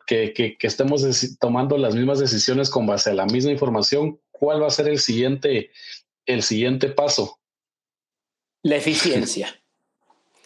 que, 0.08 0.34
que, 0.34 0.58
que 0.58 0.68
estemos 0.68 1.06
tomando 1.40 1.78
las 1.78 1.96
mismas 1.96 2.20
decisiones 2.20 2.70
con 2.70 2.86
base 2.88 3.12
a 3.12 3.14
la 3.14 3.26
misma 3.26 3.52
información, 3.52 4.20
¿cuál 4.32 4.62
va 4.62 4.68
a 4.68 4.72
ser 4.72 4.88
el 4.88 5.00
siguiente 5.00 5.72
el 6.26 6.44
siguiente 6.44 6.90
paso? 6.90 7.40
La 8.62 8.76
eficiencia. 8.76 9.62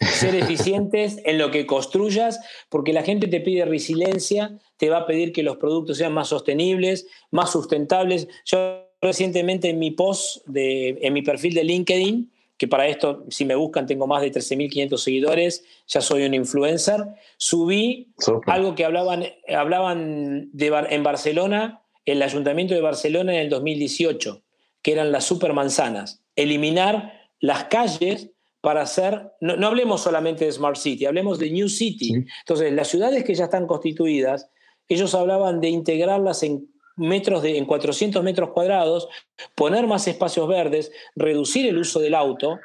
Ser 0.00 0.34
eficientes 0.34 1.18
en 1.24 1.38
lo 1.38 1.50
que 1.50 1.66
construyas, 1.66 2.40
porque 2.68 2.92
la 2.92 3.02
gente 3.02 3.28
te 3.28 3.40
pide 3.40 3.64
resiliencia, 3.64 4.58
te 4.76 4.90
va 4.90 4.98
a 4.98 5.06
pedir 5.06 5.32
que 5.32 5.42
los 5.42 5.56
productos 5.58 5.98
sean 5.98 6.12
más 6.12 6.28
sostenibles, 6.28 7.06
más 7.30 7.52
sustentables. 7.52 8.28
Yo 8.44 8.90
recientemente 9.00 9.68
en 9.70 9.78
mi 9.78 9.90
post, 9.90 10.44
de, 10.46 10.98
en 11.02 11.12
mi 11.12 11.22
perfil 11.22 11.54
de 11.54 11.64
LinkedIn, 11.64 12.32
que 12.56 12.68
para 12.68 12.86
esto, 12.86 13.24
si 13.30 13.44
me 13.44 13.54
buscan, 13.54 13.86
tengo 13.86 14.06
más 14.06 14.22
de 14.22 14.32
13.500 14.32 14.96
seguidores, 14.96 15.64
ya 15.86 16.00
soy 16.00 16.24
un 16.24 16.34
influencer, 16.34 17.04
subí 17.36 18.12
algo 18.46 18.74
que 18.74 18.84
hablaban, 18.84 19.24
hablaban 19.48 20.50
de, 20.52 20.66
en 20.90 21.02
Barcelona, 21.02 21.82
el 22.04 22.22
Ayuntamiento 22.22 22.74
de 22.74 22.80
Barcelona 22.80 23.34
en 23.34 23.40
el 23.40 23.50
2018 23.50 24.44
que 24.84 24.92
eran 24.92 25.10
las 25.10 25.24
supermanzanas. 25.24 26.22
Eliminar 26.36 27.30
las 27.40 27.64
calles 27.64 28.30
para 28.60 28.82
hacer, 28.82 29.32
no, 29.40 29.66
hablemos 29.66 30.02
solamente 30.02 30.44
de 30.44 30.52
Smart 30.52 30.76
City, 30.76 31.06
hablemos 31.06 31.38
de 31.38 31.50
New 31.50 31.70
City. 31.70 32.12
Entonces, 32.40 32.70
las 32.72 32.88
ciudades 32.88 33.24
que 33.24 33.34
ya 33.34 33.44
están 33.44 33.66
constituidas, 33.66 34.50
ellos 34.86 35.14
hablaban 35.14 35.60
de 35.60 35.70
integrarlas 35.70 36.42
en 36.42 36.68
metros 36.96 37.42
de, 37.42 37.58
en 37.58 37.64
400 37.66 38.22
metros 38.22 38.50
cuadrados, 38.50 39.08
poner 39.54 39.86
más 39.86 40.06
espacios 40.06 40.48
verdes, 40.48 40.92
reducir 41.16 41.66
el 41.66 41.78
uso 41.78 42.00
del 42.00 42.14
auto 42.14 42.58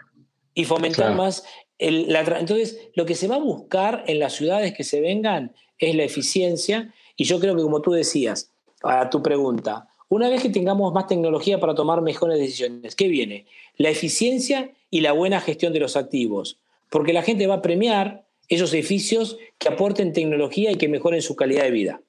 y 0.53 0.65
fomentar 0.65 1.15
más 1.15 1.43
el, 1.77 2.11
la, 2.11 2.21
entonces 2.21 2.89
lo 2.93 3.05
que 3.05 3.15
se 3.15 3.27
va 3.27 3.35
a 3.35 3.39
buscar 3.39 4.03
en 4.07 4.19
las 4.19 4.33
ciudades 4.33 4.73
que 4.73 4.83
se 4.83 4.99
vengan 4.99 5.55
es 5.77 5.95
la 5.95 6.03
eficiencia 6.03 6.93
y 7.15 7.23
yo 7.23 7.39
creo 7.39 7.55
que 7.55 7.63
como 7.63 7.81
tú 7.81 7.91
decías 7.91 8.51
a 8.83 9.09
tu 9.09 9.23
pregunta 9.23 9.87
Una 10.09 10.29
vez 10.29 10.41
que 10.41 10.49
tengamos 10.49 10.93
más 10.93 11.07
tecnología 11.07 11.59
para 11.59 11.75
tomar 11.75 12.01
mejores 12.01 12.39
decisiones, 12.39 12.95
¿qué 12.95 13.07
viene? 13.07 13.45
La 13.77 13.89
eficiencia 13.89 14.71
y 14.89 15.01
la 15.01 15.13
buena 15.13 15.39
gestión 15.39 15.71
de 15.71 15.79
los 15.79 15.95
activos, 15.95 16.57
porque 16.89 17.13
la 17.13 17.21
gente 17.21 17.47
va 17.47 17.55
a 17.55 17.61
premiar 17.61 18.25
esos 18.47 18.73
edificios 18.73 19.37
que 19.57 19.69
aporten 19.69 20.13
tecnología 20.13 20.71
y 20.71 20.75
que 20.75 20.87
mejoren 20.87 21.21
su 21.21 21.35
calidad 21.35 21.63
de 21.63 21.71
vida. 21.71 22.01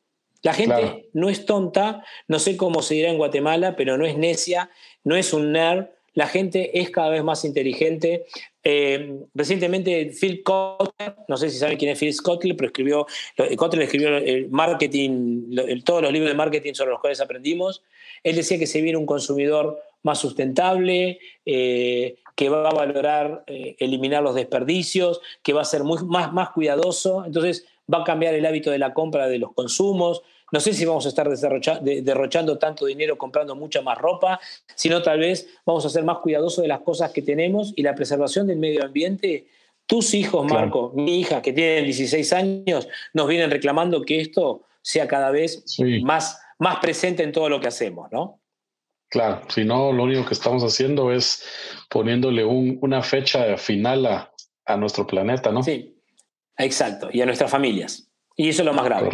La 0.43 0.55
gente 0.55 1.09
no 1.13 1.29
es 1.29 1.45
tonta, 1.45 2.03
no 2.29 2.39
sé 2.39 2.57
cómo 2.57 2.83
se 2.83 2.95
dirá 2.95 3.11
en 3.11 3.19
Guatemala, 3.19 3.77
pero 3.77 3.99
no 3.99 4.07
es 4.07 4.17
necia, 4.17 4.71
no 5.05 5.17
es 5.17 5.33
un 5.33 5.53
nerd, 5.53 5.87
la 6.15 6.27
gente 6.27 6.81
es 6.81 6.91
cada 6.91 7.11
vez 7.11 7.23
más 7.23 7.45
inteligente. 7.45 8.27
Eh, 8.63 9.21
recientemente 9.35 10.13
Phil 10.19 10.43
Kotler, 10.43 11.15
no 11.29 11.37
sé 11.37 11.51
si 11.51 11.59
saben 11.59 11.79
quién 11.79 11.93
es 11.93 11.99
Phil 11.99 12.15
Kotler, 12.23 12.57
pero 12.57 12.69
escribió, 12.69 13.07
Kotler 13.57 13.83
escribió 13.83 14.17
el 14.17 14.51
marketing, 14.51 15.55
todos 15.85 16.03
los 16.03 16.13
libros 16.13 16.31
de 16.31 16.37
marketing 16.37 16.75
sobre 16.75 16.91
los 16.91 17.01
cuales 17.01 17.21
aprendimos. 17.21 17.83
Él 18.23 18.37
decía 18.37 18.59
que 18.59 18.67
se 18.67 18.81
viene 18.81 18.99
un 18.99 19.07
consumidor 19.07 19.81
más 20.03 20.19
sustentable, 20.19 21.19
eh, 21.45 22.17
que 22.35 22.49
va 22.49 22.69
a 22.69 22.75
valorar 22.75 23.45
eh, 23.47 23.77
eliminar 23.79 24.23
los 24.23 24.35
desperdicios, 24.35 25.21
que 25.43 25.53
va 25.53 25.63
a 25.63 25.67
ser 25.67 25.85
muy, 25.85 26.03
más, 26.05 26.33
más 26.33 26.51
cuidadoso. 26.51 27.25
Entonces 27.25 27.67
va 27.93 28.03
a 28.03 28.05
cambiar 28.05 28.35
el 28.35 28.47
hábito 28.47 28.71
de 28.71 28.79
la 28.79 28.95
compra 28.95 29.29
de 29.29 29.39
los 29.39 29.53
consumos. 29.53 30.23
No 30.53 30.61
sé 30.61 30.73
si 30.73 30.85
vamos 30.85 31.07
a 31.07 31.09
estar 31.09 31.29
derrochando 31.29 32.59
tanto 32.59 32.87
dinero 32.87 33.17
comprando 33.17 33.55
mucha 33.55 33.83
más 33.83 33.99
ropa, 33.99 34.41
sino 34.75 35.03
tal 35.03 35.21
vez 35.21 35.49
vamos 35.65 35.85
a 35.87 35.91
ser 35.91 36.05
más 36.05 36.19
cuidadosos 36.19 36.63
de 36.63 36.69
las 36.69 36.81
cosas 36.81 37.13
que 37.13 37.23
tenemos 37.23 37.73
y 37.77 37.83
la 37.83 37.95
preservación 37.95 38.47
del 38.47 38.59
medio 38.59 38.85
ambiente. 38.85 39.47
Tus 39.87 40.15
hijos, 40.15 40.47
Marco, 40.51 40.93
mi 40.95 41.21
hija, 41.21 41.43
que 41.43 41.53
tienen 41.53 41.85
16 41.85 42.33
años, 42.33 42.89
nos 43.13 43.29
vienen 43.29 43.51
reclamando 43.51 44.03
que 44.03 44.21
esto 44.21 44.63
sea 44.83 45.07
cada 45.07 45.31
vez 45.31 45.65
más, 46.03 46.41
más 46.59 46.79
presente 46.79 47.23
en 47.23 47.33
todo 47.33 47.49
lo 47.49 47.61
que 47.61 47.69
hacemos, 47.69 48.11
¿no? 48.13 48.41
Claro, 49.09 49.43
si 49.49 49.65
no, 49.65 49.93
lo 49.93 50.05
único 50.05 50.25
que 50.25 50.35
estamos 50.35 50.63
haciendo 50.63 51.13
es 51.13 51.45
poniéndole 51.89 52.45
una 52.45 53.03
fecha 53.03 53.57
final 53.57 54.07
a, 54.07 54.33
a, 54.65 54.77
nuestro 54.77 55.05
planeta, 55.05 55.51
¿no? 55.51 55.65
Sí, 55.65 56.00
exacto, 56.65 57.09
y 57.13 57.21
a 57.21 57.27
nuestras 57.27 57.51
familias. 57.51 58.09
Y 58.37 58.49
eso 58.49 58.63
es 58.63 58.67
lo 58.67 58.73
más 58.73 58.85
grave. 58.85 59.11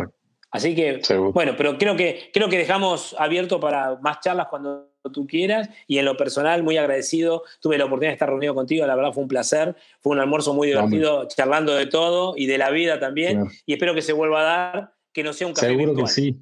Así 0.50 0.74
que, 0.74 1.02
bueno, 1.34 1.54
pero 1.56 1.76
creo 1.76 1.96
que, 1.96 2.30
creo 2.32 2.48
que 2.48 2.56
dejamos 2.56 3.14
abierto 3.18 3.60
para 3.60 3.96
más 3.96 4.20
charlas 4.20 4.46
cuando 4.48 4.90
tú 5.12 5.26
quieras 5.26 5.68
y 5.86 5.98
en 5.98 6.04
lo 6.04 6.16
personal 6.16 6.62
muy 6.62 6.76
agradecido. 6.76 7.42
Tuve 7.60 7.78
la 7.78 7.84
oportunidad 7.84 8.10
de 8.10 8.14
estar 8.14 8.28
reunido 8.28 8.54
contigo, 8.54 8.86
la 8.86 8.94
verdad 8.94 9.12
fue 9.12 9.22
un 9.22 9.28
placer, 9.28 9.76
fue 10.00 10.12
un 10.12 10.20
almuerzo 10.20 10.54
muy 10.54 10.68
divertido 10.68 11.26
charlando 11.28 11.74
de 11.74 11.86
todo 11.86 12.34
y 12.36 12.46
de 12.46 12.58
la 12.58 12.70
vida 12.70 12.98
también 12.98 13.44
y 13.66 13.74
espero 13.74 13.94
que 13.94 14.02
se 14.02 14.12
vuelva 14.12 14.40
a 14.40 14.44
dar, 14.44 14.94
que 15.12 15.22
no 15.22 15.32
sea 15.32 15.46
un 15.46 15.54
café 15.54 15.66
Seguro 15.66 15.94
que 15.94 16.06
sí. 16.06 16.40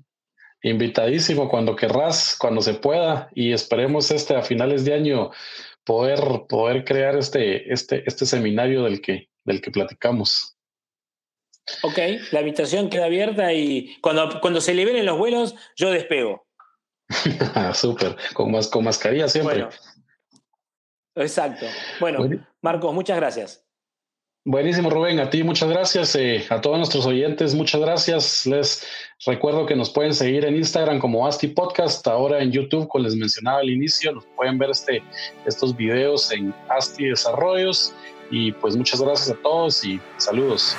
Invitadísimo 0.62 1.48
cuando 1.48 1.76
querrás, 1.76 2.36
cuando 2.38 2.62
se 2.62 2.74
pueda 2.74 3.28
y 3.34 3.52
esperemos 3.52 4.10
este 4.10 4.34
a 4.34 4.42
finales 4.42 4.84
de 4.84 4.94
año 4.94 5.30
poder, 5.84 6.20
poder 6.48 6.84
crear 6.84 7.16
este, 7.16 7.70
este, 7.70 8.02
este 8.06 8.24
seminario 8.24 8.84
del 8.84 9.02
que, 9.02 9.28
del 9.44 9.60
que 9.60 9.70
platicamos. 9.70 10.53
Ok, 11.82 11.98
la 12.32 12.40
habitación 12.40 12.90
queda 12.90 13.06
abierta 13.06 13.52
y 13.52 13.96
cuando, 14.00 14.40
cuando 14.40 14.60
se 14.60 14.74
liberen 14.74 15.06
los 15.06 15.18
vuelos, 15.18 15.54
yo 15.76 15.90
despego. 15.90 16.46
Súper, 17.74 18.16
con, 18.34 18.52
con 18.52 18.84
mascarilla 18.84 19.28
siempre. 19.28 19.66
exacto. 21.14 21.66
Bueno, 22.00 22.28
Marcos, 22.60 22.92
muchas 22.94 23.16
gracias. 23.16 23.64
Buenísimo, 24.46 24.90
Rubén. 24.90 25.20
A 25.20 25.30
ti 25.30 25.42
muchas 25.42 25.70
gracias. 25.70 26.14
Eh, 26.16 26.44
a 26.50 26.60
todos 26.60 26.76
nuestros 26.76 27.06
oyentes, 27.06 27.54
muchas 27.54 27.80
gracias. 27.80 28.44
Les 28.44 28.86
recuerdo 29.24 29.64
que 29.64 29.74
nos 29.74 29.88
pueden 29.88 30.12
seguir 30.12 30.44
en 30.44 30.56
Instagram 30.56 30.98
como 30.98 31.26
Asti 31.26 31.48
Podcast. 31.48 32.06
Ahora 32.06 32.42
en 32.42 32.52
YouTube, 32.52 32.86
como 32.88 33.04
les 33.04 33.16
mencionaba 33.16 33.60
al 33.60 33.70
inicio, 33.70 34.12
nos 34.12 34.26
pueden 34.36 34.58
ver 34.58 34.68
este, 34.68 35.02
estos 35.46 35.74
videos 35.74 36.30
en 36.30 36.54
Asti 36.68 37.06
Desarrollos. 37.06 37.94
Y 38.30 38.52
pues 38.52 38.76
muchas 38.76 39.00
gracias 39.00 39.30
a 39.30 39.40
todos 39.40 39.82
y 39.82 39.98
saludos. 40.18 40.76